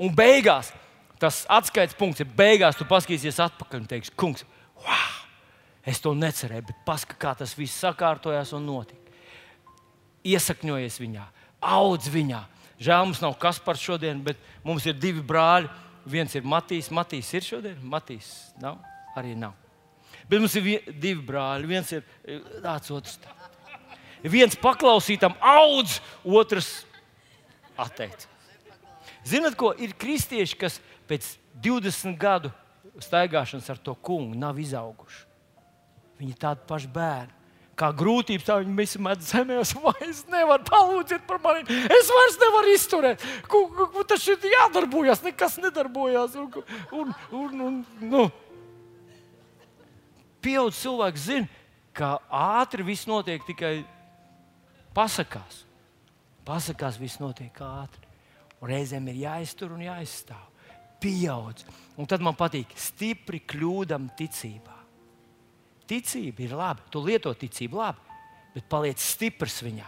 Un 0.00 0.14
beigās 0.16 0.72
tas 1.20 1.42
atskaites 1.52 1.98
punkts 1.98 2.24
ir 2.24 2.30
beigās, 2.32 2.78
tu 2.78 2.88
paskatīsies 2.88 3.42
atpakaļ 3.44 3.82
un 3.82 3.90
teiksi, 3.90 4.16
kungs, 4.16 4.46
wow! 4.80 5.19
Es 5.86 6.00
to 6.02 6.12
necerēju, 6.12 6.66
bet 6.68 6.80
paskatās, 6.84 7.20
kā 7.20 7.34
tas 7.40 7.54
viss 7.56 7.80
sakārtojās 7.80 8.52
un 8.56 8.66
notika. 8.68 9.14
Iesakņojies 10.28 10.98
viņā, 11.00 11.24
audz 11.64 12.10
viņā. 12.12 12.42
Žēl 12.80 13.06
mums 13.08 13.22
nav 13.24 13.36
kas 13.40 13.60
par 13.60 13.80
šodien, 13.80 14.20
bet 14.24 14.40
mums 14.64 14.84
ir 14.88 14.96
divi 14.96 15.22
brāļi. 15.24 15.68
Viens 16.10 16.32
ir 16.36 16.46
Matīs. 16.48 16.88
Matīs 16.92 17.28
ir 17.36 17.44
šodien, 17.44 17.80
Matīs 17.84 18.28
nav. 18.60 18.78
Arī 19.16 19.34
nav. 19.36 19.52
Bet 20.28 20.40
mums 20.40 20.54
ir 20.56 20.64
vien, 20.64 20.92
divi 21.00 21.20
brāļi. 21.26 21.68
Viens 21.68 21.92
ir 21.92 22.04
tāds, 22.62 22.92
otrs 22.92 23.18
tāds. 23.20 23.36
Viens 24.20 24.56
paklausītam, 24.60 25.32
audz, 25.40 25.96
otrs 26.24 26.68
atteicis. 27.80 28.28
Zinat, 29.24 29.56
ko 29.56 29.72
ir 29.76 29.96
kristieši, 30.00 30.56
kas 30.60 30.78
pēc 31.08 31.34
20 31.64 32.16
gadu 32.20 32.52
staigāšanas 33.00 33.68
ar 33.72 33.80
to 33.80 33.94
kungu 33.96 34.36
nav 34.36 34.60
izauguši? 34.60 35.29
Viņi 36.20 36.34
ir 36.34 36.40
tādi 36.40 36.66
paši 36.68 36.90
bērni. 36.92 37.36
Kā 37.80 37.88
grūtības, 37.96 38.44
tā 38.44 38.58
viņi 38.60 38.74
visi 38.76 39.00
met 39.00 39.22
zemē, 39.24 39.62
es 40.10 40.20
nevaru 40.28 40.66
palūdzēt 40.68 41.24
par 41.28 41.40
mani. 41.40 41.64
Es 41.64 42.10
vairs 42.12 42.36
nevaru 42.42 42.74
izturēt. 42.76 43.24
Tas 44.10 44.26
ir 44.28 44.50
jādarbojas, 44.52 45.22
nekas 45.24 45.56
nedarbojas. 45.62 46.36
Un, 46.36 46.50
un, 46.92 47.14
un, 47.38 47.62
un, 47.68 47.78
nu. 48.04 48.26
Pieauguši 50.44 50.82
cilvēki 50.82 51.22
zina, 51.24 51.48
ka 51.96 52.18
ātri 52.28 52.84
viss 52.84 53.08
notiek 53.08 53.44
tikai 53.48 53.80
pasakās. 54.96 55.62
Pasakās 56.44 56.98
viss 57.00 57.20
notiek 57.20 57.56
ātri. 57.64 58.08
Un 58.60 58.68
reizēm 58.74 59.08
ir 59.08 59.22
jāiztur 59.22 59.72
un 59.72 59.86
jāizstāv. 59.86 60.44
Pieaudz. 61.00 61.64
Un 61.96 62.08
tad 62.08 62.20
man 62.24 62.36
patīk, 62.36 62.76
stipri 62.76 63.40
kļūdam 63.48 64.10
ticībā. 64.18 64.79
Ticība 65.90 66.44
ir 66.44 66.54
laba, 66.54 66.84
tu 66.92 67.02
lieto 67.02 67.32
ticību 67.34 67.80
labi, 67.80 68.18
bet 68.54 68.66
paliec 68.70 69.00
stiprs 69.02 69.58
viņā. 69.66 69.86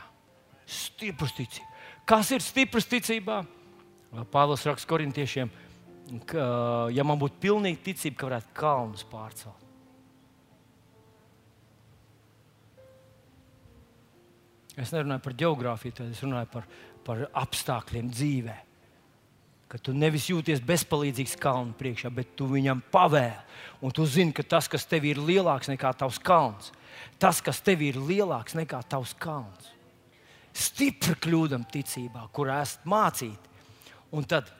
Stiprs 0.66 1.34
ticība. 1.36 1.68
Kas 2.08 2.32
ir 2.34 2.42
stiprs 2.42 2.88
ticībā? 2.90 3.42
Pāvils 4.32 4.64
raksta 4.66 4.90
korintiešiem, 4.90 5.52
ka, 6.28 6.46
ja 6.92 7.06
man 7.06 7.20
būtu 7.20 7.38
pilnīga 7.40 7.84
ticība, 7.86 8.18
ka 8.18 8.28
varētu 8.28 8.56
kalnus 8.58 9.06
pārcelt. 9.08 9.58
Es 14.72 14.90
nerunāju 14.90 15.20
par 15.22 15.34
geogrāfiju, 15.36 15.94
tad 16.00 16.12
es 16.12 16.20
runāju 16.24 16.48
par, 16.52 16.68
par 17.06 17.26
apstākļiem 17.44 18.10
dzīvēm 18.10 18.71
ka 19.72 19.80
tu 19.80 19.94
nevis 19.96 20.28
jūties 20.28 20.60
bezpalīdzīgs 20.68 21.38
kalnu 21.40 21.72
priekšā, 21.78 22.10
bet 22.12 22.34
tu 22.36 22.46
viņam 22.50 22.82
pavēli. 22.92 23.40
Un 23.82 23.94
tu 23.94 24.04
zini, 24.06 24.34
ka 24.36 24.44
tas, 24.44 24.68
kas 24.68 24.84
tev 24.88 25.06
ir 25.08 25.20
lielāks 25.20 25.70
nekā 25.72 25.94
tavs 25.98 26.20
kalns, 26.22 26.70
tas, 27.22 27.40
kas 27.40 27.62
tev 27.64 27.82
ir 27.82 27.96
lielāks 27.96 28.56
nekā 28.58 28.82
tavs 28.92 29.14
kalns, 29.18 29.70
stipri 30.52 31.16
kļūdam 31.24 31.64
ticībā, 31.72 32.28
kurā 32.36 32.60
esat 32.66 32.84
mācīti. 32.84 33.50
Un 34.12 34.28
tad 34.28 34.50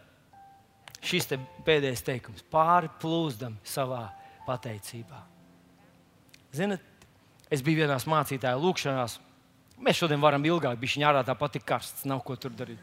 šis 1.04 1.28
te 1.28 1.38
pēdējais 1.66 2.06
teikums- 2.06 2.46
pāri 2.54 2.88
plūzdam 3.02 3.58
savā 3.68 4.08
pateicībā. 4.46 5.20
Ziniet, 6.52 6.80
Es 7.52 7.60
biju 7.60 7.82
vienā 7.82 7.98
mācītāja 8.08 8.56
lūkšanās. 8.56 9.18
Mēs 9.82 9.98
šodien 10.00 10.22
varam 10.22 10.44
ilgāk, 10.48 10.78
bija 10.80 10.96
viņa 10.96 11.08
ārā 11.10 11.22
tāpat 11.26 11.58
ir 11.58 11.64
karsts, 11.68 12.06
nav 12.08 12.22
ko 12.24 12.36
tur 12.40 12.54
darīt. 12.56 12.80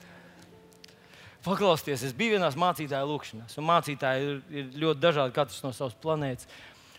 Paklausieties, 1.46 2.04
es 2.10 2.16
biju 2.16 2.36
vienā 2.36 2.50
mācītāja 2.60 3.08
lūkšanās, 3.08 3.56
un 3.62 3.68
mācītāji 3.70 4.26
ir, 4.28 4.40
ir 4.52 4.72
ļoti 4.82 5.04
dažādi, 5.06 5.36
katrs 5.38 5.62
no 5.64 5.72
savas 5.76 5.96
planētas. 6.04 6.50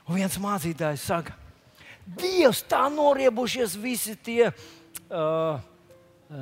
Un 0.09 0.17
viens 0.17 0.39
mācītājs 0.41 1.05
saka, 1.11 1.37
Dievs, 2.19 2.65
tā 2.67 2.87
noriebušies 2.91 3.77
visi 3.79 4.17
tie 4.19 4.49
uh, 4.49 5.61
uh, 5.61 6.41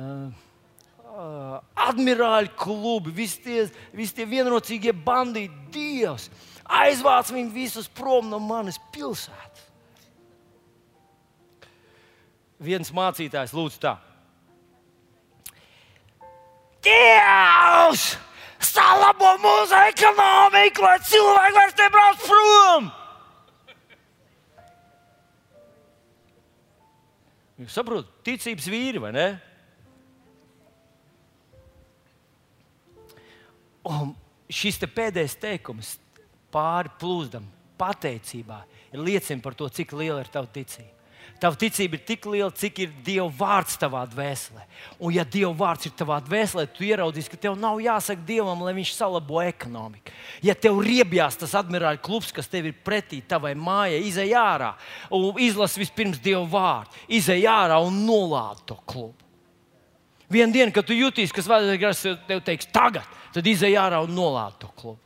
uh, 1.05 1.59
admirāļu 1.89 2.53
klubi, 2.57 3.13
visi 3.13 3.43
tie, 3.43 3.65
visi 3.93 4.15
tie 4.17 4.25
vienrocīgie 4.29 4.95
bandīti. 4.95 5.67
Dievs, 5.75 6.29
aizvāc 6.65 7.29
viņus 7.35 7.53
visus 7.53 7.89
prom 7.91 8.31
no 8.31 8.39
manas 8.41 8.79
pilsētas. 8.95 9.67
Viens 12.59 12.89
mācītājs 12.91 13.53
lūdz 13.55 13.77
tā. 13.83 13.93
Dievs! 17.89 18.17
Salabo 18.59 19.37
mūsu 19.39 19.77
ekonomiku, 19.87 20.83
lai 20.83 20.97
cilvēki 21.07 21.55
vairs 21.55 21.77
nebrauc 21.79 22.25
prom! 22.25 22.89
Jūs 27.59 27.75
saprotat, 27.75 28.11
ticības 28.27 28.67
vīri 28.71 29.01
vai 29.01 29.13
ne? 29.15 29.25
Un 33.89 34.13
šis 34.53 34.77
te 34.79 34.91
pēdējais 34.91 35.39
teikums 35.39 35.95
pāri 36.53 36.93
plūzdam, 37.01 37.47
pateicībā, 37.79 38.61
liecina 39.01 39.41
par 39.41 39.57
to, 39.57 39.71
cik 39.71 39.95
liela 39.97 40.21
ir 40.21 40.31
tava 40.31 40.51
ticība. 40.51 40.98
Tava 41.39 41.55
ticība 41.55 41.95
ir 41.95 42.01
tik 42.03 42.25
liela, 42.27 42.51
cik 42.51 42.81
ir 42.83 42.89
Dieva 43.05 43.29
vārds 43.31 43.77
tavā 43.79 44.01
dvēselē. 44.11 44.65
Un, 44.99 45.13
ja 45.15 45.23
Dieva 45.23 45.53
vārds 45.55 45.87
ir 45.87 45.93
tavā 45.95 46.17
dvēselē, 46.25 46.65
tu 46.75 46.83
ieraudzīsi, 46.83 47.31
ka 47.31 47.39
tev 47.45 47.55
nav 47.59 47.79
jāsaka 47.79 48.25
Dievam, 48.27 48.59
lai 48.65 48.73
viņš 48.75 48.91
salabo 48.97 49.39
ekonomiku. 49.45 50.11
Ja 50.43 50.51
tev 50.51 50.81
riebjās 50.83 51.39
tas 51.39 51.55
admirāļu 51.61 52.03
klubs, 52.03 52.33
kas 52.35 52.51
tev 52.51 52.67
ir 52.67 52.75
pretī 52.83 53.21
tavai 53.23 53.53
mājai, 53.55 54.03
izej 54.09 54.35
ārā 54.35 54.73
un 55.15 55.39
izlasi 55.39 55.79
vispirms 55.85 56.19
Dieva 56.19 56.43
vārdu, 56.43 56.99
izej 57.07 57.47
ārā 57.47 57.79
un 57.87 58.03
nolādi 58.03 58.67
to 58.73 58.79
klubu. 58.83 59.15
Vienu 60.29 60.53
dienu, 60.53 60.75
kad 60.75 60.85
tu 60.85 60.93
jutīsi, 60.93 61.33
kas 61.33 61.47
vajadzīgs, 61.49 62.03
tev 62.27 62.43
teiks, 62.45 62.67
tagad, 62.69 63.07
tad 63.33 63.47
izej 63.47 63.79
ārā 63.79 64.03
un 64.03 64.11
nolādi 64.13 64.59
to 64.61 64.69
klubu. 64.75 64.99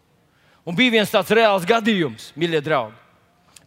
Un 0.67 0.75
bija 0.75 0.97
viens 0.97 1.11
tāds 1.11 1.31
reāls 1.35 1.67
gadījums, 1.67 2.31
mīļie 2.39 2.59
draugi. 2.63 3.02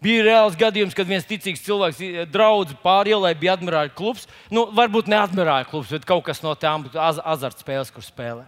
Bija 0.05 0.25
reāls 0.27 0.57
gadījums, 0.59 0.95
kad 0.97 1.09
viens 1.09 1.25
ticīgs 1.25 1.63
cilvēks, 1.65 2.03
draugs 2.29 2.77
pāri 2.83 3.15
ielai, 3.15 3.33
bija 3.39 3.55
admirāļu 3.57 3.95
klubs. 3.97 4.27
Nu, 4.53 4.67
varbūt 4.77 5.09
ne 5.09 5.17
admirāļu 5.23 5.71
klubs, 5.71 5.93
bet 5.95 6.05
kaut 6.09 6.27
kas 6.27 6.43
no 6.45 6.53
tām 6.59 6.85
az 6.93 7.21
azartspēles, 7.25 7.93
kur 7.95 8.05
spēlē. 8.05 8.45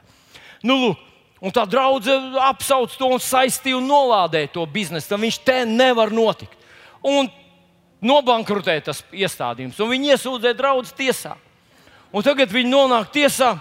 Nu, 0.66 0.76
lūk, 0.82 1.02
un 1.40 1.54
tā 1.54 1.64
draudzene 1.70 2.36
apsauc 2.50 2.92
to 2.98 3.08
un 3.14 3.22
saistīja 3.22 3.78
un 3.78 3.88
nolādēja 3.88 4.52
to 4.58 4.66
biznesu. 4.68 5.16
Viņš 5.16 5.40
te 5.46 5.62
nevar 5.68 6.12
notikt. 6.12 6.54
Un 7.06 7.30
nobankrutēja 8.04 8.90
tas 8.90 9.02
iestādījums, 9.14 9.78
un 9.80 9.92
viņi 9.94 10.14
iesūdzēja 10.14 10.58
draugu 10.58 10.92
tiesā. 10.98 11.34
Un 12.12 12.24
tagad 12.24 12.52
viņi 12.52 12.70
nonāk 12.72 13.10
tiesā, 13.12 13.54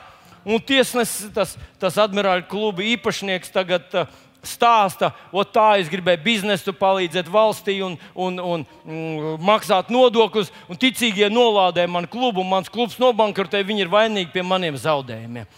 un 0.47 0.61
tiesnesis, 0.63 1.31
tas, 1.35 1.55
tas 1.81 1.97
admirāļu 1.99 2.45
kluba 2.51 2.85
īpašnieks, 2.95 3.51
tagad 3.51 3.95
uh, 3.97 4.07
stāsta, 4.47 5.11
o 5.31 5.43
tā 5.43 5.77
es 5.81 5.91
gribēju 5.91 6.23
biznesu 6.23 6.73
palīdzēt 6.77 7.29
valstī 7.31 7.77
un, 7.85 7.97
un, 8.15 8.39
un, 8.41 8.65
mm, 8.87 9.37
maksāt 9.43 9.91
nodokļus, 9.93 10.51
un 10.71 10.79
ticīgie 10.79 11.29
nolādēja 11.33 11.91
manu 11.91 12.09
klubu, 12.11 12.43
un 12.43 12.51
mans 12.55 12.71
klubs 12.71 12.99
nobankrotēja, 13.01 13.67
viņi 13.67 13.85
ir 13.85 13.91
vainīgi 13.93 14.33
pie 14.33 14.45
maniem 14.47 14.79
zaudējumiem. 14.79 15.49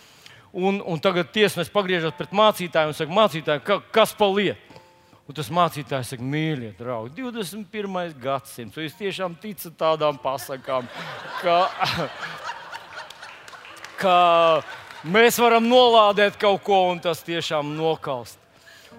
Un, 0.49 0.81
un 0.81 0.97
tagad 1.01 1.29
tiesnesis 1.29 1.69
pagriežas 1.69 2.15
pret 2.17 2.33
mācītāju 2.33 2.89
un 2.89 2.97
saka, 2.97 3.13
mācītāji, 3.13 3.63
ka, 3.67 3.79
kas 3.93 4.15
pa 4.17 4.29
lietu? 4.33 4.81
Un 5.29 5.35
tas 5.37 5.51
mācītājs 5.53 6.15
saka, 6.15 6.25
mīļie 6.25 6.71
draugi, 6.79 7.21
21. 7.21 8.15
gadsimts, 8.17 8.79
jūs 8.81 8.95
tiešām 8.97 9.35
ticat 9.37 9.75
tādām 9.77 10.17
pasakām, 10.23 10.89
ka, 11.43 11.59
ka 14.01 14.15
mēs 15.05 15.37
varam 15.37 15.69
nolādēt 15.69 16.39
kaut 16.41 16.63
ko 16.65 16.81
un 16.89 17.03
tas 17.03 17.21
tiešām 17.27 17.75
nokalst. 17.77 18.41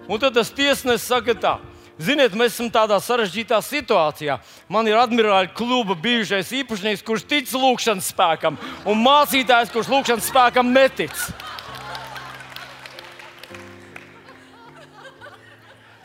Un 0.09 0.19
tad 0.21 0.35
tas 0.35 0.53
tiesnesis 0.55 1.09
saka, 1.11 1.35
tā. 1.35 1.59
Ziniet, 2.01 2.33
mēs 2.33 2.55
esam 2.55 2.71
tādā 2.73 2.97
sarežģītā 3.03 3.59
situācijā. 3.61 4.39
Man 4.73 4.89
ir 4.89 4.97
admirāļu 4.97 5.53
kluba 5.53 5.93
bijušais 6.01 6.49
īpašnieks, 6.63 7.05
kurš 7.05 7.27
tic 7.29 7.51
lūkšanas 7.53 8.09
spēkam, 8.15 8.57
un 8.89 9.03
mācītājs, 9.05 9.73
kurš 9.75 9.91
lūkšanas 9.93 10.31
spēkam 10.33 10.73
netic. 10.73 11.13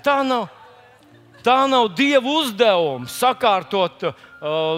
Tā 0.03 0.19
nav, 0.27 0.49
tā 1.45 1.61
nav 1.71 1.87
Dieva 1.95 2.35
uzdevums 2.41 3.15
sakārtot 3.15 4.03
uh, 4.09 4.19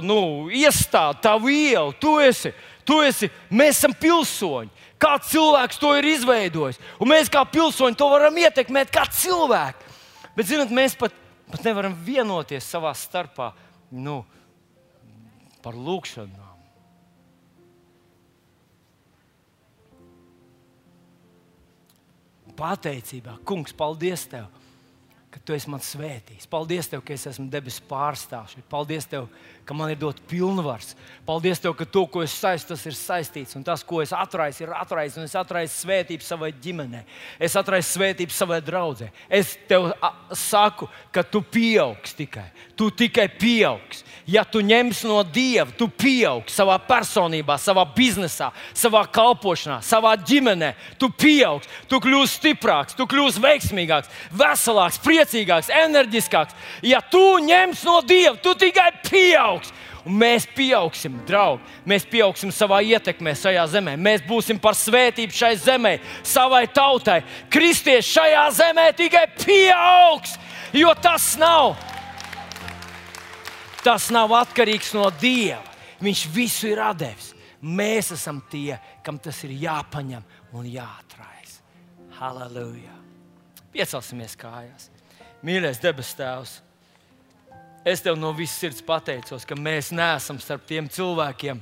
nu, 0.05 0.47
iestādi, 0.53 1.24
tavu 1.26 1.49
ielu. 1.51 1.97
Tu 1.99 2.13
esi, 2.24 2.53
tu 2.86 3.01
esi, 3.03 3.28
mēs 3.49 3.82
esam 3.82 3.97
pilsoņi. 3.97 4.70
Kāds 4.97 5.29
cilvēks 5.29 5.77
to 5.81 5.91
ir 5.99 6.07
izveidojis. 6.09 6.79
Un 7.01 7.11
mēs 7.11 7.29
kā 7.29 7.43
pilsoņi 7.45 7.97
to 7.99 8.07
varam 8.09 8.37
ietekmēt 8.41 8.89
kā 8.93 9.05
cilvēki. 9.13 9.93
Bet, 10.37 10.49
zinot, 10.49 10.73
mēs 10.73 10.97
pat, 10.97 11.13
pat 11.51 11.63
nevaram 11.65 11.93
vienoties 12.05 12.65
savā 12.65 12.93
starpā 12.97 13.51
nu, 13.93 14.23
par 15.61 15.77
lūgšanām. 15.77 16.45
Pateicībā, 22.57 23.37
Kungs, 23.45 23.75
paldies 23.77 24.23
Tev! 24.31 24.47
ka 25.37 25.43
tu 25.45 25.53
esi 25.53 25.69
man 25.69 25.81
svētījis. 25.83 26.47
Paldies, 26.49 26.87
tev, 26.89 27.03
ka 27.05 27.13
es 27.13 27.27
esmu 27.29 27.45
debesu 27.51 27.83
pārstāvs. 27.89 28.55
Paldies, 28.71 29.05
tev, 29.09 29.27
ka 29.29 29.57
man 29.76 29.91
ir 29.91 29.99
dots 29.99 30.24
pilnvars. 30.30 30.93
Paldies, 31.28 31.59
tev, 31.59 31.74
ka 31.76 31.84
to, 31.84 32.05
ko 32.07 32.22
es 32.24 32.32
saistu, 32.32 32.72
tas 32.72 32.86
ir 32.88 32.95
saistīts. 32.95 33.57
Un 33.59 33.65
tas, 33.68 33.82
ko 33.84 33.99
es 33.99 34.13
atraisu, 34.15 34.63
ir 34.63 34.72
atraisis. 34.72 35.18
Un 35.20 35.28
es 35.28 35.36
atraisu 35.36 35.82
svētību 35.84 36.24
savai 36.24 36.53
ģimenei. 36.63 37.03
Es 37.39 37.57
atraisu 37.59 37.97
svētību 37.97 38.32
savai 38.32 38.61
draudzē. 38.63 39.09
Es 39.28 39.57
tev 39.68 39.89
saku, 40.32 40.88
ka 41.11 41.26
tu 41.28 41.41
pieaugsi 41.43 42.15
tikai. 42.22 42.45
Tu 42.80 42.88
tikai 43.03 43.28
pieaugsi. 43.34 44.05
Ja 44.28 44.43
tu 44.43 44.59
ņemsi 44.59 45.07
no 45.07 45.22
Dieva, 45.24 45.72
tu 45.76 45.88
pieaugsi 45.88 46.51
savā 46.55 46.76
personībā, 46.84 47.55
savā 47.59 47.86
biznesā, 47.95 48.49
savā 48.76 49.05
kalpošanā, 49.11 49.78
savā 49.84 50.11
ģimenē. 50.20 50.74
Tu 50.99 51.07
pieaugsi, 51.11 51.72
tu 51.88 51.99
kļūsi 52.03 52.41
stiprāks, 52.41 52.95
tu 52.97 53.07
kļūsi 53.07 53.43
veiksmīgāks, 53.43 54.11
veselāks, 54.36 54.99
priecīgāks, 55.03 55.72
enerģiskāks. 55.72 56.55
Ja 56.84 56.99
tu 56.99 57.24
ņemsi 57.39 57.88
no 57.88 58.01
Dieva, 58.03 58.36
tu 58.43 58.51
tikai 58.59 58.89
pieaugsi. 59.58 59.74
Un 60.05 60.16
mēs 60.16 60.45
pieaugsim, 60.55 61.20
draugi. 61.28 61.64
Mēs 61.86 62.05
pieaugsim 62.08 62.51
savā 62.51 62.82
ietekmē, 62.86 63.34
šajā 63.36 63.66
zemē. 63.68 63.97
Mēs 63.97 64.22
būsim 64.28 64.60
par 64.60 64.74
svētību 64.76 65.34
šai 65.34 65.55
zemē, 65.58 65.99
savai 66.24 66.68
tautai. 66.68 67.24
Kristieši 67.49 68.14
šajā 68.20 68.45
zemē 68.51 68.91
tikai 68.95 69.28
pieaugs, 69.36 70.38
jo 70.74 70.93
tas 71.01 71.36
nav 71.38 71.76
Tas 73.84 74.10
nav 74.12 74.34
atkarīgs 74.36 74.89
no 74.97 75.05
Dieva. 75.22 75.64
Viņš 76.03 76.28
visu 76.34 76.68
ir 76.68 76.82
devis. 76.97 77.34
Mēs 77.62 78.12
esam 78.12 78.41
tie, 78.51 78.76
kam 79.01 79.18
tas 79.18 79.38
ir 79.47 79.53
jāpaņem 79.55 80.24
un 80.51 80.66
jāatrājas. 80.68 81.62
Halleluja! 82.20 82.93
Piecelsimies 83.72 84.36
kājās. 84.36 84.89
Mīļais 85.45 85.80
debes 85.80 86.12
Tēvs! 86.18 86.66
Es 87.88 88.01
tev 88.03 88.17
no 88.19 88.33
visas 88.35 88.57
sirds 88.59 88.83
pateicos, 88.83 89.45
ka 89.47 89.55
mēs 89.55 89.93
neesam 89.95 90.41
starp 90.43 90.65
tiem 90.67 90.89
cilvēkiem, 90.91 91.61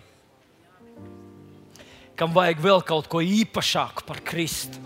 kam 2.17 2.34
vajag 2.34 2.63
vēl 2.63 2.82
kaut 2.88 3.09
ko 3.11 3.21
īpašāku 3.21 4.07
par 4.07 4.23
Kristu. 4.26 4.82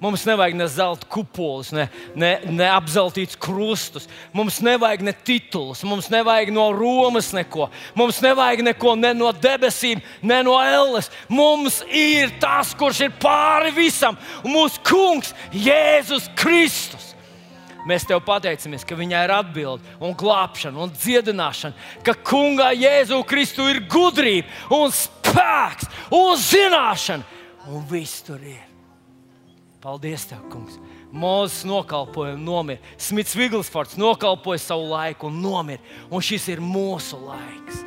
Mums 0.00 0.26
nevajag 0.28 0.56
ne 0.56 0.66
zelta 0.68 1.08
kupoles, 1.08 1.70
ne, 1.72 1.86
ne, 2.16 2.30
ne 2.52 2.66
apzeltīts 2.68 3.36
krustus. 3.40 4.04
Mums 4.36 4.58
nevajag 4.64 5.04
ne 5.04 5.14
titulus, 5.24 5.80
mums 5.88 6.10
nevajag 6.12 6.52
no 6.52 6.66
Romas 6.76 7.30
neko. 7.36 7.70
Mums 7.96 8.20
nevajag 8.24 8.60
neko 8.64 8.92
ne 9.00 9.14
no 9.16 9.32
debesīm, 9.32 10.00
ne 10.20 10.42
no 10.44 10.58
elles. 10.60 11.08
Mums 11.32 11.80
ir 11.88 12.32
tas, 12.40 12.74
kurš 12.76 13.06
ir 13.08 13.16
pāri 13.20 13.72
visam, 13.76 14.20
mūsu 14.44 14.84
kungs 14.84 15.32
Jēzus 15.52 16.28
Kristus. 16.36 17.05
Mēs 17.86 18.06
tev 18.08 18.20
pateicamies, 18.26 18.84
ka 18.86 18.98
viņai 18.98 19.24
ir 19.28 19.32
atbilde, 19.36 19.96
un 20.02 20.14
glābšana, 20.18 20.80
un 20.82 20.90
dziedināšana, 20.90 21.76
ka 22.06 22.16
kungā 22.26 22.72
Jēzu 22.74 23.20
Kristu 23.28 23.68
ir 23.70 23.84
gudrība, 23.86 24.50
un 24.74 24.90
spēks 24.90 25.86
un 26.10 26.34
zināšana, 26.42 27.22
un 27.70 27.86
viss 27.90 28.24
tur 28.26 28.42
ir. 28.42 28.64
Paldies, 29.86 30.26
Tev, 30.26 30.42
Kungs! 30.50 30.80
Mozus 31.12 31.64
nokalpoja 31.64 32.34
un 32.34 32.42
nomira. 32.44 32.80
Smits 32.98 33.36
Viglsfords 33.38 33.96
nokalpoja 33.96 34.58
savu 34.58 34.88
laiku 34.90 35.30
un 35.30 35.38
nomira. 35.40 35.82
Un 36.10 36.24
šis 36.24 36.48
ir 36.50 36.60
mūsu 36.60 37.20
laiks. 37.22 37.84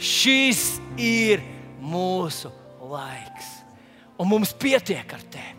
Šis 0.00 0.62
ir 0.96 1.44
mūsu 1.82 2.50
laiks. 2.80 3.50
Un 4.18 4.30
mums 4.30 4.54
pietiek 4.56 5.12
ar 5.12 5.22
tevi. 5.30 5.52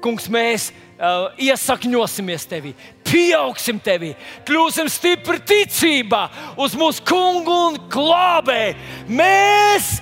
Kungs, 0.00 0.30
mēs 0.32 0.70
uh, 1.00 1.30
iesakņosimies 1.40 2.46
tevī, 2.50 2.74
pieaugsim 3.06 3.80
tevī, 3.82 4.12
kļūsim 4.48 4.90
stipri 4.92 5.40
ticībā 5.48 6.26
uz 6.60 6.76
mūsu 6.78 7.04
kungu 7.08 7.56
un 7.70 7.78
glābēju. 7.90 8.76
Mēs 9.08 9.96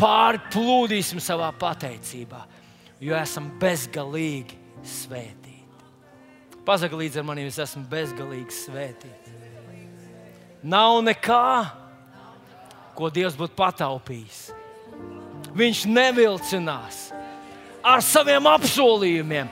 pārplūdīsim 0.00 1.22
savā 1.22 1.50
pateicībā, 1.58 2.44
jo 3.02 3.16
esam 3.18 3.48
bezgalīgi 3.60 4.58
svētīti. 4.86 5.40
Pasaka 6.66 6.98
līdzi 6.98 7.18
ar 7.18 7.26
maniem, 7.26 7.48
es 7.50 7.58
esmu 7.58 7.82
bezgalīgi 7.90 8.54
svētīts. 8.54 9.38
Nav 10.62 11.00
nekā, 11.02 11.46
ko 12.94 13.08
Dievs 13.10 13.34
būtu 13.34 13.56
pataupījis. 13.58 14.44
Viņš 15.58 15.80
nevilcinās 15.90 17.00
ar 17.82 18.04
saviem 18.06 18.46
apsolījumiem. 18.46 19.50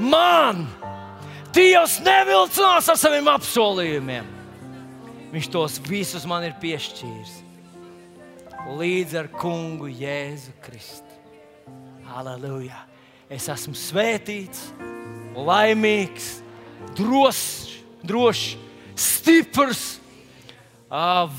Man 0.00 0.64
Dievs 1.50 1.98
nevilcinās 2.04 2.88
ar 2.92 2.98
saviem 2.98 3.26
apsolījumiem. 3.32 4.26
Viņš 5.30 5.48
tos 5.50 5.78
visus 5.86 6.26
man 6.26 6.46
ir 6.46 6.54
piešķīris 6.62 7.38
līdz 8.78 9.16
ar 9.18 9.28
kungu 9.34 9.88
Jēzu 9.90 10.52
Kristu. 10.62 11.18
Halleluja! 12.10 12.84
Es 13.30 13.46
esmu 13.50 13.76
svētīts, 13.78 14.68
laimīgs, 15.38 16.40
drošs, 16.98 17.76
drošs, 18.06 18.56
stiprs. 18.98 19.84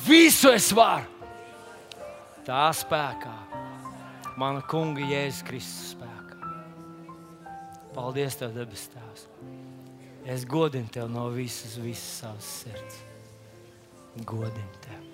Visu 0.08 0.52
es 0.56 0.70
varu. 0.76 1.08
Tā 2.48 2.70
spēkā, 2.74 3.36
mana 4.40 4.64
kunga 4.68 5.04
Jēzus 5.04 5.44
Kristus. 5.48 6.01
Paldies, 7.92 8.38
Tev, 8.40 8.54
debes 8.56 8.88
Tēvs! 8.94 9.26
Es 10.32 10.46
godinu 10.48 10.88
Tev 10.94 11.10
no 11.12 11.28
visas, 11.36 11.76
visas 11.84 12.22
savas 12.22 12.52
sirds. 12.62 13.02
Godinu 14.28 14.84
Tev! 14.86 15.10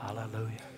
Halleluja! 0.00 0.73